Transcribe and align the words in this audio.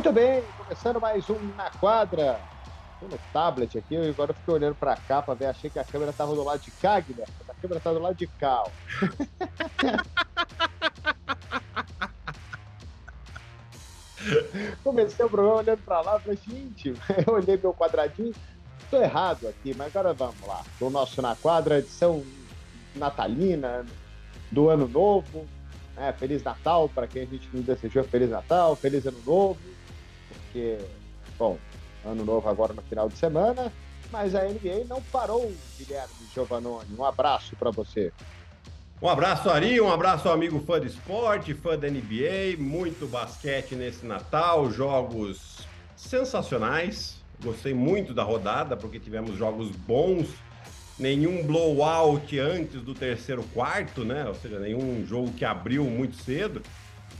Muito 0.00 0.14
bem, 0.14 0.42
começando 0.56 0.98
mais 0.98 1.28
um 1.28 1.38
Na 1.58 1.68
Quadra. 1.72 2.40
Tô 2.98 3.06
no 3.06 3.18
tablet 3.34 3.76
aqui, 3.76 3.96
e 3.96 4.08
agora 4.08 4.30
eu 4.30 4.34
fiquei 4.34 4.54
olhando 4.54 4.74
pra 4.74 4.96
cá 4.96 5.20
pra 5.20 5.34
ver, 5.34 5.44
achei 5.44 5.68
que 5.68 5.78
a 5.78 5.84
câmera 5.84 6.10
tava 6.10 6.34
do 6.34 6.42
lado 6.42 6.58
de 6.58 6.70
cá, 6.70 6.98
Guilherme. 7.00 7.34
A 7.46 7.52
câmera 7.52 7.80
tá 7.80 7.92
do 7.92 7.98
lado 7.98 8.14
de 8.14 8.26
cá, 8.26 8.64
ó. 8.64 8.70
Comecei 14.82 15.26
o 15.26 15.28
programa 15.28 15.56
olhando 15.56 15.82
pra 15.84 16.00
lá, 16.00 16.18
falei, 16.18 16.38
gente, 16.48 16.94
eu 17.26 17.34
olhei 17.34 17.58
meu 17.58 17.74
quadradinho, 17.74 18.34
tô 18.90 18.96
errado 18.96 19.48
aqui, 19.48 19.74
mas 19.76 19.94
agora 19.94 20.14
vamos 20.14 20.40
lá. 20.46 20.62
Do 20.78 20.88
nosso 20.88 21.20
Na 21.20 21.36
Quadra, 21.36 21.78
edição 21.78 22.24
natalina, 22.96 23.84
do 24.50 24.70
ano 24.70 24.88
novo. 24.88 25.46
Né? 25.94 26.10
Feliz 26.14 26.42
Natal 26.42 26.88
para 26.88 27.06
quem 27.06 27.20
a 27.20 27.26
gente 27.26 27.50
não 27.52 27.60
desejou 27.60 28.02
Feliz 28.04 28.30
Natal, 28.30 28.74
Feliz 28.74 29.04
Ano 29.04 29.20
Novo, 29.26 29.69
porque, 30.50 30.78
bom, 31.38 31.56
Ano 32.04 32.24
Novo 32.24 32.48
agora 32.48 32.72
no 32.72 32.82
final 32.82 33.08
de 33.08 33.16
semana, 33.16 33.72
mas 34.10 34.34
a 34.34 34.42
NBA 34.42 34.84
não 34.88 35.00
parou, 35.00 35.52
Guilherme 35.78 36.12
Giovanoni. 36.34 36.88
Um 36.98 37.04
abraço 37.04 37.54
para 37.56 37.70
você. 37.70 38.12
Um 39.00 39.08
abraço, 39.08 39.48
Ari, 39.48 39.80
um 39.80 39.90
abraço 39.90 40.28
amigo 40.28 40.60
fã 40.60 40.80
de 40.80 40.88
esporte, 40.88 41.54
fã 41.54 41.78
da 41.78 41.88
NBA, 41.88 42.58
muito 42.58 43.06
basquete 43.06 43.74
nesse 43.74 44.04
Natal, 44.04 44.70
jogos 44.70 45.66
sensacionais. 45.96 47.18
Gostei 47.42 47.72
muito 47.72 48.12
da 48.12 48.22
rodada, 48.22 48.76
porque 48.76 48.98
tivemos 48.98 49.38
jogos 49.38 49.70
bons, 49.70 50.28
nenhum 50.98 51.46
blowout 51.46 52.38
antes 52.38 52.82
do 52.82 52.92
terceiro 52.92 53.42
quarto, 53.54 54.04
né? 54.04 54.26
Ou 54.26 54.34
seja, 54.34 54.58
nenhum 54.58 55.06
jogo 55.06 55.32
que 55.32 55.46
abriu 55.46 55.84
muito 55.84 56.16
cedo, 56.16 56.60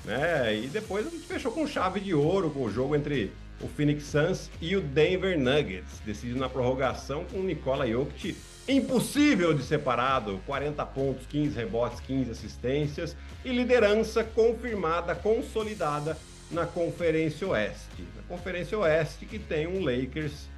né? 0.05 0.55
E 0.57 0.67
depois 0.69 1.07
a 1.07 1.11
gente 1.11 1.27
fechou 1.27 1.53
com 1.53 1.67
chave 1.67 2.01
de 2.01 2.15
ouro 2.15 2.51
com 2.51 2.65
o 2.65 2.71
jogo 2.71 2.97
entre 2.97 3.33
o 3.61 3.69
Phoenix 3.69 4.05
Suns 4.05 4.51
e 4.61 4.75
o 4.75 4.81
Denver 4.81 5.39
Nuggets, 5.39 6.01
decidido 6.05 6.39
na 6.39 6.49
prorrogação 6.49 7.25
com 7.25 7.39
o 7.39 7.45
Nikola 7.45 7.87
Jokic 7.87 8.37
impossível 8.69 9.53
de 9.53 9.63
separado, 9.63 10.41
40 10.47 10.85
pontos, 10.87 11.27
15 11.27 11.57
rebotes, 11.57 12.01
15 12.01 12.31
assistências 12.31 13.17
e 13.45 13.51
liderança 13.51 14.23
confirmada, 14.23 15.15
consolidada 15.15 16.17
na 16.51 16.67
Conferência 16.67 17.47
Oeste. 17.49 18.05
Na 18.17 18.23
Conferência 18.29 18.79
Oeste 18.79 19.27
que 19.27 19.39
tem 19.39 19.67
um 19.67 19.85
Lakers 19.85 20.49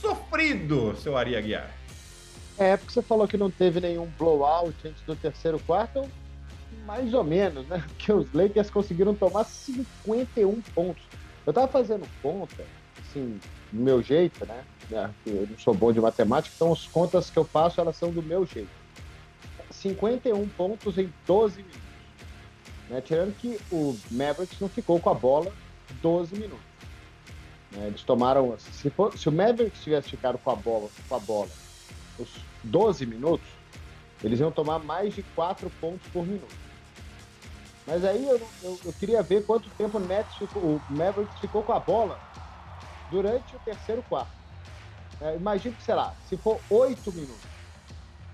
sofrido, 0.00 0.96
seu 0.96 1.16
Ari 1.16 1.36
Aguiar. 1.36 1.70
É, 2.58 2.76
porque 2.76 2.92
você 2.92 3.02
falou 3.02 3.26
que 3.26 3.36
não 3.36 3.50
teve 3.50 3.80
nenhum 3.80 4.06
blowout 4.18 4.74
antes 4.84 5.02
do 5.02 5.16
terceiro 5.16 5.58
quarto, 5.60 6.06
mais 6.90 7.14
ou 7.14 7.22
menos, 7.22 7.66
né? 7.68 7.82
Porque 7.96 8.12
os 8.12 8.32
Lakers 8.32 8.68
conseguiram 8.68 9.14
tomar 9.14 9.44
51 9.44 10.60
pontos. 10.74 11.02
Eu 11.46 11.52
tava 11.52 11.68
fazendo 11.68 12.06
conta, 12.20 12.66
assim, 13.00 13.40
do 13.72 13.80
meu 13.80 14.02
jeito, 14.02 14.44
né? 14.44 14.64
Eu 15.24 15.46
não 15.48 15.58
sou 15.58 15.72
bom 15.72 15.92
de 15.92 16.00
matemática, 16.00 16.52
então 16.56 16.72
as 16.72 16.86
contas 16.86 17.30
que 17.30 17.38
eu 17.38 17.44
faço, 17.44 17.80
elas 17.80 17.96
são 17.96 18.10
do 18.10 18.20
meu 18.20 18.44
jeito. 18.44 18.68
51 19.70 20.48
pontos 20.48 20.98
em 20.98 21.12
12 21.26 21.58
minutos. 21.58 21.80
Né? 22.88 23.00
Tirando 23.00 23.36
que 23.36 23.56
o 23.70 23.96
Mavericks 24.10 24.58
não 24.58 24.68
ficou 24.68 24.98
com 24.98 25.10
a 25.10 25.14
bola 25.14 25.52
12 26.02 26.34
minutos. 26.34 26.58
Né? 27.70 27.86
Eles 27.86 28.02
tomaram. 28.02 28.56
Se, 28.58 28.90
for, 28.90 29.16
se 29.16 29.28
o 29.28 29.32
Mavericks 29.32 29.82
tivesse 29.82 30.10
ficado 30.10 30.38
com 30.38 30.50
a 30.50 30.56
bola, 30.56 30.88
com 31.08 31.14
a 31.14 31.20
bola 31.20 31.48
os 32.18 32.28
12 32.64 33.06
minutos, 33.06 33.46
eles 34.24 34.40
iam 34.40 34.50
tomar 34.50 34.80
mais 34.80 35.14
de 35.14 35.22
4 35.22 35.70
pontos 35.80 36.06
por 36.12 36.26
minuto. 36.26 36.69
Mas 37.90 38.04
aí 38.04 38.24
eu, 38.24 38.38
eu, 38.62 38.80
eu 38.84 38.92
queria 38.92 39.20
ver 39.20 39.44
quanto 39.44 39.68
tempo 39.70 39.98
o, 39.98 40.00
Nets 40.00 40.36
ficou, 40.36 40.76
o 40.76 40.80
ficou 41.40 41.64
com 41.64 41.72
a 41.72 41.80
bola 41.80 42.20
durante 43.10 43.56
o 43.56 43.58
terceiro 43.58 44.00
quarto. 44.04 44.30
É, 45.20 45.34
imagina 45.34 45.74
que, 45.74 45.82
sei 45.82 45.96
lá, 45.96 46.14
se 46.20 46.36
for 46.36 46.60
8 46.70 47.12
minutos. 47.12 47.50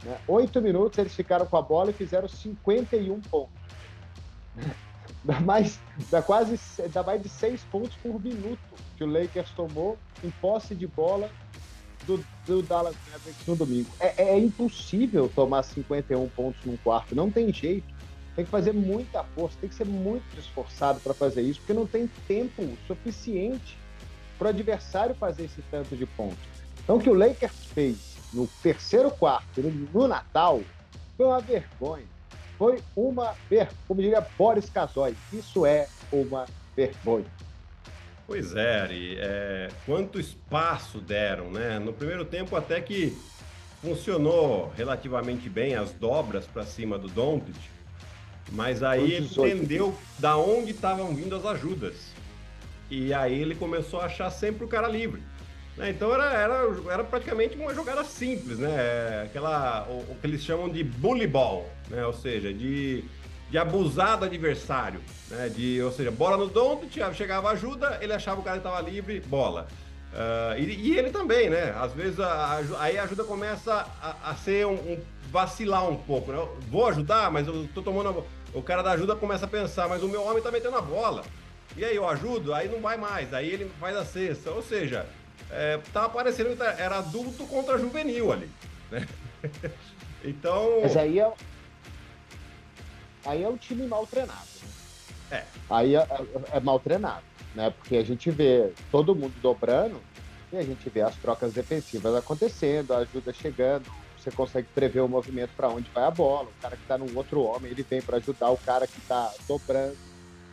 Né, 0.02 0.20
8 0.28 0.60
minutos 0.60 0.98
eles 0.98 1.14
ficaram 1.14 1.46
com 1.46 1.56
a 1.56 1.62
bola 1.62 1.90
e 1.90 1.94
fizeram 1.94 2.28
51 2.28 3.18
pontos. 3.22 3.56
Dá, 5.24 5.40
mais, 5.40 5.80
dá 6.08 6.22
quase 6.22 6.56
dá 6.90 7.02
mais 7.02 7.20
de 7.20 7.28
6 7.28 7.64
pontos 7.64 7.96
por 7.96 8.20
minuto 8.20 8.60
que 8.96 9.02
o 9.02 9.08
Lakers 9.08 9.50
tomou 9.50 9.98
em 10.22 10.30
posse 10.30 10.72
de 10.72 10.86
bola 10.86 11.28
do, 12.04 12.24
do 12.46 12.62
Dallas 12.62 12.94
Mavericks 13.10 13.44
no 13.44 13.56
domingo. 13.56 13.90
É, 13.98 14.22
é, 14.22 14.38
impossível 14.38 15.28
tomar 15.28 15.64
51 15.64 16.28
pontos 16.28 16.64
num 16.64 16.76
quarto, 16.76 17.16
não 17.16 17.28
tem 17.28 17.52
jeito. 17.52 17.95
Tem 18.36 18.44
que 18.44 18.50
fazer 18.50 18.72
muita 18.72 19.24
força, 19.24 19.56
tem 19.60 19.68
que 19.68 19.74
ser 19.74 19.86
muito 19.86 20.38
esforçado 20.38 21.00
para 21.00 21.14
fazer 21.14 21.40
isso, 21.40 21.58
porque 21.60 21.72
não 21.72 21.86
tem 21.86 22.06
tempo 22.28 22.68
suficiente 22.86 23.76
para 24.38 24.46
o 24.46 24.50
adversário 24.50 25.14
fazer 25.14 25.44
esse 25.44 25.62
tanto 25.70 25.96
de 25.96 26.04
pontos. 26.04 26.38
Então, 26.84 26.96
o 26.96 27.00
que 27.00 27.08
o 27.08 27.14
Lakers 27.14 27.64
fez 27.74 28.16
no 28.32 28.46
terceiro 28.62 29.10
quarto, 29.10 29.62
no 29.62 30.06
Natal, 30.06 30.60
foi 31.16 31.26
uma 31.26 31.40
vergonha. 31.40 32.04
Foi 32.58 32.82
uma 32.94 33.34
vergonha, 33.48 33.78
como 33.88 34.02
diria 34.02 34.26
Boris 34.36 34.68
Casoy, 34.68 35.16
isso 35.32 35.64
é 35.64 35.88
uma 36.12 36.46
vergonha. 36.76 37.26
Pois 38.26 38.54
é, 38.54 38.80
Ari. 38.80 39.16
É, 39.18 39.68
quanto 39.86 40.20
espaço 40.20 41.00
deram, 41.00 41.50
né? 41.50 41.78
No 41.78 41.92
primeiro 41.92 42.24
tempo 42.24 42.56
até 42.56 42.80
que 42.80 43.16
funcionou 43.80 44.72
relativamente 44.76 45.48
bem 45.48 45.74
as 45.74 45.92
dobras 45.92 46.44
para 46.46 46.64
cima 46.64 46.98
do 46.98 47.08
Doncic, 47.08 47.54
mas 48.52 48.82
aí 48.82 49.12
ele 49.12 49.26
entendeu 49.26 49.96
da 50.18 50.36
onde 50.36 50.70
estavam 50.70 51.14
vindo 51.14 51.34
as 51.34 51.44
ajudas. 51.44 51.94
E 52.90 53.12
aí 53.12 53.40
ele 53.40 53.54
começou 53.54 54.00
a 54.00 54.04
achar 54.04 54.30
sempre 54.30 54.64
o 54.64 54.68
cara 54.68 54.86
livre. 54.86 55.22
Né? 55.76 55.90
Então 55.90 56.12
era, 56.14 56.32
era, 56.32 56.68
era 56.90 57.04
praticamente 57.04 57.56
uma 57.56 57.74
jogada 57.74 58.04
simples, 58.04 58.58
né? 58.58 59.22
Aquela, 59.24 59.86
o, 59.88 60.12
o 60.12 60.16
que 60.20 60.26
eles 60.26 60.42
chamam 60.42 60.68
de 60.68 60.84
bully 60.84 61.26
ball, 61.26 61.68
né? 61.90 62.06
Ou 62.06 62.12
seja, 62.12 62.52
de 62.52 63.04
de 63.50 63.58
abusar 63.58 64.18
do 64.18 64.24
adversário, 64.24 65.00
né? 65.30 65.48
De, 65.48 65.80
ou 65.82 65.92
seja, 65.92 66.10
bola 66.10 66.36
no 66.36 66.48
Doncic, 66.48 66.98
chegava 67.14 67.50
ajuda, 67.50 67.98
ele 68.00 68.12
achava 68.12 68.40
o 68.40 68.44
cara 68.44 68.58
que 68.58 68.66
estava 68.66 68.88
livre, 68.88 69.20
bola. 69.20 69.68
Uh, 70.12 70.58
e, 70.58 70.92
e, 70.92 70.98
ele 70.98 71.10
também, 71.10 71.50
né? 71.50 71.74
Às 71.78 71.92
vezes 71.92 72.18
a, 72.18 72.26
a, 72.26 72.82
aí 72.82 72.98
a 72.98 73.02
ajuda 73.02 73.22
começa 73.24 73.86
a, 74.00 74.30
a 74.30 74.34
ser 74.34 74.66
um, 74.66 74.74
um, 74.74 74.98
vacilar 75.36 75.86
um 75.86 75.96
pouco, 75.96 76.32
né? 76.32 76.48
vou 76.70 76.86
ajudar, 76.86 77.30
mas 77.30 77.46
eu 77.46 77.68
tô 77.74 77.82
tomando. 77.82 78.24
O 78.54 78.62
cara 78.62 78.82
da 78.82 78.92
ajuda 78.92 79.14
começa 79.14 79.44
a 79.44 79.48
pensar, 79.48 79.86
mas 79.86 80.02
o 80.02 80.08
meu 80.08 80.22
homem 80.22 80.42
tá 80.42 80.50
metendo 80.50 80.76
a 80.76 80.80
bola. 80.80 81.22
E 81.76 81.84
aí 81.84 81.94
eu 81.94 82.08
ajudo, 82.08 82.54
aí 82.54 82.68
não 82.68 82.80
vai 82.80 82.96
mais, 82.96 83.34
aí 83.34 83.50
ele 83.50 83.70
faz 83.78 83.94
a 83.94 84.04
cesta. 84.04 84.50
Ou 84.50 84.62
seja, 84.62 85.06
é, 85.50 85.78
tava 85.92 86.08
parecendo 86.08 86.56
que 86.56 86.62
era 86.62 86.98
adulto 86.98 87.46
contra 87.46 87.78
juvenil 87.78 88.32
ali, 88.32 88.50
né? 88.90 89.06
então. 90.24 90.80
Mas 90.80 90.96
aí 90.96 91.20
é, 91.20 91.30
aí 93.26 93.42
é 93.42 93.48
um 93.48 93.58
time 93.58 93.86
mal 93.86 94.06
treinado. 94.06 94.48
É. 95.30 95.44
Aí 95.68 95.96
é, 95.96 95.98
é, 95.98 96.56
é, 96.56 96.60
mal 96.60 96.80
treinado, 96.80 97.24
né? 97.54 97.74
Porque 97.76 97.96
a 97.96 98.04
gente 98.04 98.30
vê 98.30 98.72
todo 98.90 99.14
mundo 99.14 99.34
dobrando 99.42 100.00
e 100.50 100.56
a 100.56 100.62
gente 100.62 100.88
vê 100.88 101.02
as 101.02 101.16
trocas 101.16 101.52
defensivas 101.52 102.14
acontecendo, 102.14 102.94
a 102.94 102.98
ajuda 102.98 103.34
chegando, 103.34 103.84
você 104.26 104.32
consegue 104.32 104.68
prever 104.74 105.00
o 105.00 105.08
movimento 105.08 105.54
para 105.56 105.70
onde 105.70 105.90
vai 105.94 106.04
a 106.04 106.10
bola. 106.10 106.50
O 106.50 106.56
cara 106.60 106.76
que 106.76 106.82
está 106.82 106.98
no 106.98 107.12
outro 107.14 107.42
homem, 107.42 107.70
ele 107.72 107.84
vem 107.88 108.02
para 108.02 108.18
ajudar 108.18 108.50
o 108.50 108.58
cara 108.58 108.86
que 108.88 109.00
está 109.00 109.32
dobrando. 109.48 109.98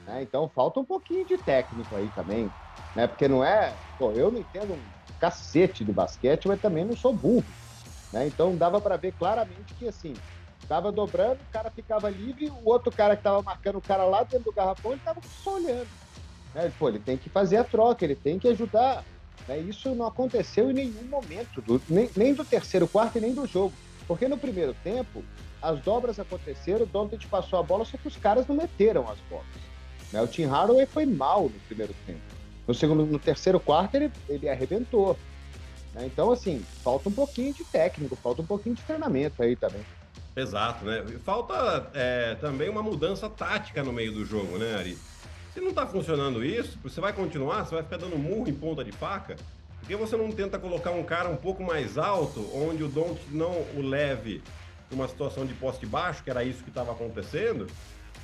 Né? 0.06 0.24
Então 0.24 0.50
falta 0.50 0.80
um 0.80 0.86
pouquinho 0.86 1.26
de 1.26 1.38
técnico 1.38 1.96
aí 1.96 2.12
também, 2.12 2.56
né? 2.96 3.08
Porque 3.08 3.28
não 3.28 3.44
é, 3.44 3.80
pô, 3.98 4.14
eu 4.14 4.32
não 4.32 4.40
entendo 4.40 4.76
um 4.76 4.92
cacete 5.20 5.86
de 5.86 5.94
basquete, 5.94 6.48
mas 6.48 6.60
também 6.60 6.86
não 6.86 6.96
sou 6.96 7.18
burro, 7.18 7.56
né? 8.12 8.28
Então 8.28 8.58
dava 8.58 8.82
para 8.82 8.98
ver 8.98 9.14
claramente 9.14 9.76
que 9.76 9.88
assim, 9.88 10.22
Tava 10.68 10.92
dobrando, 10.92 11.44
o 11.44 11.48
cara 11.48 11.70
ficava 11.72 12.10
livre, 12.10 12.50
o 12.50 12.66
outro 12.66 12.92
cara 12.92 13.18
que 13.18 13.24
tava 13.24 13.44
marcando 13.44 13.78
o 13.78 13.82
cara 13.82 14.06
lá 14.06 14.24
dentro 14.24 14.46
do 14.46 14.54
garrafão, 14.54 14.94
ele 14.94 15.02
tava 15.02 15.22
só 15.30 15.56
olhando. 15.56 15.92
Né? 16.54 16.72
Pô, 16.72 16.90
ele 16.90 17.00
tem 17.00 17.18
que 17.18 17.30
fazer 17.30 17.58
a 17.58 17.64
troca, 17.64 18.04
ele 18.06 18.16
tem 18.16 18.40
que 18.40 18.48
ajudar. 18.48 19.06
Né? 19.48 19.60
Isso 19.60 19.94
não 19.96 20.08
aconteceu 20.08 20.72
em 20.72 20.74
nenhum 20.74 21.04
momento, 21.04 21.62
do, 21.62 21.82
nem, 21.90 22.10
nem, 22.16 22.34
do 22.34 22.46
terceiro 22.46 22.88
quarto 22.88 23.18
e 23.18 23.22
nem 23.22 23.34
do 23.34 23.46
jogo. 23.46 23.74
Porque 24.08 24.28
no 24.28 24.38
primeiro 24.38 24.76
tempo, 24.84 25.24
as 25.62 25.80
dobras 25.82 26.20
aconteceram, 26.20 26.84
o 26.84 26.86
Doncic 26.86 27.28
passou 27.28 27.60
a 27.60 27.64
bola, 27.64 27.86
só 27.86 27.98
que 27.98 28.08
os 28.08 28.18
caras 28.18 28.48
não 28.48 28.56
meteram 28.56 29.10
as 29.10 29.18
bolas. 29.30 29.46
Né? 30.12 30.22
O 30.22 30.28
Tim 30.28 30.46
Hardaway 30.46 30.86
foi 30.86 31.06
mal 31.06 31.44
no 31.44 31.60
primeiro 31.68 31.94
tempo. 32.06 32.22
No 32.68 32.74
segundo, 32.74 33.06
no 33.06 33.20
terceiro 33.20 33.60
quarto, 33.60 33.96
ele, 33.96 34.12
ele 34.30 34.50
arrebentou. 34.50 35.18
Né? 35.94 36.06
Então, 36.06 36.32
assim, 36.32 36.64
falta 36.84 37.10
um 37.10 37.12
pouquinho 37.12 37.54
de 37.54 37.64
técnico, 37.66 38.16
falta 38.16 38.42
um 38.42 38.46
pouquinho 38.46 38.76
de 38.76 38.82
treinamento 38.84 39.42
aí 39.42 39.56
também. 39.56 39.82
Exato, 40.36 40.84
né? 40.86 41.06
Falta 41.24 41.92
é, 41.94 42.36
também 42.36 42.68
uma 42.68 42.82
mudança 42.82 43.30
tática 43.30 43.84
no 43.84 43.94
meio 43.94 44.12
do 44.12 44.26
jogo, 44.26 44.58
né, 44.58 44.76
Ari? 44.76 44.98
Se 45.54 45.62
não 45.62 45.72
tá 45.72 45.86
funcionando 45.86 46.44
isso, 46.44 46.80
você 46.82 47.00
vai 47.00 47.14
continuar, 47.14 47.64
você 47.64 47.76
vai 47.76 47.84
ficar 47.84 47.98
dando 47.98 48.18
murro 48.18 48.50
em 48.50 48.54
ponta 48.54 48.84
de 48.84 48.92
faca? 48.92 49.36
Por 49.80 49.88
que 49.88 49.96
você 49.96 50.18
não 50.18 50.32
tenta 50.32 50.58
colocar 50.58 50.90
um 50.90 51.04
cara 51.04 51.30
um 51.30 51.36
pouco 51.36 51.62
mais 51.62 51.98
alto, 51.98 52.50
onde 52.56 52.84
o 52.84 52.88
Don't 52.88 53.22
não 53.30 53.52
o 53.76 53.82
leve 53.82 54.42
uma 54.92 55.08
situação 55.08 55.46
de 55.46 55.54
poste 55.54 55.86
baixo, 55.86 56.24
que 56.24 56.30
era 56.30 56.44
isso 56.44 56.64
que 56.64 56.70
estava 56.70 56.92
acontecendo, 56.92 57.68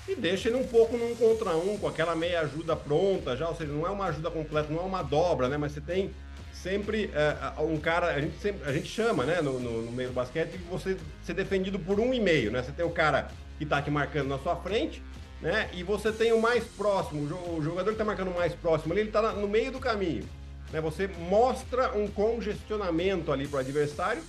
e 0.07 0.15
deixa 0.15 0.49
ele 0.49 0.57
um 0.57 0.67
pouco 0.67 0.97
num 0.97 1.15
contra 1.15 1.55
um, 1.55 1.77
com 1.77 1.87
aquela 1.87 2.15
meia 2.15 2.41
ajuda 2.41 2.75
pronta 2.75 3.35
já, 3.37 3.47
ou 3.47 3.55
seja, 3.55 3.71
não 3.71 3.85
é 3.85 3.89
uma 3.89 4.05
ajuda 4.05 4.31
completa, 4.31 4.71
não 4.71 4.79
é 4.79 4.85
uma 4.85 5.03
dobra, 5.03 5.47
né? 5.47 5.57
Mas 5.57 5.73
você 5.73 5.81
tem 5.81 6.11
sempre 6.51 7.11
é, 7.13 7.61
um 7.61 7.77
cara, 7.77 8.07
a 8.07 8.19
gente, 8.19 8.39
sempre, 8.39 8.67
a 8.67 8.73
gente 8.73 8.87
chama, 8.87 9.23
né, 9.23 9.39
no, 9.41 9.59
no, 9.59 9.81
no 9.83 9.91
meio 9.91 10.09
do 10.09 10.15
basquete, 10.15 10.51
de 10.51 10.57
você 10.63 10.97
ser 11.23 11.33
defendido 11.33 11.77
por 11.77 11.99
um 11.99 12.11
e 12.11 12.19
meio, 12.19 12.51
né? 12.51 12.63
Você 12.63 12.71
tem 12.71 12.85
o 12.85 12.89
cara 12.89 13.29
que 13.59 13.65
tá 13.65 13.77
aqui 13.77 13.91
marcando 13.91 14.29
na 14.29 14.39
sua 14.39 14.55
frente, 14.55 15.03
né? 15.41 15.69
E 15.73 15.83
você 15.83 16.11
tem 16.11 16.31
o 16.33 16.41
mais 16.41 16.63
próximo, 16.63 17.21
o 17.55 17.61
jogador 17.61 17.91
que 17.91 17.97
tá 17.97 18.05
marcando 18.05 18.33
mais 18.33 18.53
próximo 18.53 18.93
ali, 18.93 19.01
ele 19.01 19.11
tá 19.11 19.33
no 19.33 19.47
meio 19.47 19.71
do 19.71 19.79
caminho. 19.79 20.27
Né? 20.71 20.81
Você 20.81 21.07
mostra 21.07 21.97
um 21.97 22.07
congestionamento 22.07 23.31
ali 23.31 23.47
pro 23.47 23.59
adversário 23.59 24.21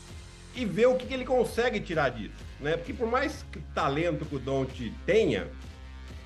e 0.54 0.64
vê 0.64 0.86
o 0.86 0.94
que, 0.94 1.06
que 1.06 1.14
ele 1.14 1.24
consegue 1.24 1.80
tirar 1.80 2.10
disso, 2.10 2.34
né? 2.58 2.76
Porque 2.76 2.92
por 2.92 3.06
mais 3.06 3.44
que 3.52 3.60
talento 3.72 4.24
que 4.24 4.34
o 4.34 4.38
Don't 4.38 4.92
tenha, 5.06 5.48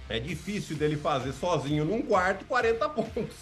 é 0.08 0.18
difícil 0.18 0.76
dele 0.76 0.96
fazer 0.96 1.32
sozinho 1.32 1.84
num 1.84 2.02
quarto 2.02 2.44
40 2.46 2.88
pontos, 2.88 3.36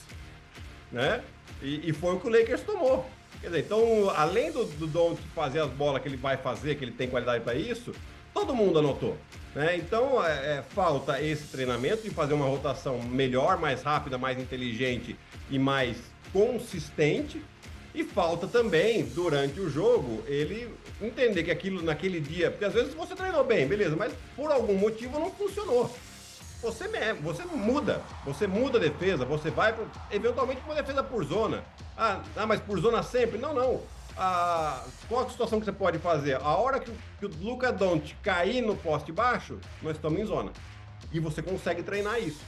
né? 0.91 1.23
E, 1.61 1.89
e 1.89 1.93
foi 1.93 2.15
o 2.15 2.21
que 2.21 2.27
o 2.27 2.31
Lakers 2.31 2.63
tomou. 2.63 3.09
Quer 3.41 3.49
dizer, 3.49 3.61
então, 3.61 4.11
além 4.11 4.51
do, 4.51 4.65
do 4.65 4.87
Don't 4.87 5.21
fazer 5.35 5.61
as 5.61 5.71
bolas 5.71 6.03
que 6.03 6.09
ele 6.09 6.17
vai 6.17 6.37
fazer, 6.37 6.77
que 6.77 6.85
ele 6.85 6.93
tem 6.93 7.09
qualidade 7.09 7.43
para 7.43 7.55
isso, 7.55 7.93
todo 8.35 8.55
mundo 8.55 8.79
anotou. 8.79 9.17
Né? 9.55 9.77
Então, 9.77 10.25
é, 10.25 10.59
é, 10.59 10.63
falta 10.71 11.21
esse 11.21 11.49
treinamento 11.49 12.03
de 12.03 12.11
fazer 12.11 12.35
uma 12.35 12.47
rotação 12.47 13.01
melhor, 13.03 13.59
mais 13.59 13.83
rápida, 13.83 14.17
mais 14.17 14.39
inteligente 14.39 15.17
e 15.51 15.59
mais 15.59 15.97
consistente. 16.33 17.43
E 17.95 18.03
falta 18.05 18.47
também, 18.47 19.05
durante 19.05 19.61
o 19.61 19.69
jogo, 19.69 20.23
ele 20.27 20.73
entender 21.01 21.43
que 21.43 21.51
aquilo 21.51 21.83
naquele 21.83 22.21
dia. 22.21 22.51
Porque 22.51 22.65
às 22.65 22.73
vezes 22.73 22.95
você 22.95 23.15
treinou 23.15 23.45
bem, 23.45 23.67
beleza, 23.67 23.95
mas 23.95 24.13
por 24.35 24.51
algum 24.51 24.75
motivo 24.75 25.19
não 25.19 25.31
funcionou 25.31 25.91
você, 26.63 26.89
você 27.21 27.45
muda. 27.45 28.01
Você 28.25 28.47
muda 28.47 28.79
a 28.79 28.81
defesa, 28.81 29.25
você 29.25 29.51
vai 29.51 29.73
pro, 29.73 29.91
eventualmente 30.11 30.61
para 30.61 30.73
uma 30.73 30.81
defesa 30.81 31.03
por 31.03 31.25
zona. 31.25 31.65
Ah, 31.99 32.23
ah, 32.37 32.47
mas 32.47 32.61
por 32.61 32.79
zona 32.79 33.03
sempre? 33.03 33.37
Não, 33.37 33.53
não. 33.53 33.81
Ah, 34.17 34.85
qual 35.09 35.27
a 35.27 35.31
situação 35.31 35.59
que 35.59 35.65
você 35.65 35.73
pode 35.73 35.99
fazer? 35.99 36.37
A 36.37 36.57
hora 36.57 36.79
que, 36.81 36.91
que 37.19 37.27
o 37.27 37.31
Luca 37.41 37.73
Don't 37.73 38.15
cair 38.23 38.63
no 38.63 38.77
poste 38.77 39.13
baixo, 39.13 39.59
nós 39.83 39.97
estamos 39.97 40.21
em 40.21 40.25
zona. 40.25 40.53
E 41.13 41.21
você 41.21 41.43
consegue 41.43 41.83
treinar 41.83 42.19
isso, 42.19 42.41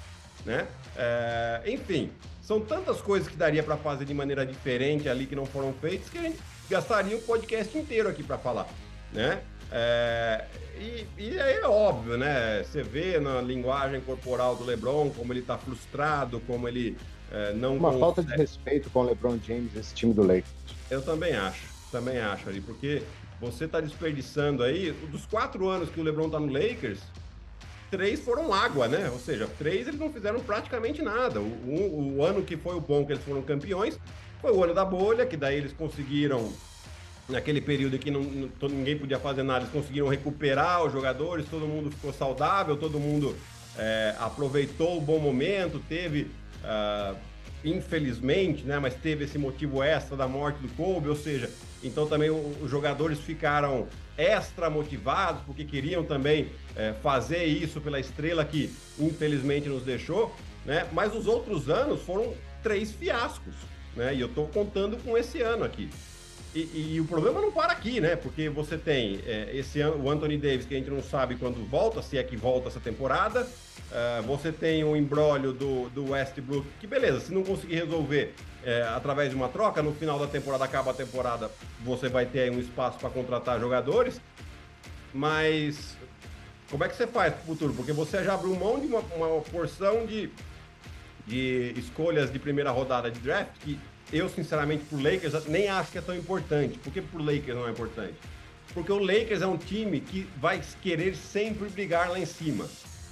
né? 0.44 0.66
É, 0.96 1.62
enfim, 1.66 2.10
são 2.42 2.60
tantas 2.60 3.00
coisas 3.00 3.28
que 3.28 3.36
daria 3.36 3.62
para 3.62 3.76
fazer 3.76 4.04
de 4.04 4.14
maneira 4.14 4.44
diferente 4.44 5.08
ali 5.08 5.26
que 5.26 5.36
não 5.36 5.46
foram 5.46 5.72
feitas 5.74 6.08
que 6.08 6.18
a 6.18 6.22
gente 6.22 6.38
gastaria 6.68 7.16
o 7.16 7.22
podcast 7.22 7.76
inteiro 7.76 8.08
aqui 8.08 8.22
para 8.22 8.38
falar, 8.38 8.68
né? 9.12 9.42
É, 9.72 10.44
e, 10.78 11.06
e 11.18 11.40
aí 11.40 11.56
é 11.56 11.66
óbvio, 11.66 12.16
né? 12.16 12.62
Você 12.62 12.82
vê 12.82 13.18
na 13.18 13.40
linguagem 13.40 14.00
corporal 14.00 14.54
do 14.54 14.64
LeBron 14.64 15.10
como 15.10 15.32
ele 15.32 15.42
tá 15.42 15.58
frustrado, 15.58 16.40
como 16.40 16.68
ele 16.68 16.96
é, 17.32 17.52
não. 17.52 17.76
Uma 17.76 17.88
consegue... 17.88 18.00
falta 18.00 18.22
de 18.22 18.36
respeito 18.36 18.90
com 18.90 19.00
o 19.00 19.02
LeBron 19.02 19.38
James, 19.44 19.74
esse 19.74 19.94
time 19.94 20.14
do 20.14 20.22
Lakers. 20.22 20.63
Eu 20.90 21.02
também 21.02 21.34
acho, 21.34 21.66
também 21.90 22.18
acho 22.18 22.48
ali, 22.48 22.60
porque 22.60 23.02
você 23.40 23.66
tá 23.66 23.80
desperdiçando 23.80 24.62
aí, 24.62 24.92
dos 25.10 25.26
quatro 25.26 25.68
anos 25.68 25.88
que 25.88 26.00
o 26.00 26.02
LeBron 26.02 26.30
tá 26.30 26.38
no 26.38 26.52
Lakers, 26.52 27.00
três 27.90 28.20
foram 28.20 28.52
água, 28.52 28.88
né? 28.88 29.08
Ou 29.10 29.18
seja, 29.18 29.48
três 29.58 29.86
eles 29.86 29.98
não 29.98 30.12
fizeram 30.12 30.40
praticamente 30.40 31.02
nada. 31.02 31.40
O, 31.40 31.44
o, 31.44 32.16
o 32.16 32.24
ano 32.24 32.42
que 32.42 32.56
foi 32.56 32.74
o 32.74 32.80
bom 32.80 33.04
que 33.04 33.12
eles 33.12 33.24
foram 33.24 33.42
campeões 33.42 33.98
foi 34.40 34.52
o 34.52 34.62
ano 34.62 34.74
da 34.74 34.84
bolha, 34.84 35.24
que 35.24 35.36
daí 35.36 35.56
eles 35.56 35.72
conseguiram 35.72 36.52
naquele 37.28 37.60
período 37.60 37.98
que 37.98 38.10
não, 38.10 38.22
não, 38.22 38.68
ninguém 38.68 38.98
podia 38.98 39.18
fazer 39.18 39.42
nada, 39.42 39.60
eles 39.60 39.72
conseguiram 39.72 40.08
recuperar 40.08 40.84
os 40.84 40.92
jogadores, 40.92 41.46
todo 41.48 41.66
mundo 41.66 41.90
ficou 41.90 42.12
saudável, 42.12 42.76
todo 42.76 43.00
mundo 43.00 43.34
é, 43.78 44.14
aproveitou 44.18 44.98
o 44.98 45.00
bom 45.00 45.18
momento, 45.18 45.82
teve, 45.88 46.30
uh, 46.62 47.16
infelizmente, 47.64 48.64
né, 48.64 48.78
mas 48.78 48.94
teve 48.94 49.24
esse 49.24 49.38
motivo 49.38 49.82
extra 49.82 50.16
da 50.16 50.28
morte 50.28 50.58
do 50.58 50.68
Kobe, 50.74 51.08
ou 51.08 51.16
seja, 51.16 51.50
então 51.82 52.06
também 52.06 52.30
os 52.30 52.70
jogadores 52.70 53.20
ficaram 53.20 53.86
extra 54.16 54.68
motivados, 54.68 55.42
porque 55.46 55.64
queriam 55.64 56.04
também 56.04 56.48
é, 56.76 56.92
fazer 57.02 57.44
isso 57.44 57.80
pela 57.80 57.98
estrela 57.98 58.44
que 58.44 58.72
infelizmente 58.98 59.68
nos 59.68 59.82
deixou, 59.82 60.34
né, 60.64 60.86
mas 60.92 61.14
os 61.14 61.26
outros 61.26 61.68
anos 61.68 62.02
foram 62.02 62.34
três 62.62 62.92
fiascos, 62.92 63.54
né, 63.96 64.14
e 64.14 64.20
eu 64.20 64.26
estou 64.26 64.46
contando 64.48 64.96
com 64.98 65.16
esse 65.16 65.40
ano 65.40 65.64
aqui. 65.64 65.88
E, 66.54 66.94
e, 66.94 67.00
o 67.00 67.04
problema 67.04 67.40
não 67.40 67.50
para 67.50 67.72
aqui, 67.72 68.00
né? 68.00 68.14
Porque 68.14 68.48
você 68.48 68.78
tem 68.78 69.18
é, 69.26 69.50
esse 69.52 69.82
o 69.82 70.08
Anthony 70.08 70.38
Davis, 70.38 70.64
que 70.64 70.74
a 70.74 70.78
gente 70.78 70.88
não 70.88 71.02
sabe 71.02 71.34
quando 71.34 71.68
volta, 71.68 72.00
se 72.00 72.16
é 72.16 72.22
que 72.22 72.36
volta 72.36 72.68
essa 72.68 72.78
temporada. 72.78 73.44
Uh, 73.90 74.22
você 74.22 74.50
tem 74.50 74.82
o 74.82 74.96
embrólio 74.96 75.52
do, 75.52 75.88
do 75.90 76.10
Westbrook, 76.10 76.66
que 76.80 76.86
beleza, 76.86 77.20
se 77.20 77.32
não 77.32 77.44
conseguir 77.44 77.76
resolver 77.76 78.34
é, 78.64 78.82
através 78.82 79.30
de 79.30 79.36
uma 79.36 79.48
troca, 79.48 79.82
no 79.82 79.92
final 79.94 80.18
da 80.18 80.26
temporada, 80.26 80.64
acaba 80.64 80.90
a 80.90 80.94
temporada, 80.94 81.50
você 81.84 82.08
vai 82.08 82.26
ter 82.26 82.50
um 82.50 82.58
espaço 82.58 82.98
para 82.98 83.10
contratar 83.10 83.60
jogadores. 83.60 84.20
Mas 85.12 85.96
como 86.70 86.82
é 86.82 86.88
que 86.88 86.96
você 86.96 87.06
faz 87.06 87.34
para 87.34 87.42
o 87.42 87.46
futuro? 87.46 87.74
Porque 87.74 87.92
você 87.92 88.24
já 88.24 88.34
abriu 88.34 88.54
mão 88.56 88.80
de 88.80 88.86
uma, 88.86 89.00
uma 89.00 89.40
porção 89.42 90.06
de, 90.06 90.30
de 91.26 91.74
escolhas 91.76 92.32
de 92.32 92.38
primeira 92.38 92.70
rodada 92.70 93.10
de 93.10 93.20
draft 93.20 93.52
que 93.60 93.78
eu, 94.12 94.28
sinceramente, 94.28 94.84
pro 94.84 95.00
Lakers, 95.00 95.46
nem 95.46 95.68
acho 95.68 95.92
que 95.92 95.98
é 95.98 96.00
tão 96.00 96.16
importante. 96.16 96.78
Por 96.78 96.92
que 96.92 97.00
pro 97.00 97.22
Lakers 97.22 97.56
não 97.56 97.68
é 97.68 97.70
importante? 97.70 98.14
Porque 98.72 98.90
o 98.90 98.98
Lakers 98.98 99.42
é 99.42 99.46
um 99.46 99.56
time 99.56 100.00
que 100.00 100.26
vai 100.36 100.60
querer 100.82 101.14
sempre 101.16 101.68
brigar 101.68 102.10
lá 102.10 102.18
em 102.18 102.26
cima. 102.26 102.66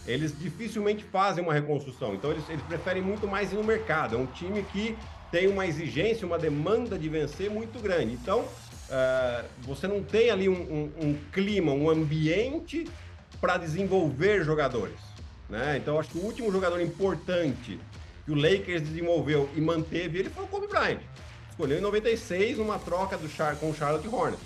Eles 0.06 0.36
dificilmente 0.36 1.04
fazem 1.04 1.44
uma 1.44 1.54
reconstrução, 1.54 2.14
então 2.14 2.30
eles, 2.32 2.48
eles 2.48 2.62
preferem 2.62 3.02
muito 3.02 3.26
mais 3.28 3.52
ir 3.52 3.56
no 3.56 3.64
mercado. 3.64 4.16
É 4.16 4.18
um 4.18 4.26
time 4.26 4.62
que 4.72 4.96
tem 5.30 5.46
uma 5.46 5.66
exigência, 5.66 6.26
uma 6.26 6.38
demanda 6.38 6.98
de 6.98 7.08
vencer 7.08 7.50
muito 7.50 7.80
grande. 7.80 8.12
Então, 8.12 8.40
uh, 8.40 9.44
você 9.60 9.86
não 9.86 10.02
tem 10.02 10.30
ali 10.30 10.48
um, 10.48 10.52
um, 10.52 11.08
um 11.08 11.18
clima, 11.32 11.72
um 11.72 11.88
ambiente 11.88 12.86
para 13.40 13.56
desenvolver 13.56 14.44
jogadores. 14.44 14.98
Né? 15.48 15.76
Então, 15.76 15.98
acho 15.98 16.10
que 16.10 16.18
o 16.18 16.22
último 16.22 16.50
jogador 16.50 16.80
importante 16.80 17.78
que 18.24 18.30
o 18.30 18.34
Lakers 18.34 18.82
desenvolveu 18.82 19.48
e 19.54 19.60
manteve 19.60 20.18
ele 20.18 20.30
foi 20.30 20.44
o 20.44 20.48
Kobe 20.48 20.66
Bryant. 20.66 21.00
Escolheu 21.50 21.78
em 21.78 21.82
96 21.82 22.58
uma 22.58 22.78
troca 22.78 23.16
do 23.16 23.28
Char 23.28 23.56
com 23.56 23.70
o 23.70 23.74
Charlotte 23.74 24.08
Hornets. 24.08 24.40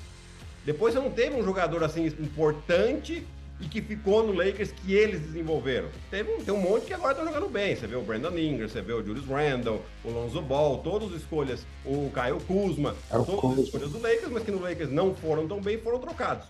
Depois 0.64 0.94
você 0.94 1.00
não 1.00 1.10
teve 1.10 1.36
um 1.36 1.44
jogador 1.44 1.84
assim 1.84 2.06
importante 2.06 3.26
e 3.60 3.66
que 3.66 3.80
ficou 3.80 4.26
no 4.26 4.32
Lakers 4.32 4.70
que 4.70 4.94
eles 4.94 5.20
desenvolveram. 5.20 5.88
Teve 6.10 6.32
tem 6.42 6.52
um 6.52 6.60
monte 6.60 6.86
que 6.86 6.94
agora 6.94 7.12
estão 7.12 7.26
jogando 7.26 7.50
bem. 7.50 7.74
Você 7.74 7.86
vê 7.86 7.96
o 7.96 8.02
Brandon 8.02 8.36
Ingram, 8.36 8.68
você 8.68 8.82
vê 8.82 8.92
o 8.92 9.04
Julius 9.04 9.26
Randle, 9.26 9.82
o 10.04 10.10
Lonzo 10.10 10.42
Ball, 10.42 10.78
todas 10.78 11.12
as 11.12 11.20
escolhas, 11.20 11.66
o 11.84 12.10
Kyle 12.10 12.40
Kuzma, 12.46 12.94
é 13.10 13.18
todas 13.18 13.58
as 13.58 13.64
escolhas 13.66 13.90
do 13.90 14.00
Lakers, 14.00 14.30
mas 14.30 14.42
que 14.42 14.50
no 14.50 14.60
Lakers 14.60 14.90
não 14.90 15.14
foram 15.14 15.48
tão 15.48 15.60
bem, 15.60 15.78
foram 15.78 15.98
trocados. 15.98 16.46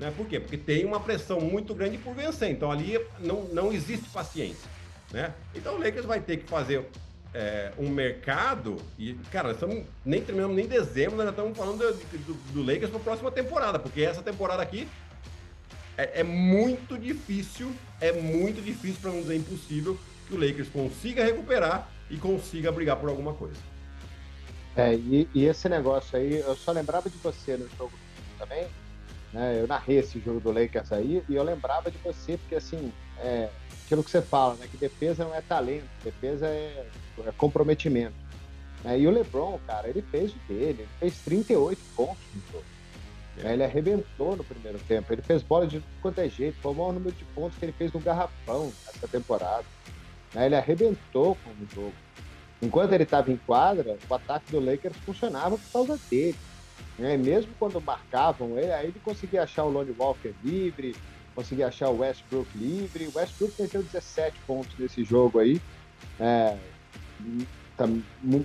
Né? 0.00 0.12
Por 0.16 0.26
quê? 0.26 0.40
Porque 0.40 0.56
tem 0.56 0.84
uma 0.84 1.00
pressão 1.00 1.40
muito 1.40 1.74
grande 1.74 1.98
por 1.98 2.14
vencer. 2.14 2.50
Então 2.50 2.70
ali 2.70 2.98
não, 3.20 3.44
não 3.44 3.72
existe 3.72 4.08
paciência. 4.08 4.68
Né? 5.12 5.32
Então 5.54 5.74
o 5.74 5.78
Lakers 5.78 6.06
vai 6.06 6.20
ter 6.20 6.38
que 6.38 6.48
fazer 6.48 6.86
é, 7.34 7.70
um 7.78 7.90
mercado 7.90 8.76
e, 8.98 9.12
cara, 9.30 9.48
nós 9.48 9.56
estamos 9.56 9.84
nem 10.04 10.22
terminamos 10.22 10.56
nem 10.56 10.66
dezembro, 10.66 11.16
nós 11.16 11.26
já 11.26 11.30
estamos 11.30 11.56
falando 11.56 11.78
do, 11.78 12.18
do, 12.18 12.34
do 12.52 12.60
Lakers 12.62 12.90
para 12.90 12.98
a 12.98 13.02
próxima 13.02 13.30
temporada, 13.30 13.78
porque 13.78 14.00
essa 14.00 14.22
temporada 14.22 14.62
aqui 14.62 14.88
é, 15.96 16.20
é 16.20 16.22
muito 16.22 16.98
difícil, 16.98 17.72
é 18.00 18.12
muito 18.12 18.62
difícil, 18.62 18.98
para 19.00 19.10
não 19.10 19.20
dizer 19.20 19.36
impossível, 19.36 19.98
que 20.26 20.34
o 20.34 20.38
Lakers 20.38 20.68
consiga 20.68 21.24
recuperar 21.24 21.88
e 22.10 22.16
consiga 22.16 22.70
brigar 22.70 22.96
por 22.96 23.08
alguma 23.08 23.32
coisa. 23.32 23.56
É, 24.76 24.94
e, 24.94 25.28
e 25.34 25.44
esse 25.46 25.68
negócio 25.68 26.18
aí, 26.18 26.40
eu 26.40 26.54
só 26.54 26.72
lembrava 26.72 27.08
de 27.08 27.16
você 27.18 27.56
no 27.56 27.68
jogo 27.78 27.92
também, 28.38 28.66
né? 29.32 29.58
Eu 29.60 29.66
narrei 29.66 29.98
esse 29.98 30.20
jogo 30.20 30.40
do 30.40 30.52
Lakers 30.52 30.92
aí 30.92 31.22
e 31.28 31.34
eu 31.34 31.42
lembrava 31.42 31.90
de 31.90 31.96
você, 31.98 32.36
porque 32.36 32.56
assim, 32.56 32.92
é, 33.18 33.48
aquilo 33.84 34.04
que 34.04 34.10
você 34.10 34.20
fala, 34.20 34.54
né? 34.56 34.68
Que 34.70 34.76
defesa 34.76 35.24
não 35.24 35.34
é 35.34 35.40
talento, 35.40 35.88
defesa 36.04 36.46
é, 36.46 36.86
é 37.26 37.32
comprometimento. 37.38 38.14
Né? 38.84 39.00
E 39.00 39.06
o 39.06 39.10
LeBron, 39.10 39.58
cara, 39.66 39.88
ele 39.88 40.02
fez 40.02 40.32
o 40.32 40.38
dele, 40.46 40.82
ele 40.82 40.88
fez 41.00 41.18
38 41.24 41.80
pontos 41.96 42.22
no 42.34 42.42
jogo. 42.52 42.75
Né? 43.36 43.54
Ele 43.54 43.64
arrebentou 43.64 44.36
no 44.36 44.44
primeiro 44.44 44.78
tempo, 44.80 45.12
ele 45.12 45.22
fez 45.22 45.42
bola 45.42 45.66
de 45.66 45.82
quanto 46.00 46.20
é 46.20 46.28
jeito, 46.28 46.58
foi 46.60 46.72
o 46.72 46.74
maior 46.74 46.92
número 46.92 47.14
de 47.14 47.24
pontos 47.26 47.58
que 47.58 47.64
ele 47.64 47.72
fez 47.72 47.92
no 47.92 48.00
garrafão 48.00 48.72
nessa 48.86 49.08
temporada. 49.08 49.64
Ele 50.34 50.54
arrebentou 50.54 51.36
com 51.36 51.50
o 51.50 51.68
jogo. 51.74 51.94
Enquanto 52.60 52.92
ele 52.92 53.04
estava 53.04 53.30
em 53.30 53.36
quadra, 53.36 53.98
o 54.08 54.14
ataque 54.14 54.50
do 54.50 54.60
Lakers 54.60 54.96
funcionava 55.04 55.56
por 55.56 55.72
causa 55.72 56.00
dele. 56.10 56.36
Né? 56.98 57.16
Mesmo 57.16 57.52
quando 57.58 57.80
marcavam 57.80 58.58
ele, 58.58 58.72
aí 58.72 58.86
ele 58.86 59.00
conseguia 59.04 59.42
achar 59.42 59.64
o 59.64 59.70
Lonnie 59.70 59.94
Walker 59.96 60.32
livre, 60.42 60.96
conseguir 61.34 61.64
achar 61.64 61.90
o 61.90 61.98
Westbrook 61.98 62.48
livre. 62.56 63.06
O 63.06 63.18
Westbrook 63.18 63.60
meteu 63.60 63.82
17 63.82 64.38
pontos 64.46 64.72
nesse 64.78 65.04
jogo 65.04 65.38
aí. 65.38 65.60
É, 66.18 66.56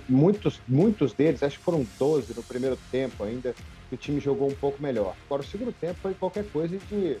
muitos, 0.08 0.60
muitos 0.68 1.12
deles, 1.14 1.42
acho 1.42 1.58
que 1.58 1.64
foram 1.64 1.86
12 1.98 2.34
no 2.34 2.42
primeiro 2.42 2.78
tempo 2.90 3.24
ainda, 3.24 3.54
o 3.94 3.98
time 3.98 4.20
jogou 4.20 4.48
um 4.48 4.54
pouco 4.54 4.82
melhor. 4.82 5.14
Agora, 5.26 5.42
o 5.42 5.46
segundo 5.46 5.72
tempo 5.72 5.98
foi 6.00 6.14
qualquer 6.14 6.48
coisa 6.50 6.78
de 6.78 7.20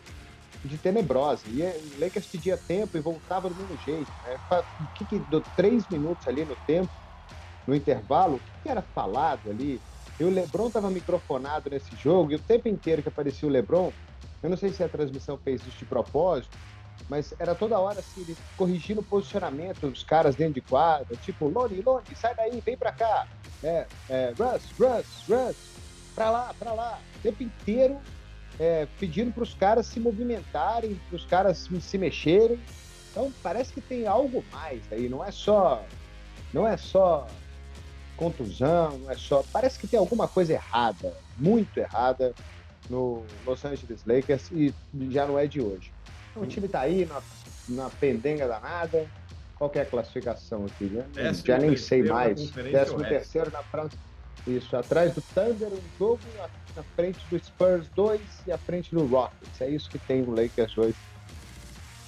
de 0.64 0.78
tenebrosa. 0.78 1.42
E 1.48 1.62
o 1.62 2.00
Lakers 2.00 2.26
pedia 2.26 2.56
tempo 2.56 2.96
e 2.96 3.00
voltava 3.00 3.48
do 3.48 3.54
mesmo 3.54 3.76
jeito. 3.76 4.12
Né? 4.24 4.38
O 4.50 4.88
que, 4.94 5.04
que 5.04 5.18
deu 5.18 5.40
três 5.56 5.86
minutos 5.88 6.26
ali 6.28 6.44
no 6.44 6.56
tempo, 6.56 6.90
no 7.66 7.74
intervalo, 7.74 8.36
o 8.36 8.62
que, 8.62 8.68
era 8.68 8.82
falado 8.82 9.50
ali? 9.50 9.80
E 10.20 10.24
o 10.24 10.30
Lebron 10.30 10.68
estava 10.68 10.90
microfonado 10.90 11.70
nesse 11.70 11.96
jogo, 11.96 12.32
e 12.32 12.34
o 12.34 12.38
tempo 12.38 12.68
inteiro 12.68 13.02
que 13.02 13.08
aparecia 13.08 13.48
o 13.48 13.50
Lebron, 13.50 13.92
eu 14.42 14.50
não 14.50 14.56
sei 14.56 14.70
se 14.70 14.82
a 14.82 14.88
transmissão 14.88 15.38
fez 15.38 15.62
isso 15.66 15.78
de 15.78 15.84
propósito, 15.84 16.56
mas 17.08 17.34
era 17.38 17.54
toda 17.54 17.78
hora 17.80 17.98
assim, 17.98 18.20
ele 18.20 18.36
corrigindo 18.56 19.00
o 19.00 19.04
posicionamento 19.04 19.88
dos 19.88 20.04
caras 20.04 20.36
dentro 20.36 20.54
de 20.54 20.60
quadra, 20.60 21.16
tipo, 21.16 21.48
Lone, 21.48 21.80
Lone, 21.80 22.04
sai 22.14 22.34
daí, 22.34 22.60
vem 22.60 22.76
pra 22.76 22.92
cá. 22.92 23.26
É, 23.64 23.86
é, 24.08 24.34
Russ, 24.38 24.70
Russ, 24.78 25.24
Russ, 25.28 25.56
pra 26.14 26.30
lá, 26.30 26.54
pra 26.58 26.72
lá. 26.72 27.00
O 27.16 27.22
tempo 27.22 27.42
inteiro 27.42 27.98
é, 28.58 28.86
pedindo 28.98 29.32
para 29.32 29.42
os 29.42 29.54
caras 29.54 29.86
se 29.86 29.98
movimentarem, 29.98 31.00
para 31.08 31.16
os 31.16 31.24
caras 31.24 31.68
se 31.80 31.98
mexerem. 31.98 32.58
Então 33.10 33.32
parece 33.42 33.72
que 33.72 33.80
tem 33.80 34.06
algo 34.06 34.44
mais 34.50 34.80
aí, 34.90 35.08
não 35.08 35.22
é 35.22 35.30
só 35.30 35.84
não 36.52 36.68
é 36.68 36.76
só 36.76 37.26
contusão, 38.16 38.98
não 38.98 39.10
é 39.10 39.16
só, 39.16 39.42
parece 39.52 39.78
que 39.78 39.86
tem 39.86 39.98
alguma 39.98 40.28
coisa 40.28 40.52
errada, 40.52 41.14
muito 41.36 41.78
errada 41.78 42.34
no 42.90 43.24
Los 43.46 43.64
Angeles 43.64 44.04
Lakers 44.06 44.50
e 44.52 44.72
já 45.10 45.26
não 45.26 45.38
é 45.38 45.46
de 45.46 45.60
hoje. 45.60 45.92
Então, 46.30 46.42
o 46.42 46.46
time 46.46 46.66
está 46.66 46.80
aí 46.80 47.06
na, 47.06 47.22
na 47.68 47.90
pendenga 47.90 48.46
danada. 48.46 49.06
Qual 49.56 49.70
é 49.74 49.80
a 49.80 49.86
classificação 49.86 50.64
aqui? 50.64 50.84
Né? 50.86 51.06
Já 51.44 51.58
nem 51.58 51.76
sei 51.76 52.02
mais. 52.02 52.50
Décimo 52.50 53.04
terceiro 53.04 53.50
na 53.50 53.62
França. 53.62 53.96
Isso, 54.46 54.76
atrás 54.76 55.14
do 55.14 55.22
Thunder, 55.22 55.68
um 55.68 55.98
jogo, 55.98 56.20
na 56.76 56.82
frente 56.82 57.20
do 57.30 57.38
Spurs 57.38 57.86
2 57.94 58.20
e 58.46 58.52
à 58.52 58.58
frente 58.58 58.94
do 58.94 59.06
Rockets. 59.06 59.60
É 59.60 59.68
isso 59.68 59.88
que 59.88 59.98
tem 59.98 60.22
o 60.22 60.30
Lakers 60.30 60.76
hoje 60.76 60.96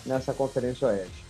nessa 0.05 0.35
Conferência 0.35 0.89
Oeste. 0.89 1.25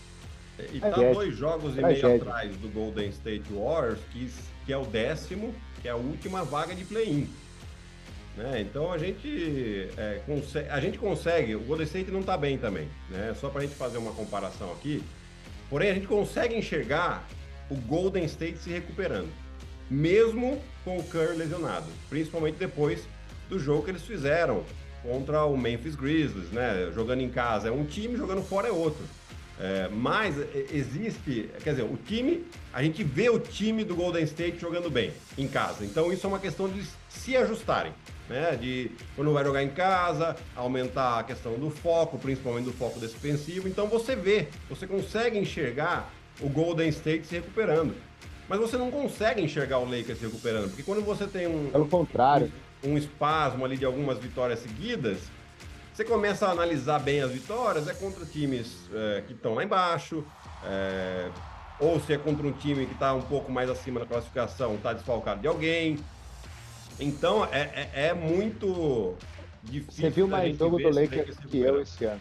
E 0.73 0.81
tá 0.81 0.91
dois 0.91 1.37
jogos 1.37 1.75
Tragédia. 1.75 1.99
e 1.99 2.11
meio 2.11 2.23
atrás 2.23 2.57
do 2.57 2.69
Golden 2.69 3.09
State 3.09 3.53
Warriors, 3.53 3.99
que, 4.13 4.31
que 4.65 4.73
é 4.73 4.77
o 4.77 4.85
décimo, 4.85 5.55
que 5.83 5.89
é 5.89 5.91
a 5.91 5.97
última 5.97 6.45
vaga 6.45 6.75
de 6.75 6.85
play-in. 6.85 7.29
Né? 8.37 8.61
Então 8.61 8.93
a 8.93 8.99
gente, 8.99 9.89
é, 9.97 10.21
consegue, 10.27 10.69
a 10.69 10.81
gente 10.81 10.99
consegue, 10.99 11.55
o 11.55 11.61
Golden 11.61 11.87
State 11.87 12.11
não 12.11 12.21
está 12.21 12.37
bem 12.37 12.59
também, 12.59 12.89
né? 13.11 13.35
só 13.41 13.49
para 13.49 13.61
a 13.61 13.65
gente 13.65 13.77
fazer 13.77 13.99
uma 13.99 14.13
comparação 14.13 14.73
aqui, 14.73 15.03
porém 15.71 15.91
a 15.91 15.95
gente 15.95 16.07
consegue 16.07 16.57
enxergar 16.57 17.29
o 17.71 17.77
Golden 17.77 18.25
State 18.25 18.59
se 18.59 18.71
recuperando, 18.71 19.31
mesmo 19.91 20.61
com 20.85 20.99
o 20.99 21.03
Curry 21.05 21.37
lesionado, 21.37 21.87
principalmente 22.09 22.57
depois 22.57 23.07
do 23.49 23.59
jogo 23.59 23.85
que 23.85 23.91
eles 23.91 24.03
fizeram 24.03 24.65
contra 25.03 25.45
o 25.45 25.57
Memphis 25.57 25.95
Grizzlies, 25.95 26.51
né? 26.51 26.91
Jogando 26.95 27.21
em 27.21 27.29
casa 27.29 27.69
é 27.69 27.71
um 27.71 27.85
time, 27.85 28.17
jogando 28.17 28.43
fora 28.43 28.69
é 28.69 28.73
outro. 28.73 29.05
É, 29.61 29.89
mas 29.89 30.35
existe, 30.73 31.49
quer 31.63 31.71
dizer, 31.71 31.85
o 31.85 31.97
time, 31.97 32.45
a 32.73 32.83
gente 32.83 33.05
vê 33.05 33.29
o 33.29 33.39
time 33.39 33.85
do 33.85 33.95
Golden 33.95 34.25
State 34.25 34.59
jogando 34.59 34.91
bem 34.91 35.13
em 35.39 35.47
casa. 35.47 35.85
Então 35.85 36.13
isso 36.13 36.27
é 36.27 36.29
uma 36.29 36.41
questão 36.41 36.69
de 36.69 36.83
se 37.09 37.37
ajustarem, 37.37 37.93
né? 38.29 38.57
De 38.57 38.91
quando 39.15 39.33
vai 39.33 39.45
jogar 39.45 39.63
em 39.63 39.69
casa, 39.69 40.35
aumentar 40.57 41.21
a 41.21 41.23
questão 41.23 41.55
do 41.55 41.71
foco, 41.71 42.19
principalmente 42.19 42.65
do 42.65 42.73
foco 42.73 42.99
defensivo. 42.99 43.69
Então 43.69 43.87
você 43.87 44.17
vê, 44.17 44.49
você 44.69 44.87
consegue 44.87 45.39
enxergar 45.39 46.13
o 46.41 46.49
Golden 46.49 46.89
State 46.89 47.27
se 47.27 47.37
recuperando. 47.37 47.95
Mas 48.49 48.59
você 48.59 48.77
não 48.77 48.91
consegue 48.91 49.43
enxergar 49.43 49.79
o 49.79 49.85
Lakers 49.85 50.19
se 50.19 50.25
recuperando, 50.25 50.69
porque 50.69 50.83
quando 50.83 51.03
você 51.03 51.27
tem 51.27 51.47
um. 51.47 51.71
Pelo 51.71 51.89
contrário 51.89 52.53
um 52.85 52.97
espasmo 52.97 53.65
ali 53.65 53.77
de 53.77 53.85
algumas 53.85 54.19
vitórias 54.19 54.61
seguidas, 54.61 55.19
você 55.93 56.05
começa 56.05 56.47
a 56.47 56.51
analisar 56.51 56.99
bem 57.01 57.21
as 57.21 57.31
vitórias, 57.31 57.89
é 57.89 57.95
contra 57.95 58.25
times 58.27 58.89
é, 58.93 59.23
que 59.27 59.33
estão 59.33 59.55
lá 59.55 59.65
embaixo, 59.65 60.25
é, 60.65 61.31
ou 61.81 61.99
se 62.01 62.13
é 62.13 62.19
contra 62.19 62.47
um 62.47 62.53
time 62.53 62.87
que 62.87 62.93
está 62.93 63.15
um 63.15 63.23
pouco 63.23 63.51
mais 63.51 63.71
acima 63.71 64.01
da 64.01 64.07
classificação, 64.07 64.75
está 64.75 64.93
desfalcado 64.93 65.41
de 65.41 65.47
alguém. 65.47 65.99
Então 67.01 67.45
é, 67.47 67.91
é, 67.95 68.07
é 68.09 68.15
muito 68.15 69.15
difícil. 69.63 70.05
Você 70.05 70.11
viu 70.11 70.29
mais 70.29 70.57
jogo 70.57 70.79
do 70.79 70.91
Lakers 70.91 71.37
que 71.39 71.59
eu 71.59 71.81
esse 71.81 72.05
ano. 72.05 72.21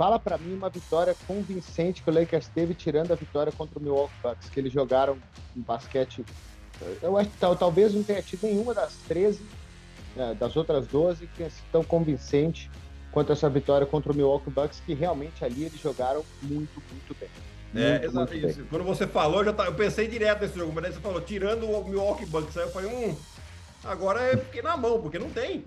Fala 0.00 0.18
para 0.18 0.38
mim 0.38 0.54
uma 0.54 0.70
vitória 0.70 1.14
convincente 1.26 2.02
que 2.02 2.08
o 2.08 2.14
Lakers 2.14 2.48
teve 2.48 2.72
tirando 2.72 3.12
a 3.12 3.14
vitória 3.14 3.52
contra 3.52 3.78
o 3.78 3.82
Milwaukee 3.82 4.14
Bucks, 4.22 4.48
que 4.48 4.58
eles 4.58 4.72
jogaram 4.72 5.18
um 5.54 5.60
basquete 5.60 6.24
eu 7.02 7.18
acho 7.18 7.28
que 7.28 7.36
talvez 7.38 7.92
não 7.92 8.02
tenha 8.02 8.22
tido 8.22 8.44
nenhuma 8.44 8.72
das 8.72 8.94
13, 9.06 9.42
né, 10.16 10.34
das 10.40 10.56
outras 10.56 10.86
12, 10.86 11.26
que 11.26 11.36
tenha 11.36 11.50
sido 11.50 11.66
tão 11.70 11.84
convincente 11.84 12.70
quanto 13.12 13.30
essa 13.30 13.50
vitória 13.50 13.86
contra 13.86 14.10
o 14.10 14.14
Milwaukee 14.16 14.48
Bucks, 14.48 14.80
que 14.80 14.94
realmente 14.94 15.44
ali 15.44 15.64
eles 15.64 15.78
jogaram 15.78 16.24
muito, 16.40 16.82
muito 16.90 17.14
bem. 17.20 17.28
É, 17.74 18.02
exato 18.02 18.34
isso. 18.34 18.64
Quando 18.70 18.86
você 18.86 19.06
falou, 19.06 19.44
já 19.44 19.52
tá, 19.52 19.66
eu 19.66 19.74
pensei 19.74 20.08
direto 20.08 20.40
nesse 20.40 20.58
jogo, 20.58 20.72
mas 20.74 20.86
aí 20.86 20.92
você 20.94 21.00
falou, 21.00 21.20
tirando 21.20 21.70
o 21.70 21.84
Milwaukee 21.84 22.24
Bucks, 22.24 22.56
aí 22.56 22.64
eu 22.64 22.70
falei, 22.70 22.90
hum, 22.90 23.14
agora 23.84 24.32
eu 24.32 24.38
fiquei 24.38 24.62
na 24.62 24.78
mão, 24.78 25.02
porque 25.02 25.18
não 25.18 25.28
tem. 25.28 25.62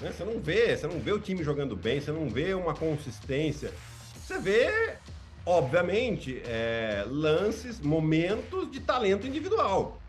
Né? 0.00 0.12
Você 0.12 0.24
não 0.24 0.40
vê, 0.40 0.76
você 0.76 0.86
não 0.86 1.00
vê 1.00 1.12
o 1.12 1.18
time 1.18 1.42
jogando 1.42 1.74
bem, 1.74 2.00
você 2.00 2.12
não 2.12 2.28
vê 2.28 2.54
uma 2.54 2.74
consistência. 2.74 3.72
Você 4.14 4.38
vê, 4.38 4.96
obviamente, 5.44 6.42
é, 6.44 7.04
lances, 7.06 7.80
momentos 7.80 8.70
de 8.70 8.80
talento 8.80 9.26
individual. 9.26 10.00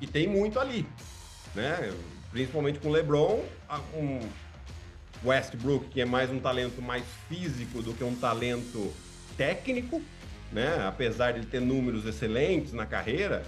E 0.00 0.06
tem 0.06 0.26
muito 0.26 0.58
ali, 0.58 0.86
né? 1.54 1.92
Principalmente 2.30 2.78
com 2.78 2.88
o 2.88 2.92
LeBron, 2.92 3.44
um 3.94 4.20
Westbrook, 5.24 5.88
que 5.88 6.00
é 6.00 6.04
mais 6.04 6.30
um 6.30 6.40
talento 6.40 6.82
mais 6.82 7.04
físico 7.28 7.82
do 7.82 7.94
que 7.94 8.02
um 8.02 8.14
talento 8.14 8.92
técnico, 9.36 10.02
né? 10.50 10.84
Apesar 10.86 11.32
de 11.32 11.46
ter 11.46 11.60
números 11.60 12.04
excelentes 12.04 12.72
na 12.72 12.84
carreira, 12.84 13.44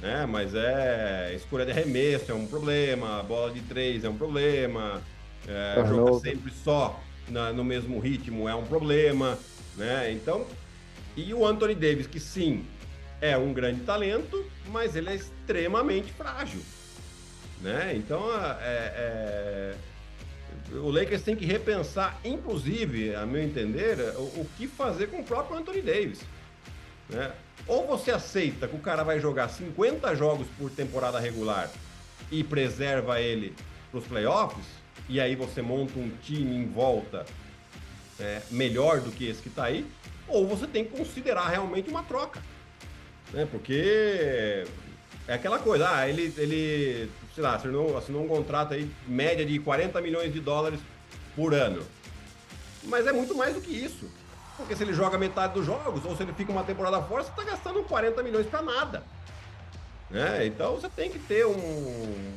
né? 0.00 0.26
Mas 0.26 0.54
é 0.54 1.32
escolha 1.34 1.64
de 1.66 1.72
arremesso 1.72 2.32
é 2.32 2.34
um 2.34 2.46
problema, 2.46 3.22
bola 3.22 3.52
de 3.52 3.60
três 3.60 4.02
é 4.02 4.08
um 4.08 4.16
problema, 4.16 5.02
é, 5.48 5.84
joga 5.86 6.20
sempre 6.20 6.52
só 6.64 7.00
na, 7.28 7.52
no 7.52 7.64
mesmo 7.64 7.98
ritmo 7.98 8.48
é 8.48 8.54
um 8.54 8.64
problema, 8.64 9.38
né? 9.76 10.10
Então, 10.12 10.46
e 11.16 11.32
o 11.34 11.46
Anthony 11.46 11.74
Davis, 11.74 12.06
que 12.06 12.20
sim, 12.20 12.64
é 13.20 13.36
um 13.36 13.52
grande 13.52 13.82
talento, 13.82 14.44
mas 14.68 14.96
ele 14.96 15.10
é 15.10 15.14
extremamente 15.14 16.12
frágil. 16.12 16.60
Né? 17.60 17.94
Então, 17.94 18.24
é, 18.62 19.74
é, 19.74 19.74
o 20.72 20.90
Lakers 20.90 21.22
tem 21.22 21.36
que 21.36 21.44
repensar, 21.44 22.18
inclusive, 22.24 23.14
a 23.14 23.26
meu 23.26 23.42
entender, 23.42 23.98
o, 24.16 24.40
o 24.40 24.48
que 24.56 24.66
fazer 24.66 25.08
com 25.08 25.20
o 25.20 25.24
próprio 25.24 25.58
Anthony 25.58 25.82
Davis. 25.82 26.20
Né? 27.08 27.30
Ou 27.66 27.86
você 27.86 28.10
aceita 28.10 28.66
que 28.66 28.76
o 28.76 28.80
cara 28.80 29.02
vai 29.02 29.20
jogar 29.20 29.48
50 29.48 30.14
jogos 30.14 30.46
por 30.58 30.70
temporada 30.70 31.18
regular 31.20 31.70
e 32.30 32.42
preserva 32.42 33.20
ele 33.20 33.54
para 33.90 33.98
os 33.98 34.06
playoffs, 34.06 34.64
e 35.10 35.20
aí 35.20 35.36
você 35.36 35.60
monta 35.60 35.98
um 35.98 36.10
time 36.22 36.56
em 36.56 36.66
volta 36.66 37.26
é, 38.18 38.40
melhor 38.50 39.00
do 39.00 39.10
que 39.10 39.26
esse 39.28 39.42
que 39.42 39.48
está 39.48 39.64
aí, 39.64 39.86
ou 40.26 40.46
você 40.46 40.66
tem 40.66 40.84
que 40.84 40.96
considerar 40.96 41.48
realmente 41.48 41.90
uma 41.90 42.02
troca 42.02 42.40
né? 43.32 43.46
Porque 43.50 44.64
é 45.26 45.34
aquela 45.34 45.58
coisa, 45.58 45.88
ah, 45.88 46.08
ele, 46.08 46.32
ele 46.36 47.10
sei 47.34 47.42
lá, 47.42 47.54
assinou, 47.54 47.96
assinou 47.96 48.24
um 48.24 48.28
contrato 48.28 48.74
aí, 48.74 48.90
média 49.06 49.44
de 49.44 49.58
40 49.58 50.00
milhões 50.00 50.32
de 50.32 50.40
dólares 50.40 50.80
por 51.34 51.54
ano. 51.54 51.82
Mas 52.84 53.06
é 53.06 53.12
muito 53.12 53.34
mais 53.34 53.54
do 53.54 53.60
que 53.60 53.72
isso. 53.72 54.10
Porque 54.56 54.76
se 54.76 54.82
ele 54.82 54.92
joga 54.92 55.16
metade 55.16 55.54
dos 55.54 55.64
jogos, 55.64 56.04
ou 56.04 56.16
se 56.16 56.22
ele 56.22 56.32
fica 56.34 56.52
uma 56.52 56.64
temporada 56.64 57.00
fora, 57.02 57.22
você 57.22 57.30
está 57.30 57.44
gastando 57.44 57.82
40 57.84 58.22
milhões 58.22 58.46
para 58.46 58.62
nada. 58.62 59.02
Né? 60.10 60.46
Então 60.46 60.74
você 60.74 60.88
tem 60.88 61.10
que 61.10 61.18
ter 61.18 61.46
um. 61.46 62.34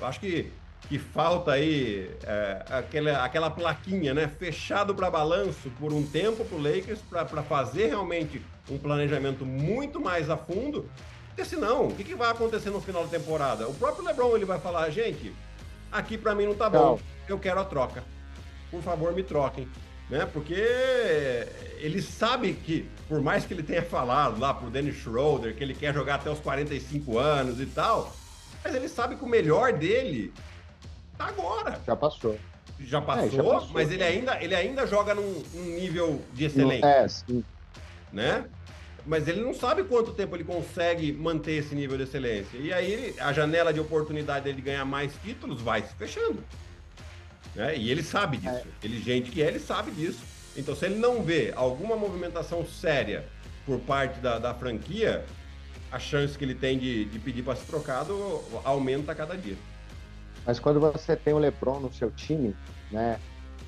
Acho 0.00 0.18
que, 0.20 0.52
que 0.88 0.98
falta 0.98 1.52
aí 1.52 2.10
é, 2.24 2.64
aquela, 2.70 3.24
aquela 3.24 3.50
plaquinha, 3.50 4.12
né? 4.12 4.28
Fechado 4.28 4.94
para 4.94 5.10
balanço 5.10 5.70
por 5.78 5.92
um 5.92 6.04
tempo 6.04 6.44
para 6.44 6.56
o 6.56 6.62
Lakers, 6.62 7.00
para 7.00 7.42
fazer 7.42 7.86
realmente 7.86 8.40
um 8.70 8.78
planejamento 8.78 9.44
muito 9.44 10.00
mais 10.00 10.30
a 10.30 10.36
fundo, 10.36 10.88
porque 11.28 11.44
senão, 11.44 11.88
o 11.88 11.94
que, 11.94 12.04
que 12.04 12.14
vai 12.14 12.30
acontecer 12.30 12.70
no 12.70 12.80
final 12.80 13.04
da 13.04 13.18
temporada? 13.18 13.68
O 13.68 13.74
próprio 13.74 14.04
LeBron 14.04 14.36
ele 14.36 14.44
vai 14.44 14.60
falar, 14.60 14.88
gente, 14.90 15.34
aqui 15.90 16.16
para 16.16 16.32
mim 16.32 16.46
não 16.46 16.54
tá 16.54 16.70
bom, 16.70 16.98
eu 17.28 17.38
quero 17.38 17.58
a 17.58 17.64
troca. 17.64 18.04
Por 18.70 18.80
favor, 18.82 19.12
me 19.12 19.24
troquem. 19.24 19.68
Né? 20.08 20.28
Porque 20.32 20.54
ele 21.78 22.00
sabe 22.00 22.52
que, 22.52 22.88
por 23.08 23.20
mais 23.20 23.44
que 23.44 23.52
ele 23.52 23.64
tenha 23.64 23.82
falado 23.82 24.38
lá 24.38 24.54
pro 24.54 24.70
Dennis 24.70 24.96
Schroeder 24.96 25.56
que 25.56 25.64
ele 25.64 25.74
quer 25.74 25.92
jogar 25.92 26.16
até 26.16 26.30
os 26.30 26.38
45 26.38 27.18
anos 27.18 27.60
e 27.60 27.66
tal, 27.66 28.14
mas 28.62 28.74
ele 28.74 28.88
sabe 28.88 29.16
que 29.16 29.24
o 29.24 29.28
melhor 29.28 29.72
dele 29.72 30.32
tá 31.16 31.26
agora. 31.26 31.80
Já 31.86 31.96
passou. 31.96 32.38
Já 32.80 33.00
passou, 33.00 33.26
é, 33.26 33.30
já 33.30 33.42
passou 33.42 33.70
mas 33.72 33.90
ele 33.90 34.02
ainda, 34.02 34.42
ele 34.42 34.54
ainda 34.54 34.86
joga 34.86 35.14
num, 35.14 35.42
num 35.54 35.64
nível 35.64 36.20
de 36.32 36.44
excelência. 36.44 36.86
É, 36.86 37.08
sim 37.08 37.44
né? 38.14 38.44
Mas 39.04 39.28
ele 39.28 39.42
não 39.42 39.52
sabe 39.52 39.84
quanto 39.84 40.12
tempo 40.12 40.34
ele 40.34 40.44
consegue 40.44 41.12
manter 41.12 41.52
esse 41.52 41.74
nível 41.74 41.98
de 41.98 42.04
excelência. 42.04 42.56
E 42.56 42.72
aí 42.72 43.14
a 43.18 43.32
janela 43.34 43.72
de 43.72 43.80
oportunidade 43.80 44.46
dele 44.46 44.62
ganhar 44.62 44.84
mais 44.86 45.12
títulos 45.22 45.60
vai 45.60 45.82
se 45.82 45.92
fechando. 45.94 46.42
Né? 47.54 47.76
E 47.76 47.90
ele 47.90 48.02
sabe 48.02 48.38
disso. 48.38 48.54
É. 48.54 48.62
Inteligente 48.78 49.30
que 49.30 49.42
é, 49.42 49.48
ele 49.48 49.58
sabe 49.58 49.90
disso. 49.90 50.22
Então, 50.56 50.74
se 50.74 50.86
ele 50.86 50.94
não 50.94 51.22
vê 51.22 51.52
alguma 51.54 51.96
movimentação 51.96 52.64
séria 52.64 53.26
por 53.66 53.80
parte 53.80 54.20
da, 54.20 54.38
da 54.38 54.54
franquia, 54.54 55.24
a 55.90 55.98
chance 55.98 56.38
que 56.38 56.44
ele 56.44 56.54
tem 56.54 56.78
de, 56.78 57.04
de 57.06 57.18
pedir 57.18 57.42
para 57.42 57.56
ser 57.56 57.66
trocado 57.66 58.42
aumenta 58.64 59.12
a 59.12 59.14
cada 59.14 59.36
dia. 59.36 59.56
Mas 60.46 60.60
quando 60.60 60.80
você 60.80 61.16
tem 61.16 61.32
o 61.32 61.38
LeBron 61.38 61.80
no 61.80 61.92
seu 61.92 62.10
time, 62.10 62.54
né, 62.90 63.18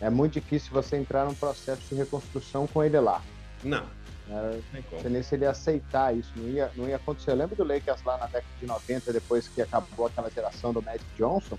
é 0.00 0.10
muito 0.10 0.34
difícil 0.34 0.70
você 0.72 0.96
entrar 0.96 1.24
num 1.24 1.34
processo 1.34 1.82
de 1.88 1.94
reconstrução 1.94 2.66
com 2.66 2.82
ele 2.84 2.98
lá. 3.00 3.22
Não. 3.64 3.84
É, 4.28 4.60
você 4.90 5.08
nem 5.08 5.22
se 5.22 5.36
ele 5.36 5.46
aceitar 5.46 6.14
isso, 6.14 6.32
não 6.36 6.48
ia, 6.48 6.70
não 6.74 6.88
ia 6.88 6.96
acontecer. 6.96 7.30
Eu 7.30 7.36
lembro 7.36 7.56
do 7.56 7.64
Lakers 7.64 8.02
lá 8.02 8.18
na 8.18 8.26
década 8.26 8.54
de 8.60 8.66
90, 8.66 9.12
depois 9.12 9.48
que 9.48 9.62
acabou 9.62 10.06
aquela 10.06 10.30
geração 10.30 10.72
do 10.72 10.82
Magic 10.82 11.04
Johnson, 11.16 11.56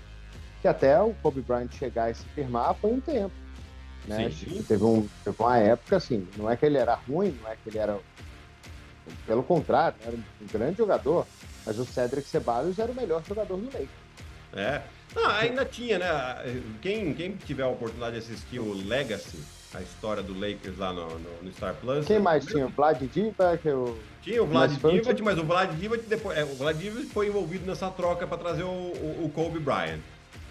que 0.60 0.68
até 0.68 1.00
o 1.00 1.14
Kobe 1.22 1.40
Bryant 1.40 1.70
chegar 1.72 2.10
e 2.10 2.14
se 2.14 2.24
firmar 2.26 2.74
foi 2.74 2.92
um 2.92 3.00
tempo. 3.00 3.34
Né? 4.06 4.30
Sim. 4.30 4.62
Teve, 4.62 4.84
um, 4.84 5.08
teve 5.24 5.36
uma 5.38 5.58
época 5.58 5.96
assim, 5.96 6.28
não 6.36 6.50
é 6.50 6.56
que 6.56 6.66
ele 6.66 6.78
era 6.78 6.94
ruim, 6.94 7.36
não 7.42 7.50
é 7.50 7.56
que 7.56 7.68
ele 7.68 7.78
era. 7.78 7.98
Pelo 9.26 9.42
contrário, 9.42 9.96
era 10.04 10.14
um 10.14 10.46
grande 10.52 10.76
jogador, 10.76 11.26
mas 11.64 11.78
o 11.78 11.86
Cedric 11.86 12.28
Ceballos 12.28 12.78
era 12.78 12.92
o 12.92 12.94
melhor 12.94 13.24
jogador 13.26 13.56
do 13.56 13.64
Lakers. 13.64 14.07
É. 14.58 14.82
Ah, 15.16 15.38
ainda 15.38 15.64
tinha, 15.64 15.98
né? 15.98 16.62
Quem, 16.82 17.14
quem 17.14 17.32
tiver 17.32 17.62
a 17.62 17.68
oportunidade 17.68 18.12
de 18.12 18.18
assistir 18.18 18.58
o 18.58 18.72
Legacy, 18.72 19.38
a 19.74 19.80
história 19.80 20.22
do 20.22 20.38
Lakers 20.38 20.76
lá 20.76 20.92
no, 20.92 21.18
no, 21.18 21.42
no 21.42 21.52
Star 21.52 21.74
Plus. 21.74 22.06
Quem 22.06 22.18
mais 22.18 22.44
tinha? 22.44 22.66
O 22.66 22.68
Vlad 22.68 23.00
Divac? 23.00 23.68
O... 23.68 23.96
Tinha 24.22 24.42
o 24.42 24.46
Vlad 24.46 24.72
Divac, 24.72 25.22
mas 25.22 25.38
o 25.38 25.44
Vlad 25.44 25.70
Divac 25.76 26.02
depois, 26.06 26.36
é, 26.36 26.44
o 26.44 26.54
Vlad 26.56 26.76
Divac 26.76 27.06
foi 27.06 27.28
envolvido 27.28 27.66
nessa 27.66 27.90
troca 27.90 28.26
para 28.26 28.36
trazer 28.36 28.64
o, 28.64 28.68
o, 28.68 29.24
o, 29.24 29.30
Kobe 29.34 29.58
Bryant. 29.58 30.00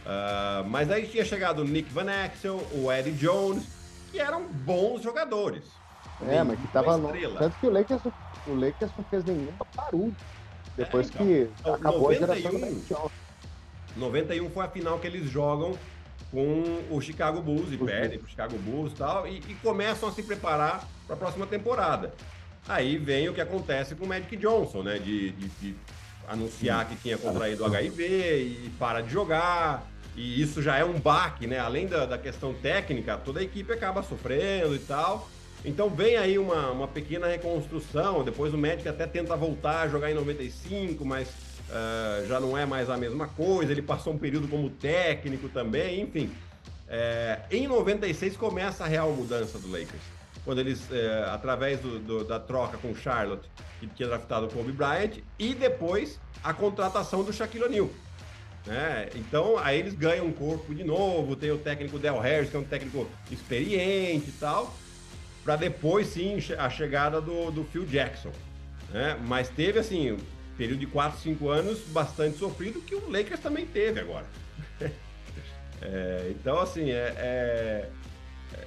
Uh, 0.06 0.68
mas 0.70 0.90
aí 0.90 1.06
tinha 1.06 1.26
chegado 1.26 1.60
o 1.60 1.66
Nick 1.66 1.92
Van 1.92 2.10
Axel, 2.10 2.66
o 2.74 2.92
Eddie 2.92 3.12
Jones, 3.12 3.66
que 4.12 4.20
eram 4.20 4.48
bons 4.48 5.02
jogadores. 5.02 5.64
É, 6.28 6.42
mas 6.44 6.60
que 6.60 6.68
tava 6.70 6.98
no... 6.98 7.10
Tanto 7.38 7.60
que 7.60 7.68
o 7.68 7.70
Lakers, 7.70 8.02
o 8.48 8.56
Lakers 8.56 8.92
não 8.98 9.06
fez 9.06 9.24
nenhum 9.26 9.52
barulho 9.76 10.16
depois 10.78 11.08
é, 11.08 11.10
então, 11.10 11.26
que 11.26 11.50
então, 11.60 11.74
acabou 11.74 12.12
91, 12.12 12.14
a 12.14 12.36
geração 12.36 12.60
do. 12.60 13.27
91 13.98 14.50
foi 14.50 14.66
a 14.66 14.70
final 14.70 15.00
que 15.00 15.08
eles 15.08 15.30
jogam 15.30 15.78
com 16.32 16.84
o 16.90 17.02
Chicago 17.02 17.42
Bulls 17.42 17.72
e 17.72 17.78
perdem 17.78 18.20
para 18.20 18.28
o 18.28 18.30
Chicago 18.30 18.58
Bulls 18.58 18.92
e 18.92 18.96
tal, 18.96 19.28
e, 19.28 19.40
começam 19.62 20.10
a 20.10 20.12
se 20.12 20.22
preparar 20.24 20.88
para 21.06 21.16
a 21.16 21.20
próxima 21.20 21.48
temporada. 21.48 22.14
Aí 22.68 22.98
vem 22.98 23.30
o 23.30 23.34
que 23.34 23.40
acontece 23.40 23.96
com 23.96 24.06
o 24.06 24.08
Magic 24.08 24.36
Johnson, 24.36 24.84
né? 24.84 25.00
De, 25.00 25.32
de, 25.32 25.48
de 25.48 25.76
anunciar 26.28 26.86
que 26.88 26.98
tinha 26.98 27.18
contraído 27.18 27.64
HIV 27.64 28.66
e 28.66 28.70
para 28.78 29.02
de 29.02 29.10
jogar. 29.10 29.88
E 30.18 30.42
isso 30.42 30.62
já 30.62 30.76
é 30.78 30.84
um 30.84 31.00
baque, 31.00 31.48
né? 31.48 31.60
Além 31.60 31.88
da, 31.88 32.06
da 32.06 32.18
questão 32.18 32.54
técnica, 32.54 33.18
toda 33.18 33.40
a 33.40 33.44
equipe 33.44 33.72
acaba 33.72 34.04
sofrendo 34.04 34.76
e 34.76 34.80
tal. 34.80 35.30
Então 35.64 35.90
vem 35.90 36.18
aí 36.18 36.38
uma, 36.38 36.72
uma 36.72 36.88
pequena 36.88 37.28
reconstrução. 37.28 38.24
Depois 38.24 38.54
o 38.54 38.58
Magic 38.58 38.88
até 38.88 39.08
tenta 39.08 39.36
voltar 39.38 39.82
a 39.82 39.88
jogar 39.88 40.12
em 40.12 40.14
95, 40.14 41.06
mas 41.06 41.30
uh, 41.70 42.28
já 42.28 42.40
não 42.40 42.58
é 42.58 42.66
mais 42.66 42.90
a 42.90 42.98
mesma 42.98 43.28
coisa. 43.28 43.72
Ele 43.72 43.82
passou 43.82 44.14
um 44.14 44.18
período 44.18 44.48
como 44.48 44.70
técnico 44.70 45.50
também, 45.50 46.02
enfim. 46.02 46.32
É, 46.90 47.42
em 47.52 47.68
96 47.68 48.38
começa 48.38 48.86
a 48.86 48.88
real 48.88 49.12
mudança 49.12 49.60
do 49.60 49.70
Lakers. 49.70 50.02
Quando 50.46 50.60
eles, 50.60 50.90
é, 50.92 51.26
através 51.30 51.80
do, 51.82 52.00
do, 52.00 52.24
da 52.24 52.40
troca 52.40 52.78
com 52.78 52.96
Charlotte, 52.96 53.50
que 53.80 53.88
tinha 53.88 54.08
draftado 54.08 54.46
o 54.46 54.50
Kobe 54.50 54.72
Bryant, 54.72 55.18
e 55.38 55.54
depois 55.54 56.20
a 56.42 56.54
contratação 56.54 57.24
do 57.24 57.34
Shaquille 57.34 57.66
O'Neal. 57.66 57.90
Né? 58.66 59.10
Então, 59.16 59.58
aí 59.58 59.80
eles 59.80 59.94
ganham 59.94 60.26
um 60.26 60.32
corpo 60.32 60.74
de 60.74 60.84
novo, 60.84 61.36
tem 61.36 61.52
o 61.52 61.58
técnico 61.58 62.00
Del 62.00 62.20
Harris, 62.20 62.50
que 62.50 62.56
é 62.56 62.60
um 62.60 62.64
técnico 62.64 63.08
experiente 63.30 64.30
e 64.30 64.34
tal, 64.34 64.74
para 65.44 65.56
depois 65.56 66.08
sim 66.08 66.38
a 66.58 66.70
chegada 66.70 67.20
do, 67.20 67.52
do 67.52 67.64
Phil 67.66 67.86
Jackson. 67.86 68.32
Né? 68.90 69.18
Mas 69.26 69.50
teve 69.50 69.80
assim, 69.80 70.18
período 70.58 70.80
de 70.80 70.88
4, 70.88 71.20
5 71.20 71.50
anos 71.50 71.80
bastante 71.90 72.38
sofrido, 72.38 72.82
que 72.82 72.96
o 72.96 73.10
Lakers 73.10 73.40
também 73.40 73.66
teve 73.66 74.00
agora. 74.00 74.26
é, 75.82 76.32
então, 76.32 76.60
assim, 76.60 76.90
é, 76.90 77.14
é, 77.18 77.90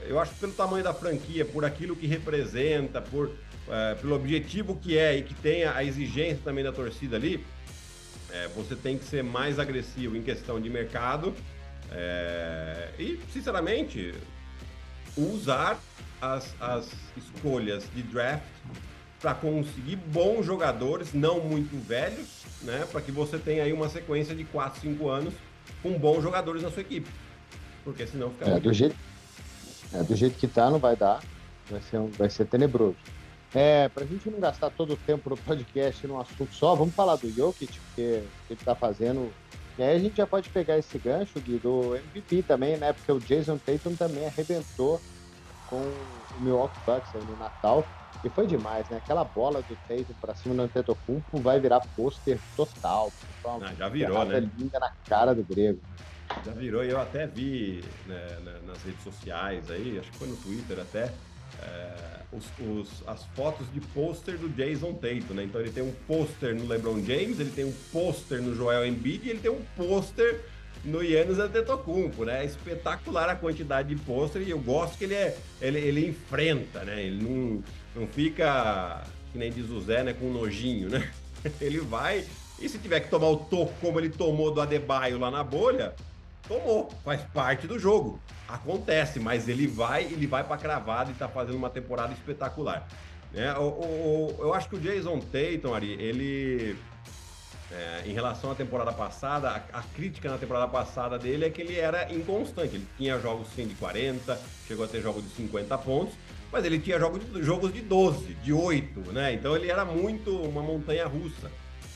eu 0.07 0.18
acho 0.18 0.33
que 0.35 0.40
pelo 0.40 0.53
tamanho 0.53 0.85
da 0.85 0.94
franquia, 0.94 1.44
por 1.44 1.64
aquilo 1.64 1.96
que 1.96 2.07
representa, 2.07 3.00
por, 3.00 3.31
é, 3.68 3.94
pelo 3.96 4.14
objetivo 4.14 4.76
que 4.76 4.96
é 4.96 5.16
e 5.16 5.22
que 5.22 5.35
tem 5.35 5.64
a 5.64 5.83
exigência 5.83 6.40
também 6.44 6.62
da 6.62 6.72
torcida 6.72 7.16
ali, 7.16 7.44
é, 8.31 8.48
você 8.48 8.76
tem 8.76 8.96
que 8.96 9.05
ser 9.05 9.24
mais 9.24 9.59
agressivo 9.59 10.16
em 10.16 10.22
questão 10.22 10.61
de 10.61 10.70
mercado 10.70 11.35
é, 11.90 12.90
e, 12.98 13.18
sinceramente, 13.33 14.14
usar 15.16 15.81
as, 16.20 16.55
as 16.61 16.88
escolhas 17.16 17.85
de 17.94 18.03
draft 18.03 18.44
para 19.20 19.35
conseguir 19.35 19.96
bons 19.96 20.46
jogadores, 20.46 21.12
não 21.12 21.40
muito 21.40 21.76
velhos, 21.87 22.26
né? 22.62 22.87
Para 22.90 23.00
que 23.02 23.12
você 23.12 23.38
tenha 23.38 23.64
aí 23.64 23.72
uma 23.72 23.88
sequência 23.88 24.35
de 24.35 24.44
4, 24.44 24.80
5 24.80 25.09
anos 25.09 25.35
com 25.83 25.92
bons 25.98 26.22
jogadores 26.22 26.62
na 26.62 26.70
sua 26.70 26.80
equipe. 26.80 27.09
Porque 27.85 28.06
senão 28.06 28.30
fica. 28.30 28.50
É, 28.50 28.61
do 28.61 28.72
jeito, 28.72 28.96
é, 29.92 30.02
do 30.02 30.16
jeito 30.16 30.38
que 30.38 30.48
tá, 30.48 30.70
não 30.70 30.78
vai 30.78 30.96
dar. 30.96 31.22
Vai 31.70 31.83
ser, 31.83 32.00
vai 32.16 32.30
ser 32.30 32.46
tenebroso. 32.46 32.96
É, 33.54 33.88
para 33.88 34.04
a 34.04 34.06
gente 34.06 34.30
não 34.30 34.40
gastar 34.40 34.70
todo 34.70 34.94
o 34.94 34.96
tempo 34.96 35.30
no 35.30 35.37
podcast 35.37 36.06
num 36.06 36.20
assunto 36.20 36.54
só, 36.54 36.74
vamos 36.74 36.94
falar 36.94 37.16
do 37.16 37.30
Jokic, 37.30 37.78
porque 37.78 38.00
ele 38.00 38.26
está 38.50 38.74
fazendo. 38.74 39.33
E 39.78 39.83
aí 39.83 39.96
a 39.96 39.98
gente 39.98 40.16
já 40.16 40.26
pode 40.26 40.48
pegar 40.50 40.78
esse 40.78 40.98
gancho 40.98 41.40
Gui, 41.40 41.59
do 41.59 41.96
MVP 41.96 42.42
também, 42.42 42.76
né? 42.76 42.92
Porque 42.92 43.11
o 43.11 43.18
Jason 43.18 43.59
Tatum 43.59 43.94
também 43.94 44.26
arrebentou 44.26 45.00
com 45.68 45.76
o 45.76 46.40
Milwaukee 46.40 46.78
Bucks 46.87 47.14
aí 47.14 47.22
no 47.24 47.37
Natal. 47.37 47.85
E 48.22 48.28
foi 48.28 48.46
demais, 48.46 48.88
né? 48.90 48.98
Aquela 48.98 49.24
bola 49.24 49.62
do 49.62 49.76
Tatum 49.88 50.14
pra 50.20 50.35
cima 50.35 50.54
do 50.54 50.62
Antetokounmpo 50.62 51.40
vai 51.40 51.59
virar 51.59 51.80
pôster 51.96 52.38
total. 52.54 53.11
Ah, 53.44 53.72
já 53.78 53.88
virou, 53.88 54.24
né? 54.24 54.40
linda 54.59 54.78
na 54.78 54.90
cara 55.09 55.35
do 55.35 55.42
grego. 55.42 55.80
Já 56.44 56.52
virou, 56.52 56.85
e 56.85 56.90
eu 56.90 57.00
até 57.00 57.26
vi 57.26 57.83
né, 58.06 58.38
nas 58.64 58.83
redes 58.85 59.02
sociais 59.02 59.70
aí, 59.70 59.98
acho 59.98 60.11
que 60.12 60.18
foi 60.18 60.28
no 60.28 60.37
Twitter 60.37 60.78
até, 60.78 61.12
é, 61.61 62.20
os, 62.33 62.44
os, 62.61 63.02
as 63.09 63.24
fotos 63.35 63.66
de 63.72 63.80
pôster 63.80 64.38
do 64.38 64.48
Jason 64.48 64.92
Tatum, 64.92 65.35
né? 65.35 65.44
Então 65.44 65.61
ele 65.61 65.72
tem 65.72 65.83
um 65.83 65.92
pôster 66.06 66.54
no 66.54 66.66
LeBron 66.68 67.02
James, 67.04 67.40
ele 67.40 67.50
tem 67.50 67.64
um 67.64 67.74
pôster 67.90 68.40
no 68.40 68.54
Joel 68.54 68.87
Embiid 68.87 69.26
e 69.26 69.30
ele 69.30 69.40
tem 69.40 69.50
um 69.50 69.62
pôster 69.76 70.40
no 70.85 71.02
Yannis 71.02 71.38
Antetokounmpo, 71.38 72.24
né? 72.24 72.42
É 72.42 72.46
espetacular 72.46 73.28
a 73.28 73.37
quantidade 73.37 73.94
de 73.94 74.00
pôster 74.02 74.42
e 74.42 74.50
eu 74.50 74.59
gosto 74.59 74.96
que 74.96 75.04
ele 75.04 75.14
é 75.14 75.37
ele, 75.61 75.78
ele 75.78 76.09
enfrenta, 76.09 76.85
né? 76.85 77.02
Ele 77.02 77.22
não, 77.22 77.62
não 77.94 78.07
fica 78.07 79.03
que 79.33 79.38
nem 79.38 79.50
diz 79.50 79.70
o 79.70 79.81
Zé, 79.81 80.03
né, 80.03 80.12
com 80.12 80.31
nojinho, 80.31 80.88
né? 80.88 81.11
Ele 81.61 81.81
vai 81.81 82.24
e 82.61 82.68
se 82.68 82.79
tiver 82.79 83.00
que 83.00 83.09
tomar 83.09 83.29
o 83.29 83.37
toco 83.37 83.72
como 83.81 83.98
ele 83.98 84.11
tomou 84.11 84.53
do 84.53 84.61
Adebayo 84.61 85.18
lá 85.18 85.31
na 85.31 85.42
bolha, 85.42 85.94
tomou, 86.46 86.90
faz 87.03 87.22
parte 87.33 87.66
do 87.66 87.79
jogo. 87.79 88.20
Acontece, 88.46 89.18
mas 89.18 89.48
ele 89.48 89.66
vai, 89.66 90.05
ele 90.05 90.26
vai 90.26 90.44
para 90.44 90.59
cravada 90.59 91.11
e 91.11 91.14
tá 91.14 91.26
fazendo 91.26 91.57
uma 91.57 91.70
temporada 91.70 92.12
espetacular. 92.12 92.87
É, 93.33 93.53
o, 93.55 93.62
o, 93.62 94.37
eu 94.40 94.53
acho 94.53 94.68
que 94.68 94.76
o 94.76 94.81
Jason 94.81 95.20
Tatum, 95.20 95.72
Ari, 95.72 95.92
ele 95.92 96.76
é, 97.70 98.03
em 98.05 98.12
relação 98.12 98.50
à 98.50 98.55
temporada 98.55 98.92
passada, 98.92 99.48
a, 99.50 99.79
a, 99.79 99.83
crítica 99.94 100.29
na 100.29 100.37
temporada 100.37 100.68
passada 100.68 101.18
dele 101.18 101.46
é 101.46 101.50
que 101.50 101.62
ele 101.62 101.79
era 101.79 102.12
inconstante. 102.12 102.74
Ele 102.74 102.87
tinha 102.98 103.18
jogos 103.20 103.48
sim 103.55 103.66
de 103.66 103.74
40, 103.76 104.38
chegou 104.66 104.85
a 104.85 104.88
ter 104.88 105.00
jogos 105.00 105.22
de 105.22 105.31
50 105.31 105.79
pontos, 105.79 106.14
mas 106.52 106.64
ele 106.64 106.78
tinha 106.78 106.98
jogos 106.98 107.20
de, 107.24 107.42
jogos 107.42 107.72
de 107.72 107.80
12, 107.80 108.34
de 108.34 108.52
8, 108.52 109.12
né? 109.12 109.34
Então 109.34 109.56
ele 109.56 109.70
era 109.70 109.84
muito 109.84 110.36
uma 110.36 110.62
montanha 110.62 111.06
russa. 111.06 111.50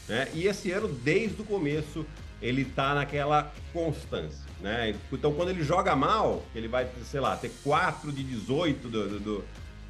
Né? 0.09 0.29
E 0.35 0.47
esse 0.47 0.71
ano, 0.71 0.89
desde 0.89 1.41
o 1.43 1.45
começo, 1.45 2.05
ele 2.41 2.65
tá 2.65 2.95
naquela 2.95 3.53
constância. 3.73 4.45
Né? 4.61 4.95
Então 5.13 5.33
quando 5.33 5.51
ele 5.51 5.63
joga 5.63 5.97
mal, 5.97 6.45
ele 6.55 6.69
vai, 6.69 6.89
sei 7.05 7.21
lá, 7.21 7.37
ter 7.37 7.51
4 7.63 8.13
de 8.13 8.23
18 8.23 8.89
do, 8.89 9.09
do, 9.09 9.21
do 9.21 9.45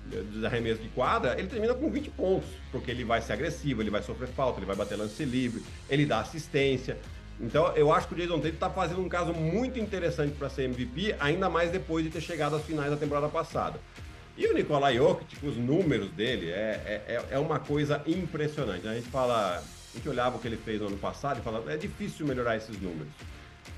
dos 0.05 0.81
de 0.81 0.89
quadra, 0.95 1.39
ele 1.39 1.49
termina 1.49 1.75
com 1.75 1.91
20 1.91 2.11
pontos, 2.11 2.49
porque 2.71 2.91
ele 2.91 3.05
vai 3.05 3.23
ser 3.23 3.33
agressivo, 3.33 3.83
ele 3.83 3.91
vai 3.91 4.03
sofrer 4.03 4.29
falta, 4.29 4.59
ele 4.59 4.67
vai 4.67 4.77
bater 4.77 4.97
lance 4.97 5.25
livre, 5.25 5.63
ele 5.89 6.05
dá 6.05 6.21
assistência. 6.21 6.99
Então, 7.41 7.75
eu 7.75 7.93
acho 7.93 8.07
que 8.07 8.15
o 8.15 8.17
Jason 8.17 8.39
Tatum 8.39 8.55
está 8.55 8.71
fazendo 8.71 9.01
um 9.01 9.09
caso 9.09 9.33
muito 9.33 9.79
interessante 9.79 10.35
para 10.35 10.49
ser 10.49 10.65
MVP, 10.65 11.17
ainda 11.19 11.49
mais 11.49 11.71
depois 11.71 12.05
de 12.05 12.11
ter 12.11 12.21
chegado 12.21 12.55
às 12.55 12.63
finais 12.65 12.91
da 12.91 12.97
temporada 12.97 13.29
passada. 13.29 13.81
E 14.37 14.47
o 14.47 14.55
Nikola 14.55 14.93
Jokic, 14.93 15.47
os 15.47 15.57
números 15.57 16.11
dele, 16.11 16.51
é, 16.51 17.03
é, 17.07 17.25
é 17.31 17.39
uma 17.39 17.61
coisa 17.61 18.03
impressionante. 18.05 18.87
A 18.87 18.95
gente 18.95 19.09
fala, 19.09 19.59
a 19.59 19.97
gente 19.97 20.09
olhava 20.09 20.37
o 20.37 20.41
que 20.41 20.49
ele 20.49 20.57
fez 20.57 20.81
no 20.81 20.89
ano 20.89 20.97
passado 20.97 21.39
e 21.39 21.43
falava, 21.43 21.73
é 21.73 21.77
difícil 21.77 22.27
melhorar 22.27 22.57
esses 22.57 22.81
números. 22.81 23.13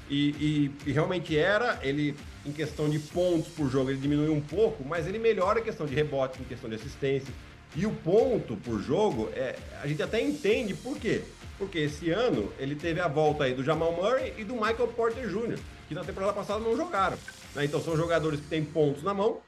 E, 0.08 0.30
e, 0.30 0.70
e, 0.86 0.92
realmente 0.92 1.36
era, 1.36 1.78
ele, 1.82 2.16
em 2.44 2.52
questão 2.52 2.88
de 2.88 2.98
pontos 2.98 3.48
por 3.48 3.68
jogo, 3.68 3.90
ele 3.90 3.98
diminuiu 3.98 4.32
um 4.32 4.40
pouco, 4.40 4.82
mas 4.84 5.06
ele 5.06 5.18
melhora 5.18 5.60
em 5.60 5.62
questão 5.62 5.84
de 5.84 5.94
rebote, 5.94 6.40
em 6.40 6.44
questão 6.44 6.70
de 6.70 6.76
assistência. 6.76 7.34
E 7.74 7.84
o 7.84 7.90
ponto 7.90 8.56
por 8.56 8.80
jogo, 8.80 9.28
é, 9.34 9.56
a 9.82 9.86
gente 9.86 10.02
até 10.02 10.22
entende 10.22 10.72
por 10.72 10.96
quê. 10.98 11.22
Porque 11.58 11.78
esse 11.78 12.10
ano 12.10 12.52
ele 12.58 12.74
teve 12.74 13.00
a 13.00 13.08
volta 13.08 13.44
aí 13.44 13.54
do 13.54 13.64
Jamal 13.64 13.92
Murray 13.92 14.32
e 14.38 14.44
do 14.44 14.54
Michael 14.54 14.88
Porter 14.88 15.28
Jr., 15.28 15.58
que 15.88 15.94
na 15.94 16.04
temporada 16.04 16.32
passada 16.32 16.60
não 16.60 16.76
jogaram. 16.76 17.18
Né? 17.54 17.64
Então 17.64 17.80
são 17.82 17.96
jogadores 17.96 18.40
que 18.40 18.46
têm 18.46 18.64
pontos 18.64 19.02
na 19.02 19.12
mão 19.12 19.40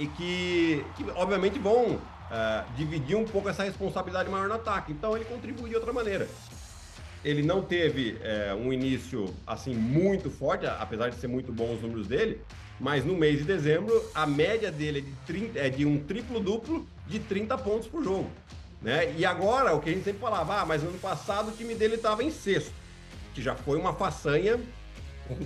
e 0.00 0.06
que, 0.06 0.84
que 0.96 1.04
obviamente 1.10 1.58
vão 1.58 1.96
uh, 1.96 2.74
dividir 2.74 3.16
um 3.16 3.24
pouco 3.26 3.50
essa 3.50 3.62
responsabilidade 3.62 4.30
maior 4.30 4.48
no 4.48 4.54
ataque. 4.54 4.92
Então 4.92 5.14
ele 5.14 5.26
contribui 5.26 5.68
de 5.68 5.76
outra 5.76 5.92
maneira. 5.92 6.26
Ele 7.22 7.42
não 7.42 7.60
teve 7.60 8.16
é, 8.22 8.54
um 8.54 8.72
início 8.72 9.34
assim 9.46 9.74
muito 9.74 10.30
forte, 10.30 10.64
apesar 10.66 11.10
de 11.10 11.16
ser 11.16 11.26
muito 11.26 11.52
bom 11.52 11.74
os 11.74 11.82
números 11.82 12.06
dele, 12.06 12.40
mas 12.80 13.04
no 13.04 13.14
mês 13.14 13.40
de 13.40 13.44
dezembro 13.44 13.92
a 14.14 14.26
média 14.26 14.72
dele 14.72 15.00
é 15.00 15.02
de, 15.02 15.12
30, 15.26 15.58
é 15.58 15.68
de 15.68 15.84
um 15.84 16.02
triplo-duplo 16.02 16.88
de 17.06 17.18
30 17.18 17.58
pontos 17.58 17.86
por 17.86 18.02
jogo. 18.02 18.30
Né? 18.80 19.14
E 19.18 19.26
agora, 19.26 19.74
o 19.74 19.80
que 19.80 19.90
a 19.90 19.92
gente 19.92 20.04
sempre 20.04 20.20
falava, 20.22 20.62
ah, 20.62 20.64
mas 20.64 20.82
ano 20.82 20.98
passado 20.98 21.50
o 21.50 21.52
time 21.52 21.74
dele 21.74 21.96
estava 21.96 22.24
em 22.24 22.30
sexto, 22.30 22.72
que 23.34 23.42
já 23.42 23.54
foi 23.54 23.78
uma 23.78 23.92
façanha 23.92 24.58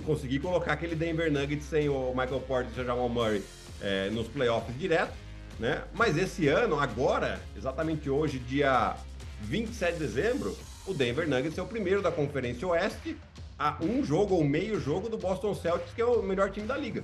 conseguir 0.05 0.39
colocar 0.39 0.73
aquele 0.73 0.95
Denver 0.95 1.29
Nuggets 1.29 1.65
sem 1.65 1.89
o 1.89 2.09
Michael 2.11 2.39
Porter 2.39 2.71
e 2.77 2.81
o 2.81 2.85
Jamal 2.85 3.09
Murray 3.09 3.43
é, 3.81 4.09
nos 4.09 4.27
playoffs 4.27 4.77
direto, 4.77 5.13
né? 5.59 5.83
Mas 5.93 6.17
esse 6.17 6.47
ano, 6.47 6.79
agora, 6.79 7.39
exatamente 7.55 8.09
hoje, 8.09 8.39
dia 8.39 8.95
27 9.41 9.93
de 9.93 9.99
dezembro, 9.99 10.57
o 10.85 10.93
Denver 10.93 11.27
Nuggets 11.27 11.57
é 11.57 11.61
o 11.61 11.67
primeiro 11.67 12.01
da 12.01 12.11
Conferência 12.11 12.67
Oeste 12.67 13.17
a 13.57 13.77
um 13.81 14.03
jogo 14.03 14.35
ou 14.35 14.43
meio 14.43 14.79
jogo 14.79 15.09
do 15.09 15.17
Boston 15.17 15.55
Celtics, 15.55 15.93
que 15.93 16.01
é 16.01 16.05
o 16.05 16.21
melhor 16.21 16.51
time 16.51 16.67
da 16.67 16.77
liga. 16.77 17.03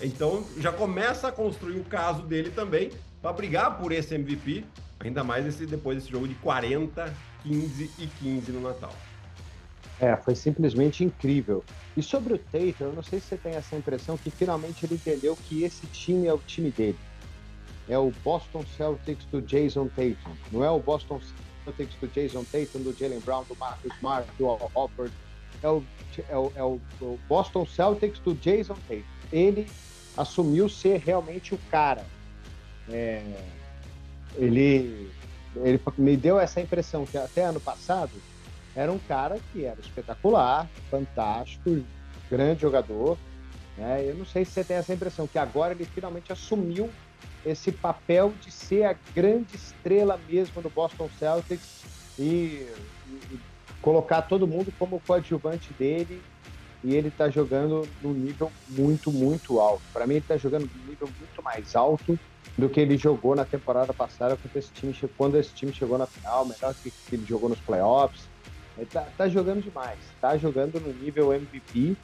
Então 0.00 0.44
já 0.58 0.72
começa 0.72 1.28
a 1.28 1.32
construir 1.32 1.78
o 1.78 1.84
caso 1.84 2.22
dele 2.22 2.50
também 2.50 2.90
para 3.20 3.32
brigar 3.32 3.78
por 3.78 3.92
esse 3.92 4.14
MVP, 4.14 4.64
ainda 5.00 5.22
mais 5.22 5.46
esse, 5.46 5.64
depois 5.64 5.96
desse 5.96 6.10
jogo 6.10 6.26
de 6.28 6.34
40, 6.36 7.14
15 7.42 7.90
e 7.98 8.06
15 8.06 8.52
no 8.52 8.60
Natal. 8.60 8.92
É, 10.02 10.16
foi 10.16 10.34
simplesmente 10.34 11.04
incrível. 11.04 11.62
E 11.96 12.02
sobre 12.02 12.34
o 12.34 12.38
Tatum, 12.38 12.86
eu 12.86 12.92
não 12.92 13.04
sei 13.04 13.20
se 13.20 13.26
você 13.26 13.36
tem 13.36 13.52
essa 13.52 13.76
impressão 13.76 14.18
que 14.18 14.32
finalmente 14.32 14.84
ele 14.84 14.96
entendeu 14.96 15.38
que 15.44 15.62
esse 15.62 15.86
time 15.86 16.26
é 16.26 16.34
o 16.34 16.38
time 16.38 16.72
dele. 16.72 16.98
É 17.88 17.96
o 17.96 18.12
Boston 18.24 18.64
Celtics 18.76 19.24
do 19.26 19.40
Jason 19.40 19.86
Tatum. 19.86 20.32
Não 20.50 20.64
é 20.64 20.70
o 20.72 20.80
Boston 20.80 21.20
Celtics 21.64 21.94
do 22.00 22.08
Jason 22.08 22.42
Tatum, 22.42 22.80
do 22.80 22.92
Jalen 22.98 23.20
Brown, 23.20 23.44
do 23.44 23.54
Marcus 23.54 23.94
Smart, 23.94 24.28
do 24.36 24.46
Hofford. 24.74 25.12
É 25.62 25.68
o, 25.68 25.84
é, 26.28 26.36
o, 26.36 26.52
é 26.56 26.62
o, 26.64 26.80
Boston 27.28 27.64
Celtics 27.64 28.18
do 28.18 28.34
Jason 28.34 28.74
Tatum. 28.88 29.04
Ele 29.32 29.68
assumiu 30.16 30.68
ser 30.68 30.98
realmente 30.98 31.54
o 31.54 31.58
cara. 31.70 32.04
É, 32.90 33.22
ele, 34.34 35.08
ele 35.54 35.80
me 35.96 36.16
deu 36.16 36.40
essa 36.40 36.60
impressão 36.60 37.06
que 37.06 37.16
até 37.16 37.44
ano 37.44 37.60
passado 37.60 38.10
era 38.74 38.90
um 38.90 38.98
cara 38.98 39.38
que 39.52 39.64
era 39.64 39.78
espetacular, 39.80 40.68
fantástico, 40.90 41.84
grande 42.30 42.62
jogador. 42.62 43.18
Né? 43.76 44.04
Eu 44.08 44.14
não 44.14 44.24
sei 44.24 44.44
se 44.44 44.52
você 44.52 44.64
tem 44.64 44.76
essa 44.76 44.92
impressão, 44.92 45.26
que 45.26 45.38
agora 45.38 45.72
ele 45.72 45.84
finalmente 45.84 46.32
assumiu 46.32 46.90
esse 47.44 47.72
papel 47.72 48.32
de 48.40 48.50
ser 48.50 48.84
a 48.84 48.96
grande 49.14 49.56
estrela 49.56 50.18
mesmo 50.28 50.62
do 50.62 50.70
Boston 50.70 51.08
Celtics 51.18 51.82
e, 52.18 52.66
e 53.30 53.40
colocar 53.80 54.22
todo 54.22 54.46
mundo 54.46 54.72
como 54.78 55.00
coadjuvante 55.00 55.72
dele 55.74 56.22
e 56.84 56.94
ele 56.94 57.08
está 57.08 57.28
jogando 57.28 57.88
num 58.00 58.12
nível 58.12 58.50
muito, 58.68 59.10
muito 59.12 59.60
alto. 59.60 59.82
Para 59.92 60.06
mim, 60.06 60.14
ele 60.14 60.24
está 60.24 60.36
jogando 60.36 60.68
num 60.74 60.86
nível 60.86 61.08
muito 61.18 61.42
mais 61.42 61.76
alto 61.76 62.18
do 62.58 62.68
que 62.68 62.80
ele 62.80 62.96
jogou 62.96 63.34
na 63.34 63.44
temporada 63.44 63.92
passada 63.92 64.36
quando 64.36 64.56
esse 65.36 65.52
time, 65.54 65.72
chegou 65.72 65.96
na 65.96 66.06
final, 66.06 66.44
melhor 66.44 66.74
que 66.74 66.92
ele 67.12 67.24
jogou 67.24 67.48
nos 67.48 67.60
playoffs. 67.60 68.28
Ele 68.76 68.86
tá, 68.86 69.02
tá 69.16 69.28
jogando 69.28 69.62
demais, 69.62 69.98
tá 70.20 70.36
jogando 70.36 70.80
no 70.80 70.92
nível 70.92 71.32
MVP. 71.32 71.96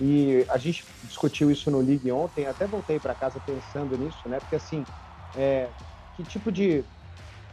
E 0.00 0.44
a 0.50 0.58
gente 0.58 0.84
discutiu 1.04 1.50
isso 1.50 1.70
no 1.70 1.80
League 1.80 2.10
ontem, 2.12 2.46
até 2.46 2.66
voltei 2.66 3.00
para 3.00 3.14
casa 3.14 3.40
pensando 3.40 3.96
nisso, 3.96 4.28
né? 4.28 4.38
Porque 4.38 4.56
assim, 4.56 4.84
é, 5.34 5.70
que 6.14 6.22
tipo 6.22 6.52
de, 6.52 6.84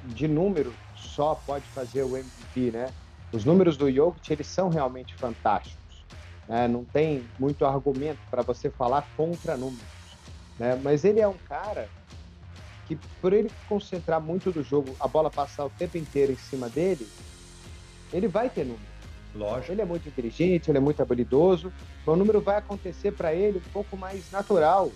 de 0.03 0.27
número 0.27 0.73
só 0.93 1.35
pode 1.35 1.65
fazer 1.69 2.03
o 2.03 2.17
MVP, 2.17 2.71
né? 2.71 2.87
Os 3.31 3.45
números 3.45 3.77
do 3.77 3.91
Jokic, 3.91 4.31
eles 4.31 4.47
são 4.47 4.69
realmente 4.69 5.15
fantásticos. 5.15 6.05
Né? 6.47 6.67
Não 6.67 6.85
tem 6.85 7.27
muito 7.39 7.65
argumento 7.65 8.19
para 8.29 8.43
você 8.43 8.69
falar 8.69 9.07
contra 9.17 9.57
números. 9.57 9.83
Né? 10.59 10.75
Mas 10.83 11.03
ele 11.03 11.19
é 11.19 11.27
um 11.27 11.37
cara 11.49 11.89
que, 12.85 12.95
por 13.19 13.33
ele 13.33 13.49
concentrar 13.67 14.21
muito 14.21 14.51
do 14.51 14.61
jogo, 14.61 14.95
a 14.99 15.07
bola 15.07 15.31
passar 15.31 15.65
o 15.65 15.69
tempo 15.69 15.97
inteiro 15.97 16.31
em 16.31 16.37
cima 16.37 16.69
dele, 16.69 17.07
ele 18.13 18.28
vai 18.28 18.49
ter 18.49 18.63
número. 18.63 18.93
Lógico. 19.36 19.71
Ele 19.71 19.82
é 19.82 19.86
muito 19.86 20.08
inteligente, 20.08 20.69
ele 20.69 20.78
é 20.78 20.82
muito 20.82 21.02
habilidoso. 21.02 21.73
O 22.06 22.15
número 22.15 22.39
vai 22.39 22.58
acontecer 22.58 23.12
para 23.12 23.34
ele 23.34 23.58
um 23.58 23.71
pouco 23.71 23.97
mais 23.97 24.30
natural 24.32 24.91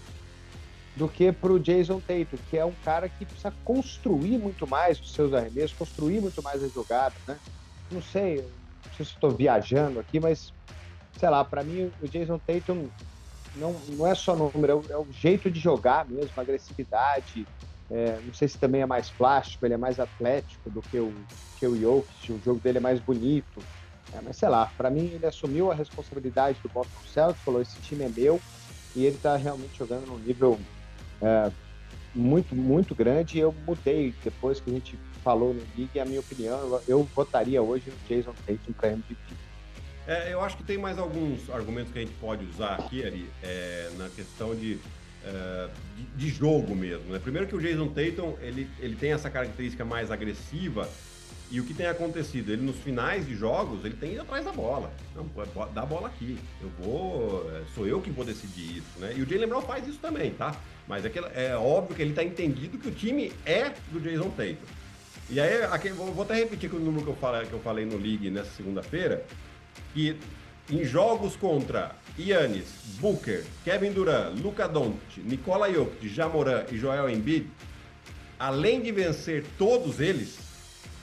do 0.96 1.08
que 1.08 1.32
para 1.32 1.52
o 1.52 1.60
Jason 1.60 2.00
Tatum, 2.00 2.38
que 2.50 2.58
é 2.58 2.66
um 2.66 2.74
cara 2.84 3.08
que 3.08 3.26
precisa 3.26 3.54
construir 3.64 4.38
muito 4.38 4.68
mais 4.68 5.00
os 5.00 5.14
seus 5.14 5.34
arremessos, 5.34 5.78
construir 5.78 6.20
muito 6.22 6.42
mais 6.42 6.64
as 6.64 6.74
jogadas, 6.74 7.20
né? 7.28 7.38
Não 7.92 8.02
sei, 8.02 8.38
não 8.38 8.94
sei 8.96 9.06
se 9.06 9.12
estou 9.14 9.30
viajando 9.32 10.00
aqui, 10.00 10.20
mas 10.20 10.52
sei 11.18 11.30
lá, 11.30 11.44
para 11.44 11.64
mim 11.64 11.92
o 12.02 12.08
Jason 12.08 12.40
Tatum 12.40 12.90
não, 13.56 13.74
não 13.90 14.08
é 14.08 14.16
só 14.16 14.36
número, 14.36 14.72
é 14.72 14.76
o, 14.76 14.84
é 14.90 14.98
o 14.98 15.08
jeito 15.12 15.50
de 15.50 15.60
jogar 15.60 16.08
mesmo, 16.08 16.32
a 16.36 16.42
agressividade, 16.42 17.48
é, 17.90 18.20
não 18.24 18.34
sei 18.34 18.48
se 18.48 18.58
também 18.58 18.82
é 18.82 18.86
mais 18.86 19.10
plástico, 19.10 19.66
ele 19.66 19.74
é 19.74 19.78
mais 19.78 20.00
atlético 20.00 20.70
do 20.70 20.82
que 20.82 21.00
o, 21.00 21.14
que 21.58 21.66
o 21.66 21.76
Jokic, 21.76 22.34
o 22.34 22.42
jogo 22.44 22.60
dele 22.60 22.78
é 22.78 22.82
mais 22.82 23.00
bonito. 23.00 23.64
É, 24.14 24.20
mas 24.22 24.38
sei 24.38 24.50
lá, 24.50 24.72
para 24.78 24.90
mim 24.90 25.12
ele 25.14 25.26
assumiu 25.26 25.72
a 25.72 25.76
responsabilidade 25.76 26.60
do 26.62 26.70
Boston 26.70 27.02
Celtics, 27.06 27.44
falou: 27.44 27.62
esse 27.62 27.80
time 27.82 28.04
é 28.06 28.10
meu, 28.10 28.40
e 28.96 29.06
ele 29.06 29.16
está 29.16 29.36
realmente 29.36 29.78
jogando 29.78 30.08
num 30.08 30.20
nível 30.20 30.60
é, 31.22 31.52
muito, 32.14 32.56
muito 32.56 32.94
grande. 32.94 33.40
Eu 33.40 33.54
mudei 33.66 34.14
depois 34.24 34.60
que 34.60 34.70
a 34.70 34.74
gente 34.74 35.00
falou 35.24 35.54
no 35.54 35.62
League, 35.78 36.00
a 36.00 36.06
minha 36.06 36.20
opinião, 36.20 36.60
eu, 36.60 36.84
eu 36.88 37.04
votaria 37.16 37.62
hoje 37.62 37.90
no 37.90 38.08
Jason 38.08 38.34
Tatum 38.46 38.74
para 38.74 38.90
MVP. 38.90 39.18
É, 40.08 40.34
eu 40.34 40.42
acho 40.42 40.56
que 40.56 40.64
tem 40.64 40.78
mais 40.78 40.98
alguns 40.98 41.50
argumentos 41.50 41.92
que 41.92 42.00
a 42.00 42.02
gente 42.02 42.16
pode 42.16 42.46
usar 42.46 42.76
aqui, 42.76 43.06
Ari, 43.06 43.30
é, 43.44 43.92
na 43.98 44.08
questão 44.08 44.56
de 44.56 44.80
de, 46.16 46.30
jogo 46.30 46.76
mesmo. 46.76 47.12
Né? 47.12 47.20
Primeiro 47.20 47.48
que 47.48 47.56
o 47.56 47.60
Jason 47.60 47.88
Tatum 47.88 48.36
ele, 48.42 48.70
ele 48.80 48.96
tem 48.96 49.12
essa 49.12 49.30
característica 49.30 49.84
mais 49.86 50.12
agressiva 50.12 50.90
e 51.50 51.62
o 51.62 51.64
que 51.64 51.74
tem 51.74 51.88
acontecido? 51.88 52.52
Ele 52.52 52.62
nos 52.62 52.76
finais 52.78 53.26
de 53.26 53.36
jogos 53.36 53.86
ele 53.86 53.96
tem 53.96 54.12
ido 54.12 54.22
atrás 54.22 54.44
da 54.44 54.52
bola. 54.52 54.92
Não, 55.16 55.26
dá 55.74 55.82
a 55.82 55.86
bola 55.86 56.08
aqui. 56.08 56.38
Eu 56.62 56.70
vou, 56.80 57.50
é, 57.52 57.64
sou 57.74 57.88
eu 57.88 58.02
que 58.02 58.10
vou 58.10 58.26
decidir 58.26 58.78
isso, 58.78 59.00
né? 59.00 59.14
E 59.16 59.22
o 59.22 59.30
Jalen 59.30 59.48
Brown 59.48 59.62
faz 59.62 59.88
isso 59.88 60.00
também, 60.00 60.32
tá? 60.32 60.56
Mas 60.88 61.06
é, 61.06 61.10
que, 61.10 61.20
é 61.20 61.56
óbvio 61.56 61.96
que 61.96 62.02
ele 62.02 62.12
está 62.12 62.24
entendido 62.24 62.78
que 62.78 62.90
o 62.90 62.92
time 62.92 63.32
é 63.46 63.72
do 63.92 64.00
Jason 64.02 64.30
Tatum. 64.32 64.58
E 65.30 65.40
aí, 65.40 65.64
aqui, 65.64 65.90
vou 65.90 66.22
até 66.22 66.36
repetir 66.36 66.74
o 66.74 66.80
número 66.80 67.04
que 67.04 67.12
eu 67.12 67.16
falei, 67.16 67.46
que 67.46 67.54
eu 67.54 67.60
falei 67.60 67.86
no 67.86 67.98
League 67.98 68.30
nessa 68.30 68.50
segunda-feira, 68.52 69.26
que 69.94 70.18
em 70.70 70.84
jogos 70.84 71.36
contra 71.36 71.96
Yannis, 72.18 72.68
Booker, 73.00 73.44
Kevin 73.64 73.92
Durant, 73.92 74.40
Luka 74.42 74.68
Doncic, 74.68 75.20
Nikola 75.24 75.72
Jokic, 75.72 76.10
Jamoran 76.10 76.66
e 76.72 76.78
Joel 76.78 77.10
Embiid, 77.10 77.48
além 78.40 78.82
de 78.82 78.92
vencer 78.92 79.46
todos 79.58 80.00
eles, 80.00 80.40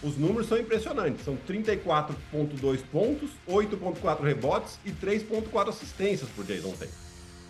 os 0.03 0.19
números 0.19 0.49
são 0.49 0.59
impressionantes. 0.59 1.25
São 1.25 1.37
34,2 1.49 2.81
pontos, 2.93 3.31
8,4 3.49 4.23
rebotes 4.23 4.79
e 4.85 4.93
3,4 4.93 5.69
assistências 5.69 6.29
por 6.31 6.45
Jason 6.45 6.73
Tatum. 6.73 6.93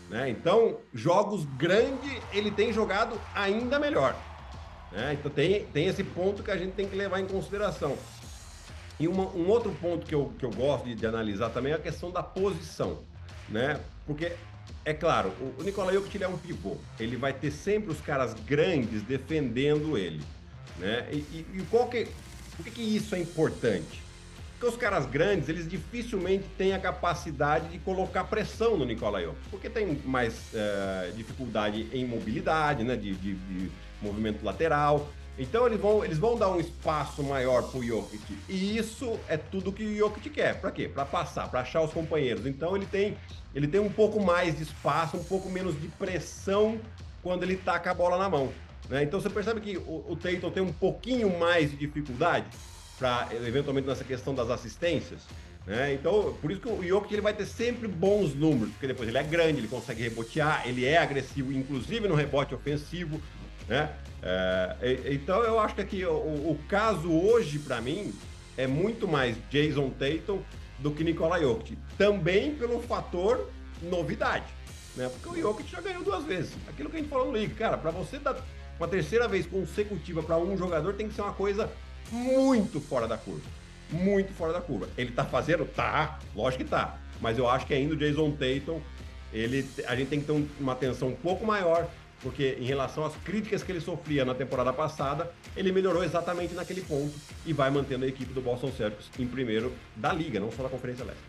Né? 0.08 0.30
Então, 0.30 0.78
jogos 0.92 1.44
grandes, 1.56 2.10
ele 2.32 2.50
tem 2.50 2.72
jogado 2.72 3.20
ainda 3.34 3.80
melhor. 3.80 4.16
Né? 4.92 5.16
Então, 5.18 5.30
tem, 5.30 5.64
tem 5.66 5.88
esse 5.88 6.04
ponto 6.04 6.42
que 6.42 6.50
a 6.50 6.56
gente 6.56 6.72
tem 6.72 6.86
que 6.86 6.94
levar 6.94 7.18
em 7.18 7.26
consideração. 7.26 7.96
E 8.98 9.08
uma, 9.08 9.24
um 9.34 9.48
outro 9.48 9.72
ponto 9.80 10.06
que 10.06 10.14
eu, 10.14 10.32
que 10.38 10.44
eu 10.44 10.50
gosto 10.50 10.84
de, 10.84 10.94
de 10.94 11.06
analisar 11.06 11.50
também 11.50 11.72
é 11.72 11.76
a 11.76 11.80
questão 11.80 12.10
da 12.10 12.22
posição 12.22 12.98
né? 13.48 13.80
Porque, 14.06 14.32
é 14.84 14.92
claro, 14.92 15.32
o, 15.40 15.60
o 15.60 15.64
Nikola 15.64 15.92
Jokic 15.92 16.22
é 16.22 16.28
um 16.28 16.36
pivô. 16.36 16.76
Ele 16.98 17.16
vai 17.16 17.32
ter 17.32 17.50
sempre 17.50 17.90
os 17.90 18.00
caras 18.00 18.34
grandes 18.46 19.02
defendendo 19.02 19.96
ele, 19.96 20.22
né? 20.78 21.06
E, 21.10 21.16
e, 21.16 21.46
e 21.54 21.62
qual 21.70 21.88
que, 21.88 22.08
por 22.56 22.64
que, 22.64 22.70
que 22.70 22.82
isso 22.82 23.14
é 23.14 23.20
importante? 23.20 24.02
Porque 24.52 24.66
os 24.66 24.76
caras 24.76 25.06
grandes, 25.06 25.48
eles 25.48 25.68
dificilmente 25.68 26.44
têm 26.56 26.72
a 26.72 26.78
capacidade 26.78 27.68
de 27.68 27.78
colocar 27.78 28.24
pressão 28.24 28.76
no 28.76 28.84
Nikola 28.84 29.22
Jokic, 29.22 29.48
porque 29.50 29.68
tem 29.68 30.00
mais 30.04 30.34
uh, 30.52 31.12
dificuldade 31.14 31.88
em 31.92 32.04
mobilidade, 32.06 32.84
né? 32.84 32.96
De, 32.96 33.14
de, 33.14 33.34
de 33.34 33.70
movimento 34.00 34.44
lateral. 34.44 35.10
Então 35.38 35.66
eles 35.66 35.80
vão, 35.80 36.04
eles 36.04 36.18
vão 36.18 36.36
dar 36.36 36.48
um 36.50 36.60
espaço 36.60 37.22
maior 37.22 37.62
para 37.62 37.80
o 37.80 37.84
Jokic. 37.84 38.38
E 38.48 38.76
isso 38.76 39.18
é 39.28 39.36
tudo 39.36 39.72
que 39.72 39.84
o 39.84 39.96
Jokic 39.96 40.30
quer. 40.30 40.60
Para 40.60 40.70
quê? 40.70 40.88
Para 40.88 41.04
passar, 41.04 41.48
para 41.48 41.60
achar 41.60 41.82
os 41.82 41.92
companheiros. 41.92 42.46
Então 42.46 42.76
ele 42.76 42.86
tem, 42.86 43.16
ele 43.54 43.66
tem 43.66 43.80
um 43.80 43.90
pouco 43.90 44.22
mais 44.22 44.56
de 44.56 44.62
espaço, 44.62 45.16
um 45.16 45.24
pouco 45.24 45.48
menos 45.48 45.80
de 45.80 45.88
pressão 45.88 46.78
quando 47.22 47.42
ele 47.42 47.56
taca 47.56 47.90
a 47.90 47.94
bola 47.94 48.16
na 48.16 48.28
mão. 48.28 48.52
Né? 48.88 49.02
Então 49.02 49.20
você 49.20 49.30
percebe 49.30 49.60
que 49.60 49.76
o, 49.78 50.04
o 50.12 50.16
tem 50.16 50.62
um 50.62 50.72
pouquinho 50.72 51.36
mais 51.38 51.70
de 51.70 51.76
dificuldade 51.76 52.46
para 52.98 53.28
eventualmente 53.32 53.88
nessa 53.88 54.04
questão 54.04 54.34
das 54.34 54.50
assistências. 54.50 55.22
Né? 55.66 55.94
Então, 55.94 56.36
por 56.40 56.50
isso 56.50 56.60
que 56.60 56.68
o 56.68 56.86
Jokic 56.86 57.14
ele 57.14 57.22
vai 57.22 57.32
ter 57.32 57.46
sempre 57.46 57.88
bons 57.88 58.34
números, 58.34 58.70
porque 58.72 58.86
depois 58.86 59.08
ele 59.08 59.18
é 59.18 59.22
grande, 59.22 59.58
ele 59.58 59.68
consegue 59.68 60.02
rebotear, 60.02 60.62
ele 60.66 60.84
é 60.84 60.98
agressivo, 60.98 61.52
inclusive 61.52 62.06
no 62.06 62.14
rebote 62.14 62.54
ofensivo. 62.54 63.20
Né? 63.68 63.90
É, 64.22 65.08
então, 65.10 65.42
eu 65.42 65.58
acho 65.60 65.74
que 65.74 65.80
aqui 65.80 66.04
o, 66.04 66.12
o 66.12 66.58
caso 66.68 67.10
hoje, 67.10 67.58
para 67.58 67.80
mim, 67.80 68.12
é 68.56 68.66
muito 68.66 69.06
mais 69.06 69.36
Jason 69.50 69.90
Tatum 69.90 70.40
do 70.78 70.90
que 70.90 71.04
Nikola 71.04 71.40
Jokic. 71.40 71.78
Também 71.98 72.54
pelo 72.54 72.80
fator 72.80 73.50
novidade. 73.82 74.46
Né? 74.96 75.10
Porque 75.10 75.38
o 75.38 75.42
Jokic 75.42 75.70
já 75.70 75.80
ganhou 75.80 76.02
duas 76.02 76.24
vezes. 76.24 76.52
Aquilo 76.68 76.88
que 76.88 76.96
a 76.96 77.00
gente 77.00 77.08
falou 77.08 77.26
no 77.26 77.32
League, 77.32 77.54
cara, 77.54 77.76
para 77.76 77.90
você 77.90 78.18
dar 78.18 78.36
uma 78.78 78.88
terceira 78.88 79.28
vez 79.28 79.46
consecutiva 79.46 80.22
para 80.22 80.38
um 80.38 80.56
jogador 80.56 80.94
tem 80.94 81.08
que 81.08 81.14
ser 81.14 81.22
uma 81.22 81.32
coisa 81.32 81.70
muito 82.10 82.80
fora 82.80 83.06
da 83.06 83.16
curva. 83.16 83.42
Muito 83.90 84.32
fora 84.32 84.52
da 84.52 84.60
curva. 84.60 84.88
Ele 84.96 85.12
tá 85.12 85.24
fazendo? 85.24 85.64
Tá, 85.64 86.18
lógico 86.34 86.64
que 86.64 86.70
tá. 86.70 86.98
Mas 87.20 87.38
eu 87.38 87.48
acho 87.48 87.66
que 87.66 87.74
ainda 87.74 87.94
o 87.94 87.96
Jason 87.96 88.30
Tatum, 88.32 88.80
ele, 89.32 89.68
a 89.86 89.94
gente 89.94 90.08
tem 90.08 90.20
que 90.20 90.26
ter 90.26 90.46
uma 90.60 90.72
atenção 90.72 91.08
um 91.08 91.16
pouco 91.16 91.46
maior, 91.46 91.88
porque 92.24 92.56
em 92.58 92.64
relação 92.64 93.04
às 93.04 93.14
críticas 93.16 93.62
que 93.62 93.70
ele 93.70 93.82
sofria 93.82 94.24
na 94.24 94.34
temporada 94.34 94.72
passada, 94.72 95.30
ele 95.54 95.70
melhorou 95.70 96.02
exatamente 96.02 96.54
naquele 96.54 96.80
ponto 96.80 97.12
e 97.44 97.52
vai 97.52 97.70
mantendo 97.70 98.06
a 98.06 98.08
equipe 98.08 98.32
do 98.32 98.40
Boston 98.40 98.72
Celtics 98.72 99.10
em 99.18 99.26
primeiro 99.26 99.74
da 99.94 100.10
liga, 100.10 100.40
não 100.40 100.50
só 100.50 100.62
da 100.62 100.70
Conferência 100.70 101.04
Leste. 101.04 101.22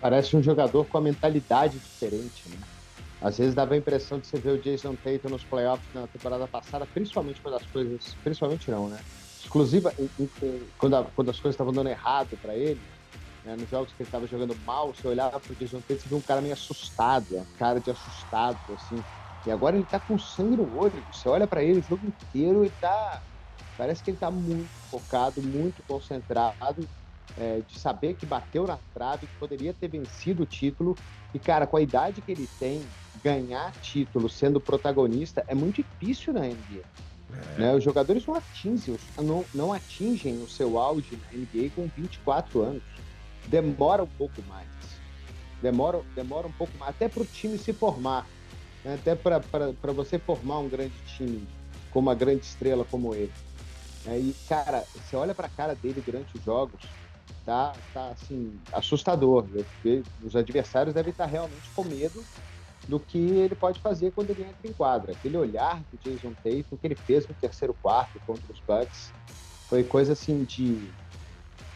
Parece 0.00 0.34
um 0.34 0.42
jogador 0.42 0.86
com 0.86 0.96
a 0.96 1.00
mentalidade 1.02 1.78
diferente, 1.78 2.48
né? 2.48 2.56
Às 3.20 3.36
vezes 3.36 3.54
dava 3.54 3.74
a 3.74 3.76
impressão 3.76 4.18
de 4.18 4.26
você 4.26 4.38
ver 4.38 4.52
o 4.52 4.58
Jason 4.58 4.94
Tatum 4.94 5.28
nos 5.28 5.44
playoffs 5.44 5.86
na 5.92 6.06
temporada 6.06 6.46
passada, 6.46 6.86
principalmente 6.86 7.40
quando 7.42 7.56
as 7.56 7.66
coisas. 7.66 8.16
Principalmente 8.24 8.70
não, 8.70 8.88
né? 8.88 8.98
Exclusiva, 9.42 9.92
quando, 10.78 10.96
a, 10.96 11.04
quando 11.04 11.30
as 11.30 11.38
coisas 11.38 11.54
estavam 11.54 11.72
dando 11.72 11.88
errado 11.90 12.38
para 12.40 12.54
ele, 12.54 12.80
né? 13.44 13.56
nos 13.58 13.68
jogos 13.68 13.92
que 13.92 14.02
ele 14.02 14.08
estava 14.08 14.26
jogando 14.26 14.56
mal, 14.64 14.94
você 14.94 15.06
olhava 15.06 15.38
pro 15.38 15.54
Jason 15.56 15.80
Tatum 15.80 16.00
e 16.04 16.08
via 16.08 16.18
um 16.18 16.22
cara 16.22 16.40
meio 16.40 16.54
assustado, 16.54 17.46
cara 17.58 17.80
de 17.80 17.90
assustado, 17.90 18.58
assim. 18.72 19.02
E 19.48 19.50
agora 19.50 19.76
ele 19.76 19.86
tá 19.86 19.98
com 19.98 20.18
sangue 20.18 20.58
no 20.58 20.78
olho. 20.78 21.02
Você 21.10 21.26
olha 21.26 21.46
para 21.46 21.64
ele 21.64 21.80
o 21.80 21.82
jogo 21.82 22.06
inteiro 22.06 22.66
e 22.66 22.68
tá. 22.68 23.22
Parece 23.78 24.02
que 24.02 24.10
ele 24.10 24.18
tá 24.18 24.30
muito 24.30 24.68
focado, 24.90 25.40
muito 25.40 25.82
concentrado 25.84 26.86
é, 27.38 27.62
de 27.66 27.78
saber 27.78 28.12
que 28.12 28.26
bateu 28.26 28.66
na 28.66 28.78
trave, 28.92 29.26
que 29.26 29.38
poderia 29.38 29.72
ter 29.72 29.88
vencido 29.88 30.42
o 30.42 30.46
título. 30.46 30.98
E, 31.32 31.38
cara, 31.38 31.66
com 31.66 31.78
a 31.78 31.80
idade 31.80 32.20
que 32.20 32.30
ele 32.30 32.46
tem, 32.58 32.82
ganhar 33.24 33.72
título 33.80 34.28
sendo 34.28 34.60
protagonista 34.60 35.42
é 35.46 35.54
muito 35.54 35.82
difícil 35.82 36.34
na 36.34 36.40
NBA. 36.40 36.82
É. 37.32 37.58
Né? 37.58 37.74
Os 37.74 37.82
jogadores 37.82 38.26
não 38.26 38.34
atingem, 38.34 38.98
não, 39.16 39.46
não 39.54 39.72
atingem 39.72 40.42
o 40.42 40.48
seu 40.48 40.78
auge 40.78 41.16
na 41.16 41.38
NBA 41.38 41.70
com 41.74 41.88
24 41.96 42.60
anos. 42.60 42.82
Demora 43.46 44.02
um 44.02 44.08
pouco 44.18 44.42
mais. 44.46 44.68
Demora, 45.62 46.02
demora 46.14 46.46
um 46.46 46.52
pouco 46.52 46.76
mais, 46.76 46.90
até 46.90 47.08
para 47.08 47.22
o 47.22 47.26
time 47.26 47.56
se 47.56 47.72
formar. 47.72 48.26
Né? 48.88 48.94
Até 48.94 49.14
para 49.14 49.92
você 49.92 50.18
formar 50.18 50.60
um 50.60 50.68
grande 50.68 50.94
time 51.04 51.46
com 51.90 51.98
uma 51.98 52.14
grande 52.14 52.46
estrela 52.46 52.86
como 52.86 53.14
ele. 53.14 53.32
É, 54.06 54.18
e, 54.18 54.34
cara, 54.48 54.82
você 54.94 55.14
olha 55.14 55.34
para 55.34 55.46
a 55.46 55.50
cara 55.50 55.74
dele 55.74 56.00
durante 56.00 56.34
os 56.38 56.42
jogos, 56.42 56.80
tá, 57.44 57.74
tá 57.92 58.08
assim, 58.08 58.58
assustador. 58.72 59.46
Os 60.22 60.34
adversários 60.34 60.94
devem 60.94 61.10
estar 61.10 61.26
realmente 61.26 61.70
com 61.74 61.84
medo 61.84 62.24
do 62.86 62.98
que 62.98 63.18
ele 63.18 63.54
pode 63.54 63.78
fazer 63.80 64.10
quando 64.12 64.30
ele 64.30 64.44
entra 64.44 64.66
em 64.66 64.72
quadra. 64.72 65.12
Aquele 65.12 65.36
olhar 65.36 65.82
do 65.92 65.98
Jason 65.98 66.32
Tatum, 66.42 66.74
o 66.74 66.78
que 66.78 66.86
ele 66.86 66.94
fez 66.94 67.28
no 67.28 67.34
terceiro 67.34 67.76
quarto 67.82 68.18
contra 68.26 68.50
os 68.50 68.60
Bucks, 68.66 69.12
foi 69.68 69.84
coisa 69.84 70.14
assim 70.14 70.44
de, 70.44 70.88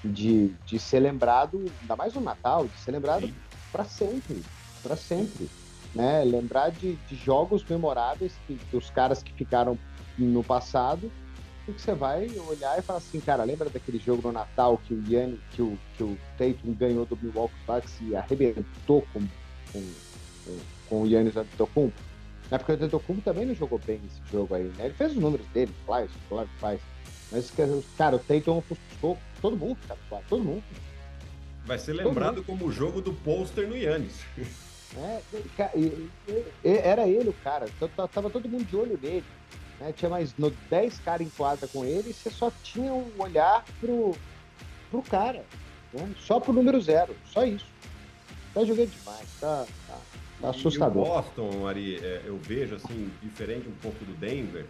de, 0.02 0.48
de 0.64 0.78
ser 0.78 1.00
lembrado, 1.00 1.62
ainda 1.82 1.96
mais 1.96 2.14
no 2.14 2.22
Natal, 2.22 2.66
de 2.66 2.78
ser 2.78 2.92
lembrado 2.92 3.28
para 3.70 3.84
sempre, 3.84 4.42
para 4.82 4.96
sempre. 4.96 5.50
Né? 5.94 6.24
Lembrar 6.24 6.70
de, 6.70 6.94
de 6.94 7.16
jogos 7.16 7.64
memoráveis 7.64 8.34
que, 8.46 8.58
dos 8.70 8.90
caras 8.90 9.22
que 9.22 9.32
ficaram 9.32 9.78
no 10.18 10.42
passado 10.42 11.10
que 11.66 11.80
você 11.80 11.94
vai 11.94 12.28
olhar 12.48 12.78
e 12.78 12.82
falar 12.82 12.98
assim, 12.98 13.20
cara, 13.20 13.44
lembra 13.44 13.70
daquele 13.70 13.98
jogo 13.98 14.22
no 14.22 14.32
Natal 14.32 14.78
que 14.78 14.94
o 14.94 15.04
Yanni, 15.08 15.38
que 15.52 15.62
o, 15.62 15.78
que 15.96 16.02
o 16.02 16.18
Tatum 16.36 16.72
ganhou 16.74 17.06
do 17.06 17.16
Milwaukee 17.16 17.54
Bucks 17.66 18.00
e 18.00 18.16
arrebentou 18.16 19.06
com, 19.12 19.20
com, 19.72 19.92
com 20.88 21.02
o 21.02 21.06
Yannis 21.06 21.36
Antetokounmpo? 21.36 22.00
Na 22.50 22.56
época 22.56 22.72
o 22.72 22.76
Antetokounmpo 22.76 23.22
também 23.22 23.46
não 23.46 23.54
jogou 23.54 23.78
bem 23.78 24.00
esse 24.04 24.20
jogo 24.32 24.54
aí, 24.54 24.64
né? 24.76 24.86
Ele 24.86 24.94
fez 24.94 25.12
os 25.12 25.18
números 25.18 25.46
dele, 25.48 25.72
claro, 25.86 26.08
claro 26.28 26.48
que 26.48 26.58
faz. 26.58 26.80
Mas, 27.30 27.50
cara, 27.96 28.16
o 28.16 28.18
Tatum 28.18 28.58
ofuscou 28.58 29.16
todo 29.40 29.56
mundo, 29.56 29.78
cara, 29.86 30.22
todo 30.28 30.42
mundo. 30.42 30.62
Vai 31.64 31.78
ser 31.78 31.92
lembrado 31.92 32.42
como 32.42 32.66
o 32.66 32.72
jogo 32.72 33.00
do 33.00 33.12
pôster 33.14 33.68
no 33.68 33.76
Yannis. 33.76 34.20
É, 34.94 35.20
era 36.64 37.08
ele 37.08 37.30
o 37.30 37.34
cara, 37.44 37.66
tava 38.12 38.28
todo 38.28 38.48
mundo 38.48 38.64
de 38.64 38.76
olho 38.76 38.98
nele. 39.02 39.24
Né? 39.80 39.92
Tinha 39.92 40.10
mais 40.10 40.34
no 40.36 40.50
10 40.70 40.98
caras 41.00 41.26
em 41.26 41.30
quadra 41.30 41.66
com 41.66 41.84
ele 41.84 42.10
e 42.10 42.12
você 42.12 42.30
só 42.30 42.52
tinha 42.62 42.92
um 42.92 43.10
olhar 43.18 43.64
pro, 43.80 44.14
pro 44.90 45.02
cara. 45.02 45.44
Né? 45.92 46.14
Só 46.20 46.38
pro 46.38 46.52
número 46.52 46.80
zero. 46.80 47.16
Só 47.26 47.44
isso. 47.44 47.66
Tá 48.52 48.64
jogando 48.64 48.90
demais. 48.90 49.28
Tá, 49.40 49.66
tá, 49.88 49.98
tá 50.40 50.50
assustador. 50.50 51.06
E 51.06 51.08
o 51.08 51.12
Boston, 51.12 51.66
Ari, 51.66 51.96
é, 51.96 52.22
eu 52.26 52.36
vejo 52.38 52.76
assim, 52.76 53.10
diferente 53.22 53.68
um 53.68 53.74
pouco 53.82 54.04
do 54.04 54.14
Denver. 54.14 54.66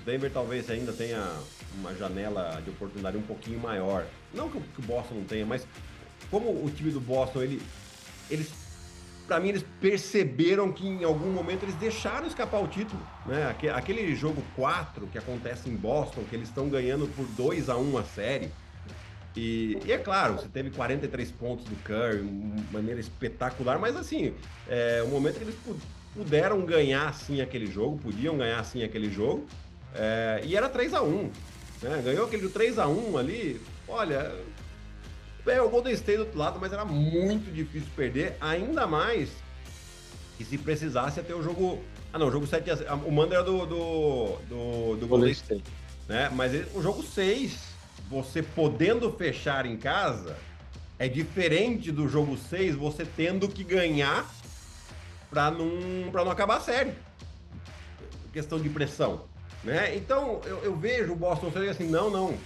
O 0.00 0.04
Denver 0.04 0.30
talvez 0.32 0.68
ainda 0.68 0.92
tenha 0.92 1.24
uma 1.78 1.94
janela 1.94 2.60
de 2.62 2.70
oportunidade 2.70 3.16
um 3.16 3.22
pouquinho 3.22 3.60
maior. 3.60 4.06
Não 4.34 4.50
que 4.50 4.58
o 4.58 4.82
Boston 4.82 5.14
não 5.14 5.24
tenha, 5.24 5.46
mas 5.46 5.66
como 6.30 6.50
o 6.50 6.70
time 6.70 6.90
do 6.90 7.00
Boston, 7.00 7.42
ele, 7.42 7.62
eles 8.28 8.65
para 9.26 9.40
mim, 9.40 9.48
eles 9.48 9.64
perceberam 9.80 10.72
que 10.72 10.86
em 10.86 11.04
algum 11.04 11.30
momento 11.30 11.64
eles 11.64 11.74
deixaram 11.76 12.26
escapar 12.26 12.62
o 12.62 12.68
título. 12.68 13.00
Né? 13.26 13.54
Aquele 13.74 14.14
jogo 14.14 14.42
4 14.54 15.06
que 15.08 15.18
acontece 15.18 15.68
em 15.68 15.74
Boston, 15.74 16.22
que 16.28 16.36
eles 16.36 16.48
estão 16.48 16.68
ganhando 16.68 17.06
por 17.14 17.26
2 17.26 17.68
a 17.68 17.76
1 17.76 17.98
a 17.98 18.04
série. 18.04 18.50
E, 19.36 19.78
e, 19.84 19.92
é 19.92 19.98
claro, 19.98 20.34
você 20.34 20.48
teve 20.48 20.70
43 20.70 21.30
pontos 21.32 21.66
do 21.66 21.76
Curry, 21.82 22.22
de 22.22 22.72
maneira 22.72 22.98
espetacular, 22.98 23.78
mas 23.78 23.94
assim, 23.94 24.32
é 24.66 25.02
um 25.06 25.10
momento 25.10 25.36
que 25.36 25.44
eles 25.44 25.56
puderam 26.14 26.64
ganhar 26.64 27.12
sim 27.12 27.42
aquele 27.42 27.66
jogo, 27.66 27.98
podiam 27.98 28.38
ganhar 28.38 28.64
sim 28.64 28.82
aquele 28.82 29.12
jogo, 29.12 29.46
é, 29.94 30.40
e 30.42 30.56
era 30.56 30.70
3 30.70 30.94
a 30.94 31.02
1 31.02 31.30
né? 31.82 32.02
Ganhou 32.04 32.26
aquele 32.26 32.48
3 32.48 32.78
a 32.78 32.88
1 32.88 33.18
ali, 33.18 33.60
olha, 33.88 34.32
é, 35.46 35.60
o 35.60 35.68
Golden 35.68 35.92
State 35.94 36.18
do 36.18 36.24
outro 36.24 36.38
lado, 36.38 36.58
mas 36.60 36.72
era 36.72 36.84
muito 36.84 37.52
difícil 37.52 37.88
perder, 37.94 38.36
ainda 38.40 38.86
mais 38.86 39.30
que 40.36 40.44
se 40.44 40.58
precisasse 40.58 41.18
até 41.18 41.34
o 41.34 41.42
jogo. 41.42 41.82
Ah, 42.12 42.18
não, 42.18 42.28
o 42.28 42.30
jogo 42.30 42.46
7 42.46 42.70
O 43.06 43.10
mando 43.10 43.34
era 43.34 43.42
do, 43.42 43.66
do, 43.66 44.36
do, 44.48 44.96
do 44.96 45.06
Golden 45.06 45.30
State. 45.32 45.64
Né? 46.08 46.30
Mas 46.34 46.54
ele, 46.54 46.66
o 46.74 46.82
jogo 46.82 47.02
6, 47.02 47.58
você 48.08 48.42
podendo 48.42 49.10
fechar 49.12 49.66
em 49.66 49.76
casa, 49.76 50.36
é 50.98 51.08
diferente 51.08 51.90
do 51.90 52.08
jogo 52.08 52.36
6, 52.36 52.74
você 52.76 53.04
tendo 53.04 53.48
que 53.48 53.64
ganhar 53.64 54.28
para 55.30 55.50
não, 55.50 56.10
pra 56.10 56.24
não 56.24 56.30
acabar 56.30 56.58
a 56.58 56.60
série. 56.60 56.92
Questão 58.32 58.60
de 58.60 58.68
pressão. 58.68 59.24
Né? 59.64 59.96
Então, 59.96 60.40
eu, 60.44 60.58
eu 60.58 60.76
vejo 60.76 61.12
o 61.12 61.16
Boston 61.16 61.50
Celtics 61.50 61.76
assim, 61.76 61.90
não, 61.90 62.10
não 62.10 62.38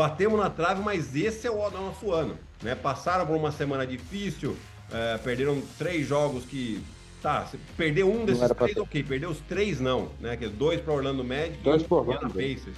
batemos 0.00 0.40
na 0.40 0.48
trave, 0.48 0.80
mas 0.82 1.14
esse 1.14 1.46
é 1.46 1.50
o 1.50 1.70
nosso 1.70 2.10
ano. 2.10 2.38
Né? 2.62 2.74
Passaram 2.74 3.26
por 3.26 3.36
uma 3.36 3.52
semana 3.52 3.86
difícil, 3.86 4.56
é, 4.90 5.18
perderam 5.18 5.62
três 5.78 6.06
jogos 6.06 6.44
que. 6.44 6.82
Tá, 7.20 7.46
perder 7.76 8.04
um 8.04 8.24
desses 8.24 8.48
três, 8.48 8.76
ok. 8.78 9.02
Perder 9.02 9.26
os 9.26 9.40
três, 9.40 9.78
não. 9.78 10.08
Né? 10.18 10.38
Que 10.38 10.48
dois 10.48 10.80
para 10.80 10.94
Orlando 10.94 11.22
Magic 11.22 11.58
dois 11.58 11.82
e 11.82 11.84
um 11.84 11.88
para 11.88 12.30
Pacers. 12.30 12.76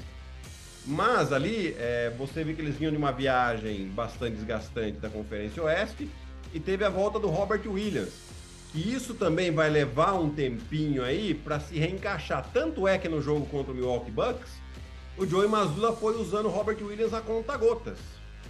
Mas 0.85 1.33
ali, 1.33 1.77
é, 1.79 2.13
você 2.19 2.43
vê 2.43 2.55
que 2.55 2.61
eles 2.61 2.77
vinham 2.77 2.91
de 2.91 2.99
uma 2.99 3.13
viagem 3.13 3.87
bastante 3.91 4.35
desgastante 4.35 4.99
da 4.99 5.09
Conferência 5.09 5.63
Oeste 5.63 6.11
e 6.53 6.59
teve 6.59 6.85
a 6.85 6.89
volta 6.89 7.21
do 7.21 7.29
Robert 7.29 7.63
Williams. 7.65 8.13
E 8.75 8.93
isso 8.93 9.15
também 9.15 9.53
vai 9.53 9.71
levar 9.71 10.15
um 10.15 10.29
tempinho 10.29 11.05
aí 11.05 11.35
para 11.35 11.61
se 11.61 11.79
reencaixar. 11.79 12.45
Tanto 12.53 12.89
é 12.89 12.99
que 12.99 13.09
no 13.09 13.23
jogo 13.23 13.47
contra 13.47 13.71
o 13.71 13.77
Milwaukee 13.77 14.11
Bucks, 14.11 14.61
o 15.17 15.27
Joey 15.27 15.49
Mazzulla 15.49 15.95
foi 15.95 16.17
usando 16.21 16.47
o 16.47 16.49
Robert 16.49 16.79
Williams 16.81 17.13
a 17.13 17.21
conta-gotas. 17.21 17.99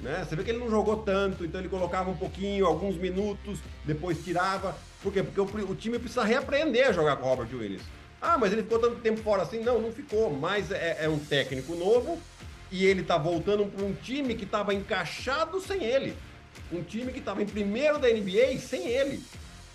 Né? 0.00 0.24
Você 0.28 0.34
vê 0.34 0.42
que 0.42 0.50
ele 0.50 0.58
não 0.58 0.70
jogou 0.70 0.96
tanto, 0.98 1.44
então 1.44 1.60
ele 1.60 1.68
colocava 1.68 2.10
um 2.10 2.16
pouquinho, 2.16 2.66
alguns 2.66 2.96
minutos, 2.96 3.58
depois 3.84 4.22
tirava. 4.24 4.76
Por 5.02 5.12
quê? 5.12 5.22
Porque 5.22 5.40
o, 5.40 5.70
o 5.70 5.74
time 5.74 5.98
precisa 5.98 6.24
reaprender 6.24 6.88
a 6.88 6.92
jogar 6.92 7.16
com 7.16 7.26
o 7.26 7.28
Robert 7.28 7.48
Williams. 7.52 7.82
Ah, 8.20 8.38
mas 8.38 8.52
ele 8.52 8.62
ficou 8.62 8.78
tanto 8.78 8.96
tempo 9.00 9.20
fora 9.20 9.42
assim? 9.42 9.60
Não, 9.60 9.80
não 9.80 9.92
ficou. 9.92 10.30
Mas 10.30 10.70
é, 10.70 10.98
é 11.04 11.08
um 11.08 11.18
técnico 11.18 11.74
novo 11.74 12.20
e 12.70 12.86
ele 12.86 13.02
tá 13.02 13.18
voltando 13.18 13.66
para 13.66 13.84
um 13.84 13.92
time 13.92 14.34
que 14.34 14.44
estava 14.44 14.72
encaixado 14.72 15.60
sem 15.60 15.84
ele. 15.84 16.16
Um 16.72 16.82
time 16.82 17.12
que 17.12 17.18
estava 17.18 17.42
em 17.42 17.46
primeiro 17.46 17.98
da 17.98 18.08
NBA 18.08 18.58
sem 18.58 18.86
ele. 18.88 19.22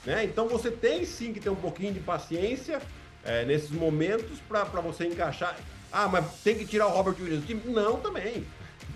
Né? 0.05 0.23
Então 0.23 0.47
você 0.47 0.71
tem 0.71 1.05
sim 1.05 1.33
que 1.33 1.39
ter 1.39 1.49
um 1.49 1.55
pouquinho 1.55 1.93
de 1.93 1.99
paciência 1.99 2.81
é, 3.23 3.45
nesses 3.45 3.71
momentos 3.71 4.39
para 4.47 4.63
você 4.63 5.05
encaixar. 5.05 5.57
Ah, 5.91 6.07
mas 6.07 6.25
tem 6.43 6.55
que 6.55 6.65
tirar 6.65 6.87
o 6.87 6.91
Robert 6.91 7.15
Williams 7.19 7.41
do 7.41 7.47
time? 7.47 7.61
Não, 7.65 7.99
também. 7.99 8.45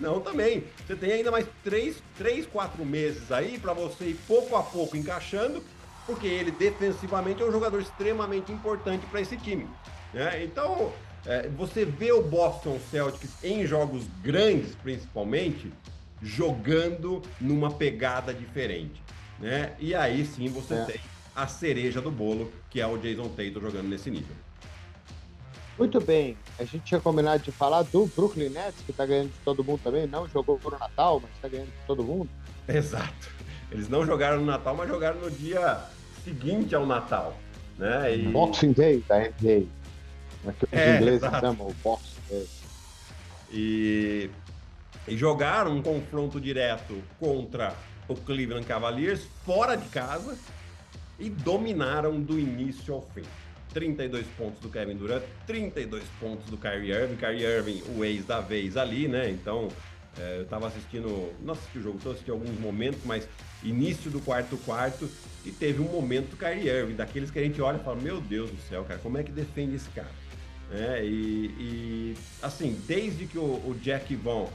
Não, 0.00 0.20
também. 0.20 0.64
Você 0.86 0.96
tem 0.96 1.12
ainda 1.12 1.30
mais 1.30 1.46
três, 1.62 2.02
três 2.16 2.46
quatro 2.46 2.84
meses 2.84 3.30
aí 3.30 3.58
para 3.58 3.72
você 3.72 4.06
ir 4.06 4.18
pouco 4.26 4.56
a 4.56 4.62
pouco 4.62 4.96
encaixando, 4.96 5.62
porque 6.06 6.26
ele 6.26 6.50
defensivamente 6.50 7.42
é 7.42 7.46
um 7.46 7.52
jogador 7.52 7.80
extremamente 7.80 8.50
importante 8.52 9.06
para 9.06 9.20
esse 9.20 9.36
time. 9.36 9.66
Né? 10.12 10.44
Então, 10.44 10.92
é, 11.24 11.48
você 11.48 11.84
vê 11.84 12.12
o 12.12 12.22
Boston 12.22 12.78
Celtics 12.90 13.30
em 13.42 13.66
jogos 13.66 14.04
grandes, 14.22 14.74
principalmente, 14.74 15.72
jogando 16.20 17.22
numa 17.40 17.70
pegada 17.70 18.34
diferente. 18.34 19.02
Né? 19.38 19.72
E 19.78 19.94
aí 19.94 20.24
sim 20.24 20.48
você 20.48 20.74
é. 20.74 20.84
tem 20.84 21.00
a 21.34 21.46
cereja 21.46 22.00
do 22.00 22.10
bolo, 22.10 22.52
que 22.70 22.80
é 22.80 22.86
o 22.86 22.98
Jason 22.98 23.28
Tatum 23.28 23.60
jogando 23.60 23.88
nesse 23.88 24.10
nível. 24.10 24.34
Muito 25.78 26.00
bem, 26.00 26.36
a 26.58 26.64
gente 26.64 26.84
tinha 26.84 27.00
combinado 27.00 27.42
de 27.42 27.50
falar 27.50 27.82
do 27.82 28.06
Brooklyn 28.06 28.50
Nets, 28.50 28.80
que 28.84 28.90
está 28.90 29.06
ganhando 29.06 29.30
de 29.30 29.38
todo 29.44 29.64
mundo 29.64 29.80
também, 29.82 30.06
não 30.06 30.28
jogou 30.28 30.60
no 30.62 30.70
Natal, 30.70 31.20
mas 31.20 31.30
está 31.32 31.48
ganhando 31.48 31.70
de 31.70 31.86
todo 31.86 32.04
mundo. 32.04 32.28
Exato. 32.68 33.30
Eles 33.70 33.88
não 33.88 34.04
jogaram 34.04 34.38
no 34.38 34.46
Natal, 34.46 34.76
mas 34.76 34.88
jogaram 34.88 35.18
no 35.20 35.30
dia 35.30 35.80
seguinte 36.22 36.74
ao 36.74 36.86
Natal. 36.86 37.36
Né? 37.78 38.16
E... 38.16 38.28
Boxing 38.28 38.72
Day 38.72 39.02
da 39.08 39.18
NBA. 39.20 39.66
É 40.44 40.52
que 40.52 40.64
os 40.64 40.72
é, 40.72 40.96
ingleses 40.96 41.22
exato. 41.22 41.40
chamam 41.40 41.68
o 41.68 41.74
Boxing 41.82 42.20
Day. 42.28 42.48
E... 43.50 44.30
e 45.08 45.16
jogaram 45.16 45.72
um 45.72 45.82
confronto 45.82 46.38
direto 46.38 47.02
contra 47.18 47.74
o 48.06 48.14
Cleveland 48.14 48.66
Cavaliers 48.66 49.26
fora 49.44 49.74
de 49.74 49.88
casa 49.88 50.36
e 51.18 51.30
dominaram 51.30 52.20
do 52.20 52.38
início 52.38 52.92
ao 52.92 53.02
fim. 53.14 53.22
32 53.72 54.26
pontos 54.38 54.60
do 54.60 54.68
Kevin 54.68 54.96
Durant, 54.96 55.22
32 55.46 56.02
pontos 56.20 56.48
do 56.50 56.56
Kyrie 56.56 56.92
Irving. 56.92 57.16
Kyrie 57.16 57.44
Irving, 57.44 57.82
o 57.96 58.04
ex 58.04 58.24
da 58.24 58.40
vez 58.40 58.76
ali, 58.76 59.08
né? 59.08 59.30
Então, 59.30 59.68
é, 60.18 60.40
eu 60.40 60.44
tava 60.46 60.66
assistindo, 60.66 61.32
não 61.42 61.54
assisti 61.54 61.78
o 61.78 61.82
jogo 61.82 61.98
todo, 62.02 62.12
assisti 62.12 62.30
alguns 62.30 62.58
momentos, 62.60 63.00
mas 63.04 63.26
início 63.62 64.10
do 64.10 64.20
quarto 64.20 64.56
quarto 64.58 65.08
e 65.44 65.50
teve 65.50 65.80
um 65.80 65.88
momento 65.88 66.30
do 66.30 66.36
Kyrie 66.36 66.68
Irving, 66.68 66.94
daqueles 66.94 67.30
que 67.30 67.38
a 67.38 67.42
gente 67.42 67.60
olha 67.62 67.76
e 67.76 67.84
fala, 67.84 67.96
meu 67.96 68.20
Deus 68.20 68.50
do 68.50 68.60
céu, 68.68 68.84
cara, 68.84 69.00
como 69.00 69.18
é 69.18 69.22
que 69.22 69.32
defende 69.32 69.76
esse 69.76 69.88
cara? 69.90 70.10
É, 70.70 71.04
e, 71.04 71.46
e, 71.58 72.16
assim, 72.42 72.78
desde 72.86 73.26
que 73.26 73.38
o, 73.38 73.42
o 73.42 73.76
Jack 73.82 74.14
Vaughn 74.16 74.48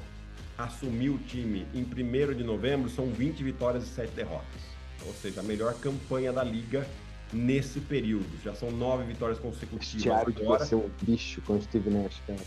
assumiu 0.58 1.14
o 1.14 1.20
time 1.20 1.66
em 1.74 1.84
1 1.84 2.34
de 2.34 2.44
novembro, 2.44 2.90
são 2.90 3.08
20 3.08 3.44
vitórias 3.44 3.84
e 3.84 3.88
7 3.88 4.12
derrotas. 4.12 4.62
Ou 5.06 5.14
seja, 5.14 5.42
a 5.42 5.44
melhor 5.44 5.76
campanha 5.76 6.34
da 6.34 6.44
liga 6.44 6.88
nesse 7.34 7.80
período. 7.80 8.30
Já 8.44 8.54
são 8.54 8.72
nove 8.72 9.04
vitórias 9.04 9.40
consecutivas 9.40 10.04
Thiago 10.04 10.34
agora. 10.42 10.66
ser 10.66 10.76
um 10.76 10.90
bicho 11.02 11.42
com 11.42 11.58
o 11.58 11.62
Steve 11.62 11.90
Nash, 11.90 12.22
cara. 12.26 12.40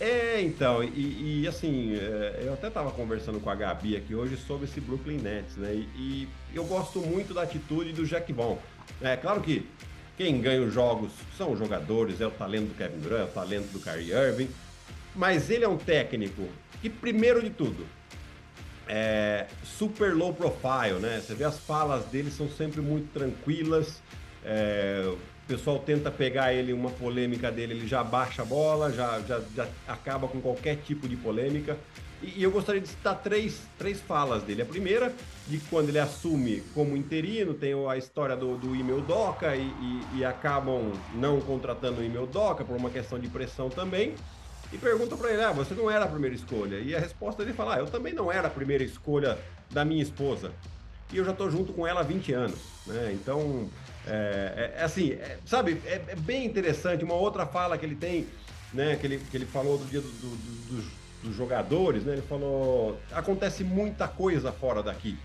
É, 0.00 0.40
então, 0.40 0.82
e, 0.84 1.40
e 1.40 1.48
assim, 1.48 1.94
é, 1.94 2.44
eu 2.46 2.52
até 2.52 2.68
estava 2.68 2.90
conversando 2.92 3.40
com 3.40 3.50
a 3.50 3.54
Gabi 3.54 3.96
aqui 3.96 4.14
hoje 4.14 4.36
sobre 4.36 4.66
esse 4.66 4.80
Brooklyn 4.80 5.18
Nets, 5.18 5.56
né? 5.56 5.74
E, 5.74 5.88
e 5.96 6.28
eu 6.54 6.64
gosto 6.64 7.00
muito 7.00 7.34
da 7.34 7.42
atitude 7.42 7.92
do 7.92 8.06
Jack 8.06 8.32
Vaughn. 8.32 8.58
É 9.00 9.16
claro 9.16 9.40
que 9.40 9.66
quem 10.16 10.40
ganha 10.40 10.62
os 10.62 10.72
jogos 10.72 11.10
são 11.36 11.52
os 11.52 11.58
jogadores, 11.58 12.20
é 12.20 12.26
o 12.26 12.30
talento 12.30 12.68
do 12.68 12.74
Kevin 12.74 12.98
Durant, 13.00 13.20
é 13.20 13.24
o 13.24 13.28
talento 13.28 13.72
do 13.72 13.80
Kyrie 13.80 14.12
Irving, 14.12 14.48
mas 15.16 15.50
ele 15.50 15.64
é 15.64 15.68
um 15.68 15.76
técnico 15.76 16.48
que, 16.80 16.88
primeiro 16.88 17.42
de 17.42 17.50
tudo, 17.50 17.84
é 18.88 19.46
super 19.62 20.14
low 20.14 20.32
profile, 20.32 20.98
né? 21.00 21.20
Você 21.20 21.34
vê 21.34 21.44
as 21.44 21.58
falas 21.58 22.04
dele 22.06 22.30
são 22.30 22.48
sempre 22.48 22.80
muito 22.80 23.12
tranquilas. 23.12 24.02
É, 24.44 25.02
o 25.06 25.18
pessoal 25.46 25.78
tenta 25.78 26.10
pegar 26.10 26.52
ele 26.54 26.72
uma 26.72 26.90
polêmica 26.90 27.52
dele, 27.52 27.74
ele 27.74 27.86
já 27.86 28.02
baixa 28.02 28.42
a 28.42 28.44
bola, 28.44 28.90
já, 28.92 29.20
já, 29.20 29.40
já 29.54 29.68
acaba 29.86 30.26
com 30.26 30.40
qualquer 30.40 30.76
tipo 30.76 31.06
de 31.06 31.16
polêmica. 31.16 31.76
E, 32.22 32.40
e, 32.40 32.42
eu 32.42 32.50
gostaria 32.50 32.80
de 32.80 32.88
citar 32.88 33.20
três, 33.22 33.60
três 33.78 34.00
falas 34.00 34.42
dele. 34.42 34.62
A 34.62 34.66
primeira, 34.66 35.14
de 35.46 35.58
quando 35.70 35.90
ele 35.90 35.98
assume 35.98 36.62
como 36.74 36.96
interino, 36.96 37.54
tem 37.54 37.72
a 37.88 37.96
história 37.96 38.36
do, 38.36 38.56
do 38.56 38.74
e-mail 38.74 39.00
Doca 39.02 39.54
e, 39.54 39.62
e, 39.62 40.18
e 40.18 40.24
acabam 40.24 40.92
não 41.14 41.40
contratando 41.40 42.00
o 42.00 42.04
e-mail 42.04 42.26
Doca 42.26 42.64
por 42.64 42.76
uma 42.76 42.90
questão 42.90 43.18
de 43.18 43.28
pressão 43.28 43.68
também 43.68 44.14
e 44.72 44.78
pergunta 44.78 45.16
para 45.16 45.32
ele: 45.32 45.42
ah, 45.42 45.52
você 45.52 45.74
não 45.74 45.90
era 45.90 46.04
a 46.04 46.08
primeira 46.08 46.34
escolha. 46.34 46.78
E 46.78 46.94
a 46.94 47.00
resposta 47.00 47.42
dele 47.42 47.56
fala: 47.56 47.76
ah, 47.76 47.78
eu 47.78 47.86
também 47.86 48.12
não 48.12 48.30
era 48.30 48.48
a 48.48 48.50
primeira 48.50 48.84
escolha 48.84 49.38
da 49.70 49.84
minha 49.84 50.02
esposa. 50.02 50.52
E 51.12 51.16
eu 51.16 51.24
já 51.24 51.32
estou 51.32 51.50
junto 51.50 51.72
com 51.72 51.86
ela 51.86 52.00
há 52.00 52.02
20 52.02 52.32
anos. 52.32 52.58
Né? 52.86 53.12
Então, 53.14 53.68
é, 54.06 54.72
é, 54.76 54.80
é 54.80 54.84
assim, 54.84 55.12
é, 55.12 55.38
sabe, 55.46 55.80
é, 55.86 56.02
é, 56.08 56.16
bem 56.16 56.44
interessante. 56.44 57.02
Uma 57.02 57.14
outra 57.14 57.46
fala 57.46 57.78
que 57.78 57.86
ele 57.86 57.94
tem, 57.94 58.26
né, 58.72 58.96
que, 58.96 59.06
ele, 59.06 59.18
que 59.18 59.36
ele 59.36 59.46
falou 59.46 59.78
do 59.78 59.86
dia 59.86 60.00
do, 60.00 60.08
do, 60.08 60.74
dos, 60.74 60.84
dos 61.22 61.36
jogadores, 61.36 62.04
né? 62.04 62.12
ele 62.12 62.22
falou: 62.22 63.00
acontece 63.12 63.64
muita 63.64 64.06
coisa 64.06 64.52
fora 64.52 64.82
daqui. 64.82 65.18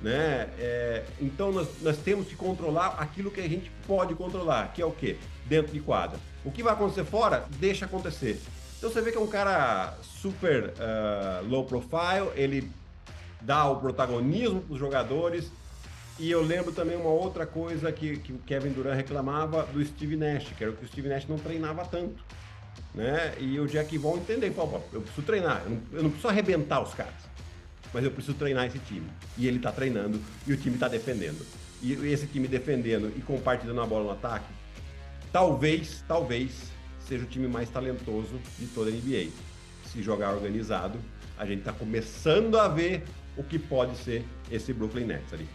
Né? 0.00 0.48
É, 0.58 1.04
então 1.20 1.52
nós, 1.52 1.68
nós 1.80 1.96
temos 1.98 2.28
que 2.28 2.36
controlar 2.36 2.96
aquilo 2.98 3.30
que 3.30 3.40
a 3.40 3.48
gente 3.48 3.70
pode 3.86 4.14
controlar, 4.14 4.72
que 4.72 4.82
é 4.82 4.86
o 4.86 4.92
quê? 4.92 5.16
Dentro 5.46 5.72
de 5.72 5.80
quadra. 5.80 6.18
O 6.44 6.50
que 6.50 6.62
vai 6.62 6.74
acontecer 6.74 7.04
fora, 7.04 7.46
deixa 7.58 7.86
acontecer. 7.86 8.40
Então 8.86 8.94
você 8.94 9.02
vê 9.02 9.10
que 9.10 9.18
é 9.18 9.20
um 9.20 9.26
cara 9.26 9.94
super 10.00 10.66
uh, 10.68 11.44
low 11.48 11.64
profile, 11.64 12.30
ele 12.36 12.70
dá 13.40 13.68
o 13.68 13.80
protagonismo 13.80 14.60
para 14.60 14.74
os 14.74 14.78
jogadores. 14.78 15.50
E 16.20 16.30
eu 16.30 16.40
lembro 16.40 16.70
também 16.70 16.96
uma 16.96 17.10
outra 17.10 17.44
coisa 17.44 17.90
que, 17.90 18.18
que 18.18 18.32
o 18.32 18.38
Kevin 18.38 18.70
Durant 18.70 18.94
reclamava 18.94 19.64
do 19.64 19.84
Steve 19.84 20.14
Nash, 20.14 20.52
que 20.56 20.62
era 20.62 20.72
que 20.72 20.84
o 20.84 20.86
Steve 20.86 21.08
Nash 21.08 21.26
não 21.26 21.36
treinava 21.36 21.84
tanto. 21.84 22.24
Né? 22.94 23.34
E 23.40 23.58
o 23.58 23.66
Jack 23.66 23.98
Vaughn 23.98 24.18
entender, 24.18 24.52
falou, 24.52 24.80
eu 24.92 25.00
preciso 25.00 25.26
treinar, 25.26 25.62
eu 25.64 25.70
não, 25.70 25.80
eu 25.92 26.02
não 26.04 26.10
preciso 26.10 26.28
arrebentar 26.28 26.80
os 26.80 26.94
caras, 26.94 27.12
mas 27.92 28.04
eu 28.04 28.12
preciso 28.12 28.36
treinar 28.38 28.66
esse 28.66 28.78
time. 28.78 29.08
E 29.36 29.48
ele 29.48 29.56
está 29.56 29.72
treinando 29.72 30.20
e 30.46 30.52
o 30.52 30.56
time 30.56 30.76
está 30.76 30.86
defendendo. 30.86 31.44
E 31.82 31.92
esse 32.06 32.28
time 32.28 32.46
defendendo 32.46 33.12
e 33.16 33.20
compartilhando 33.20 33.80
a 33.80 33.86
bola 33.86 34.04
no 34.04 34.10
ataque, 34.12 34.46
talvez, 35.32 36.04
talvez 36.06 36.75
seja 37.06 37.24
o 37.24 37.26
time 37.26 37.46
mais 37.46 37.70
talentoso 37.70 38.38
de 38.58 38.66
toda 38.66 38.90
a 38.90 38.92
NBA. 38.92 39.30
Se 39.84 40.02
jogar 40.02 40.34
organizado, 40.34 40.98
a 41.38 41.46
gente 41.46 41.60
está 41.60 41.72
começando 41.72 42.58
a 42.58 42.68
ver 42.68 43.04
o 43.36 43.42
que 43.42 43.58
pode 43.58 43.96
ser 43.96 44.24
esse 44.50 44.72
Brooklyn 44.72 45.06
Nets 45.06 45.32
ali. 45.32 45.48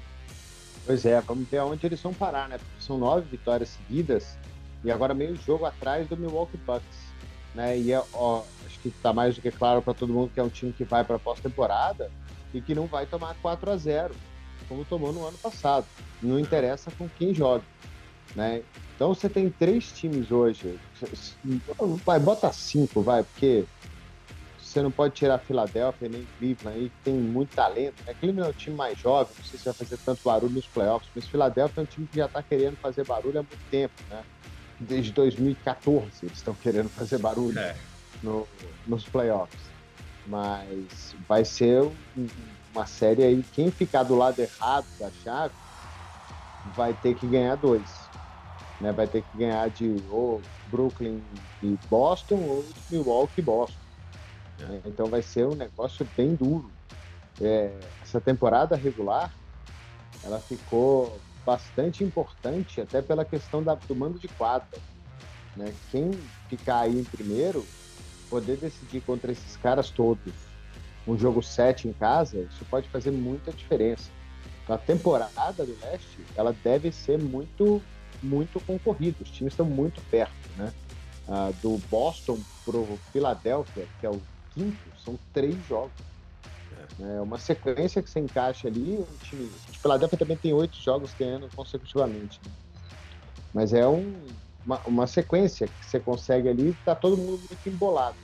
Pois 0.86 1.06
é, 1.06 1.20
vamos 1.22 1.48
ver 1.48 1.58
aonde 1.58 1.86
eles 1.86 2.02
vão 2.02 2.14
parar, 2.14 2.50
né? 2.50 2.58
Porque 2.58 2.82
são 2.82 2.98
nove 2.98 3.28
vitórias 3.30 3.70
seguidas 3.70 4.38
e 4.84 4.92
agora 4.92 5.14
meio 5.14 5.36
jogo 5.36 5.66
atrás 5.66 6.08
do 6.08 6.18
Milwaukee 6.18 6.58
Bucks. 6.58 7.12
Né? 7.54 7.78
E 7.78 7.92
é, 7.92 8.04
ó, 8.14 8.44
acho 8.66 8.80
que 8.80 8.88
está 8.88 9.14
mais 9.14 9.36
do 9.36 9.42
que 9.42 9.52
claro 9.52 9.82
para 9.82 9.94
todo 9.94 10.14
mundo 10.14 10.32
que 10.34 10.40
é 10.40 10.44
um 10.44 10.50
time 10.50 10.72
que 10.72 10.84
vai 10.84 11.04
para 11.04 11.18
a 11.18 11.20
pós-temporada 11.20 12.10
e 12.54 12.62
que 12.62 12.74
não 12.74 12.88
vai 12.88 13.06
tomar 13.06 13.36
4 13.42 13.72
a 13.72 13.78
0 13.78 14.16
como 14.68 14.86
tomou 14.86 15.12
no 15.12 15.28
ano 15.28 15.38
passado. 15.38 15.86
Não 16.22 16.40
interessa 16.40 16.90
com 16.98 17.08
quem 17.10 17.34
joga. 17.34 17.64
Né? 18.36 18.64
Então 19.02 19.16
você 19.16 19.28
tem 19.28 19.50
três 19.50 19.92
times 19.92 20.32
hoje. 20.32 20.80
Vai, 22.06 22.20
bota 22.20 22.54
cinco, 22.54 23.02
vai, 23.02 23.24
porque 23.24 23.66
você 24.60 24.80
não 24.80 24.92
pode 24.92 25.16
tirar 25.16 25.34
a 25.34 25.40
Filadélfia 25.40 26.08
nem 26.08 26.28
Cleveland 26.38 26.78
aí, 26.78 26.90
que 26.90 26.96
tem 27.06 27.16
muito 27.16 27.56
talento. 27.56 27.96
Né? 28.06 28.14
Cleveland 28.20 28.50
é 28.50 28.52
um 28.52 28.56
time 28.56 28.76
mais 28.76 29.00
jovem, 29.00 29.34
não 29.36 29.44
sei 29.44 29.58
se 29.58 29.66
vai 29.66 29.74
fazer 29.74 29.98
tanto 30.06 30.22
barulho 30.24 30.54
nos 30.54 30.68
playoffs, 30.68 31.10
mas 31.16 31.28
Filadélfia 31.28 31.82
é 31.82 31.84
um 31.84 31.88
time 31.88 32.06
que 32.06 32.18
já 32.18 32.28
está 32.28 32.44
querendo 32.44 32.78
fazer 32.78 33.04
barulho 33.04 33.40
há 33.40 33.42
muito 33.42 33.58
tempo, 33.72 33.96
né? 34.08 34.22
Desde 34.80 35.12
2014 35.14 36.06
eles 36.22 36.38
estão 36.38 36.54
querendo 36.54 36.90
fazer 36.90 37.18
barulho 37.18 37.58
é. 37.58 37.76
no, 38.22 38.48
nos 38.86 39.04
playoffs. 39.04 39.62
Mas 40.28 41.16
vai 41.28 41.44
ser 41.44 41.92
uma 42.72 42.86
série 42.86 43.24
aí, 43.24 43.44
quem 43.52 43.72
ficar 43.72 44.04
do 44.04 44.16
lado 44.16 44.40
errado 44.40 44.86
da 45.00 45.10
chave 45.24 45.56
vai 46.76 46.94
ter 46.94 47.16
que 47.16 47.26
ganhar 47.26 47.56
dois 47.56 48.01
né? 48.82 48.92
Vai 48.92 49.08
ter 49.08 49.22
que 49.22 49.38
ganhar 49.38 49.70
de 49.70 49.96
ou 50.10 50.42
Brooklyn 50.68 51.22
e 51.62 51.78
Boston 51.90 52.36
ou 52.36 52.66
Milwaukee 52.90 53.40
e 53.40 53.42
Boston. 53.42 53.80
É. 54.60 54.82
Então 54.86 55.08
vai 55.08 55.22
ser 55.22 55.46
um 55.46 55.56
negócio 55.56 56.06
bem 56.18 56.36
duro. 56.36 56.70
É, 57.40 57.78
essa 58.02 58.20
temporada 58.20 58.76
regular, 58.76 59.34
ela 60.24 60.40
ficou 60.40 61.20
bastante 61.46 62.04
importante 62.04 62.82
até 62.82 63.02
pela 63.02 63.26
questão 63.26 63.64
da, 63.64 63.76
do 63.76 63.96
mando 63.96 64.20
de 64.20 64.28
quadra. 64.28 64.80
Né? 65.56 65.74
Quem 65.90 66.12
ficar 66.50 66.82
aí 66.82 67.00
em 67.00 67.04
primeiro, 67.04 67.66
poder 68.30 68.58
decidir 68.58 69.02
contra 69.02 69.32
esses 69.32 69.56
caras 69.58 69.90
todos 69.90 70.34
um 71.08 71.18
jogo 71.18 71.42
7 71.42 71.88
em 71.88 71.94
casa, 71.94 72.40
isso 72.40 72.64
pode 72.66 72.88
fazer 72.90 73.12
muita 73.12 73.52
diferença. 73.52 74.10
A 74.68 74.78
temporada 74.78 75.66
do 75.66 75.78
leste, 75.82 76.20
ela 76.36 76.56
deve 76.64 76.92
ser 76.92 77.20
muito 77.20 77.82
muito 78.22 78.60
concorrido, 78.62 79.24
os 79.24 79.32
times 79.32 79.54
estão 79.54 79.66
muito 79.66 80.02
perto, 80.10 80.34
né? 80.58 80.74
Ah, 81.28 81.52
do 81.62 81.78
Boston 81.90 82.40
pro 82.66 83.00
Philadelphia, 83.12 83.88
que 84.00 84.06
é 84.06 84.10
o 84.10 84.22
quinto, 84.54 84.78
são 85.04 85.18
três 85.34 85.56
jogos. 85.68 85.92
É 87.00 87.22
uma 87.22 87.38
sequência 87.38 88.02
que 88.02 88.10
você 88.10 88.20
encaixa 88.20 88.68
ali, 88.68 88.96
o 88.96 89.08
time. 89.24 89.46
O 89.46 89.80
Philadelphia 89.80 90.18
também 90.18 90.38
tem 90.38 90.54
oito 90.54 90.76
jogos 90.82 91.14
ganhando 91.18 91.50
consecutivamente. 91.56 92.40
Né? 92.44 92.52
Mas 93.54 93.74
é 93.74 93.88
um, 93.88 94.14
uma, 94.66 94.80
uma, 94.86 95.08
sequência 95.08 95.68
que 95.68 95.86
você 95.86 96.00
consegue 96.00 96.50
ali, 96.50 96.76
tá 96.86 96.94
todo 96.94 97.18
mundo 97.18 97.42
muito 97.50 97.70
embolado. 97.70 98.18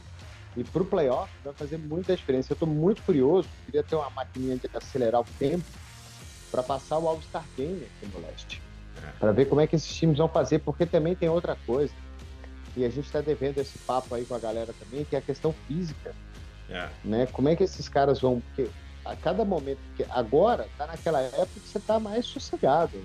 E 0.56 0.64
para 0.64 0.82
o 0.82 0.86
playoff 0.86 1.32
vai 1.44 1.54
fazer 1.54 1.78
muita 1.78 2.16
diferença. 2.16 2.52
Eu 2.52 2.56
estou 2.56 2.68
muito 2.68 3.02
curioso, 3.04 3.48
queria 3.66 3.84
ter 3.84 3.96
uma 3.96 4.10
maquininha 4.10 4.58
de 4.58 4.70
acelerar 4.74 5.22
o 5.22 5.26
tempo 5.40 5.66
para 6.52 6.64
passar 6.64 6.98
o 6.98 7.08
All-Star 7.08 7.46
Game 7.56 7.84
aqui 7.84 8.12
no 8.14 8.26
leste. 8.26 8.67
Para 9.20 9.32
ver 9.32 9.46
como 9.46 9.62
é 9.62 9.68
que 9.68 9.76
esses 9.76 9.94
times 9.96 10.18
vão 10.18 10.28
fazer, 10.28 10.60
porque 10.60 10.86
também 10.86 11.16
tem 11.16 11.30
outra 11.30 11.58
coisa. 11.66 11.94
E 12.76 12.86
a 12.86 12.90
gente 12.90 13.06
está 13.06 13.22
devendo 13.22 13.58
esse 13.58 13.78
papo 13.80 14.14
aí 14.14 14.26
com 14.26 14.36
a 14.36 14.40
galera 14.40 14.74
também, 14.80 15.04
que 15.04 15.16
é 15.16 15.20
a 15.20 15.22
questão 15.22 15.54
física. 15.68 16.14
É. 16.70 16.90
Né? 17.04 17.26
Como 17.28 17.50
é 17.50 17.56
que 17.56 17.64
esses 17.64 17.90
caras 17.90 18.20
vão. 18.20 18.42
Porque 18.42 18.70
a 19.04 19.16
cada 19.16 19.44
momento. 19.44 19.80
que 19.96 20.06
Agora, 20.10 20.68
tá 20.78 20.86
naquela 20.86 21.22
época 21.22 21.60
que 21.60 21.68
você 21.68 21.80
tá 21.80 22.00
mais 22.00 22.26
sossegado. 22.26 23.00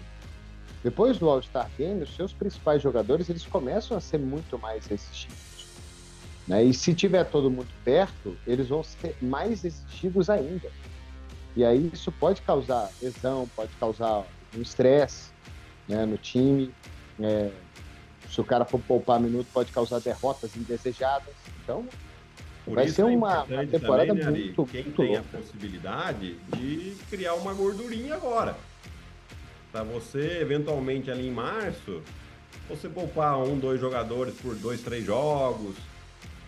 Depois 0.83 1.17
do 1.19 1.31
All-Star 1.31 1.71
Game, 1.79 2.03
os 2.03 2.15
seus 2.17 2.33
principais 2.33 2.83
jogadores 2.83 3.31
eles 3.31 3.47
começam 3.47 3.97
a 3.97 4.01
ser 4.01 4.19
muito 4.19 4.59
mais 4.59 4.91
exigidos. 4.91 5.67
Né? 6.47 6.65
E 6.65 6.75
se 6.75 6.93
tiver 6.93 7.25
todo 7.25 7.49
mundo 7.49 7.69
perto, 7.85 8.37
eles 8.47 8.69
vão 8.69 8.83
ser 8.83 9.17
mais 9.23 9.65
exigidos 9.65 10.29
ainda. 10.29 10.69
E 11.55 11.65
aí 11.65 11.89
isso 11.93 12.11
pode 12.11 12.43
causar 12.43 12.91
lesão, 13.01 13.49
pode 13.55 13.71
causar 13.77 14.27
um 14.57 14.61
estresse 14.61 15.32
né, 15.89 16.05
no 16.05 16.17
time. 16.17 16.73
É, 17.21 17.51
se 18.29 18.41
o 18.41 18.45
cara 18.45 18.65
for 18.65 18.81
poupar 18.81 19.21
minuto, 19.21 19.47
pode 19.53 19.71
causar 19.73 20.01
derrotas 20.01 20.57
indesejadas. 20.57 21.35
Então, 21.63 21.87
Por 22.65 22.75
vai 22.75 22.89
ser 22.89 23.03
é 23.03 23.05
uma, 23.05 23.45
uma, 23.45 23.67
temporada 23.67 24.07
também, 24.09 24.25
né, 24.25 24.31
muito, 24.31 24.67
Quem 24.67 24.85
muito 24.85 24.97
tem 24.97 25.17
louca. 25.17 25.21
a 25.21 25.39
possibilidade 25.39 26.35
de 26.57 26.97
criar 27.11 27.35
uma 27.35 27.53
gordurinha 27.53 28.15
agora. 28.15 28.57
Para 29.71 29.83
você, 29.83 30.39
eventualmente, 30.41 31.11
ali 31.11 31.29
em 31.29 31.31
março, 31.31 32.03
você 32.69 32.89
poupar 32.89 33.39
um, 33.39 33.59
dois 33.59 33.81
jogadores 33.81 34.35
por 34.35 34.55
dois, 34.55 34.81
três 34.81 35.05
jogos, 35.05 35.77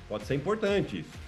pode 0.09 0.27
ser 0.27 0.35
importante 0.35 1.01
isso. 1.01 1.24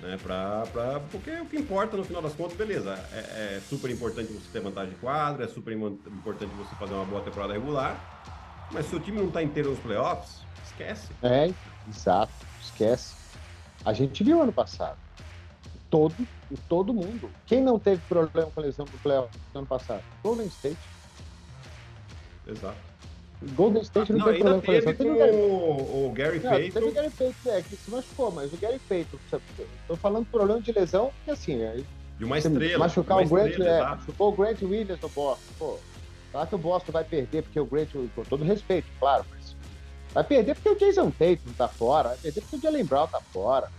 Né, 0.00 0.16
pra, 0.16 0.62
pra, 0.66 1.00
porque 1.00 1.40
o 1.40 1.46
que 1.46 1.56
importa 1.56 1.96
no 1.96 2.04
final 2.04 2.22
das 2.22 2.32
contas, 2.32 2.56
beleza, 2.56 2.94
é, 3.12 3.56
é 3.56 3.60
super 3.60 3.90
importante 3.90 4.32
você 4.32 4.48
ter 4.52 4.60
vantagem 4.60 4.94
de 4.94 5.00
quadra, 5.00 5.44
é 5.44 5.48
super 5.48 5.72
importante 5.72 6.54
você 6.54 6.74
fazer 6.76 6.94
uma 6.94 7.04
boa 7.04 7.20
temporada 7.20 7.52
regular, 7.52 8.00
mas 8.70 8.86
se 8.86 8.94
o 8.94 9.00
time 9.00 9.18
não 9.18 9.26
está 9.26 9.42
inteiro 9.42 9.70
nos 9.70 9.80
playoffs, 9.80 10.46
esquece. 10.62 11.12
É, 11.20 11.52
exato, 11.88 12.32
esquece. 12.60 13.16
A 13.84 13.92
gente 13.92 14.22
viu 14.22 14.40
ano 14.40 14.52
passado. 14.52 14.98
Todo, 15.90 16.28
todo 16.68 16.94
mundo. 16.94 17.32
Quem 17.44 17.60
não 17.60 17.78
teve 17.78 18.00
problema 18.02 18.50
com 18.52 18.60
lesão 18.60 18.86
no 18.86 18.98
playoff 19.00 19.32
no 19.52 19.60
ano 19.60 19.68
passado? 19.68 20.04
Golden 20.22 20.46
State. 20.46 20.78
Exato. 22.46 22.88
Golden 23.54 23.82
State 23.82 24.12
não, 24.12 24.18
não 24.18 24.26
teve 24.26 24.38
problema 24.38 24.62
com 24.62 24.72
lesão. 24.72 24.94
Teve 24.94 25.10
o, 25.10 26.06
o 26.06 26.12
Gary 26.12 26.40
não, 26.40 26.50
Payton. 26.50 26.72
Teve 26.72 26.86
o 26.86 26.92
Gary 26.92 27.10
Payton, 27.10 27.50
é, 27.50 27.62
que 27.62 27.76
se 27.76 27.90
machucou, 27.90 28.32
mas 28.32 28.52
o 28.52 28.56
Gary 28.56 28.80
Payton, 28.80 29.18
tô 29.86 29.96
falando 29.96 30.26
problema 30.26 30.60
de 30.60 30.72
lesão, 30.72 31.12
que 31.24 31.30
assim, 31.30 31.62
é, 31.62 31.80
de 32.18 32.24
uma 32.24 32.38
estrela. 32.38 32.78
Machucar 32.78 33.18
uma 33.18 33.26
o 33.26 33.28
Grant, 33.28 33.50
estrela, 33.50 33.76
é, 33.76 33.90
machucou 33.90 34.32
o 34.32 34.36
Grant 34.36 34.62
Williams 34.62 35.00
no 35.00 35.08
Boston, 35.08 35.52
pô. 35.58 35.78
Claro 36.32 36.48
que 36.48 36.54
o 36.54 36.58
Boston 36.58 36.92
vai 36.92 37.04
perder, 37.04 37.42
porque 37.42 37.60
o 37.60 37.64
Grant, 37.64 37.88
com 37.92 38.24
todo 38.24 38.44
respeito, 38.44 38.88
claro, 38.98 39.24
mas 39.30 39.56
vai 40.12 40.24
perder 40.24 40.54
porque 40.56 40.68
o 40.68 40.74
Jason 40.74 41.10
Tatum 41.10 41.52
tá 41.56 41.68
fora, 41.68 42.10
vai 42.10 42.18
perder 42.18 42.40
porque 42.40 42.56
o 42.56 42.60
Jalen 42.60 42.84
Brown 42.84 43.06
tá 43.06 43.20
fora. 43.32 43.70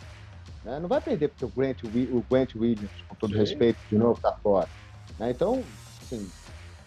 Né? 0.64 0.80
Não 0.80 0.88
vai 0.88 1.02
perder 1.02 1.28
porque 1.28 1.46
o 1.46 1.50
Grant, 1.50 1.84
o 1.84 2.26
Grant 2.30 2.56
Williams, 2.56 2.92
com 3.08 3.16
todo 3.16 3.34
Sim. 3.34 3.40
respeito, 3.40 3.78
de 3.90 3.98
novo, 3.98 4.20
tá 4.22 4.32
fora. 4.42 4.70
Né? 5.20 5.32
Então, 5.32 5.64
assim, 6.02 6.30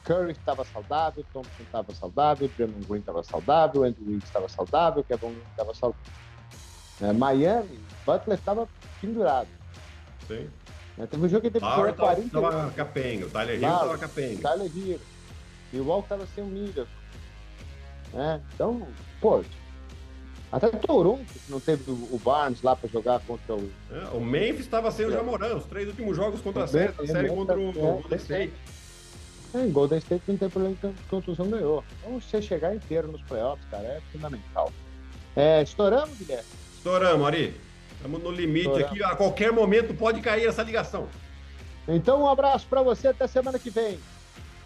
Curry 0.05 0.33
estava 0.33 0.65
saudável, 0.65 1.25
Thompson 1.33 1.63
estava 1.63 1.95
saudável, 1.95 2.51
Draymond 2.57 2.87
Green 2.87 3.01
estava 3.01 3.23
saudável, 3.23 3.85
Andrew 3.85 4.07
Wiggins 4.07 4.25
estava 4.25 4.49
saudável, 4.49 5.05
Kevin 5.05 5.27
Looney 5.27 5.43
estava 5.51 5.75
saudável. 5.75 6.13
É, 7.01 7.13
Miami, 7.13 7.81
Butler 8.05 8.39
estava 8.39 8.69
pendurado. 9.01 9.49
Sim. 10.27 10.49
É, 10.99 11.07
teve 11.07 11.25
um 11.25 11.29
jogo 11.29 11.43
que 11.43 11.51
teve 11.51 11.65
que 11.65 11.75
jogar 11.75 11.93
40 11.95 12.27
Estava 12.27 12.71
capenga, 12.73 13.27
o 13.27 13.31
Tyler 13.31 13.61
Hill 13.61 13.69
estava 13.69 13.99
capenga. 13.99 14.43
Tyler 14.43 14.77
Hill. 14.77 15.01
E 15.73 15.81
o 15.81 15.87
Walker 15.87 16.05
estava 16.05 16.27
sem 16.35 16.45
o 16.45 16.47
Miller. 16.47 16.87
É, 18.15 18.41
então, 18.55 18.87
pô, 19.21 19.43
até 20.53 20.69
Toronto 20.69 21.25
não 21.49 21.59
teve 21.59 21.91
o 21.91 22.21
Barnes 22.23 22.61
lá 22.61 22.77
para 22.77 22.87
jogar 22.91 23.21
contra 23.21 23.55
o. 23.55 23.71
É, 23.91 24.15
o 24.15 24.21
Memphis 24.21 24.61
estava 24.61 24.91
sem 24.91 25.07
o 25.07 25.09
é. 25.09 25.13
Jamoran, 25.13 25.57
os 25.57 25.65
três 25.65 25.89
últimos 25.89 26.15
jogos 26.15 26.43
contra 26.43 26.65
a 26.65 26.67
série, 26.67 26.93
a 26.99 27.07
série 27.07 27.29
contra 27.31 27.59
o 27.59 27.73
Golden 27.73 28.19
State. 28.19 28.53
É, 29.55 29.67
Golden 29.67 29.99
State 29.99 30.23
não 30.27 30.37
tem 30.37 30.49
problema 30.49 30.75
de 30.83 30.93
contusão, 31.11 31.49
ganhou. 31.49 31.85
Então 31.99 32.21
você 32.21 32.41
chegar 32.41 32.75
inteiro 32.75 33.09
nos 33.09 33.23
playoffs, 33.23 33.67
cara, 33.71 33.85
é 33.85 34.01
fundamental. 34.11 34.73
É, 35.37 35.63
estouramos, 35.63 36.17
Guilherme? 36.19 36.45
Estouramos, 36.77 37.27
Ari. 37.27 37.61
Estamos 37.97 38.23
no 38.23 38.31
limite 38.31 38.67
estouramos. 38.67 38.93
aqui. 38.93 39.05
A 39.05 39.15
qualquer 39.17 39.53
momento 39.53 39.95
pode 39.95 40.21
cair 40.21 40.47
essa 40.47 40.63
ligação. 40.63 41.09
Então, 41.87 42.23
um 42.23 42.29
abraço 42.29 42.67
para 42.69 42.83
você. 42.83 43.09
Até 43.09 43.27
semana 43.27 43.59
que 43.59 43.71
vem. 43.71 43.99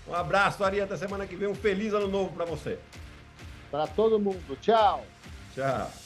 Um 0.08 0.14
abraço, 0.14 0.62
Ari. 0.62 0.80
Até 0.80 0.96
semana 0.96 1.26
que 1.26 1.36
vem. 1.36 1.48
Um 1.48 1.54
feliz 1.54 1.92
ano 1.92 2.08
novo 2.08 2.32
para 2.32 2.44
você. 2.44 2.78
Para 3.70 3.86
todo 3.86 4.18
mundo. 4.18 4.56
Tchau. 4.60 5.04
Tchau. 5.54 6.05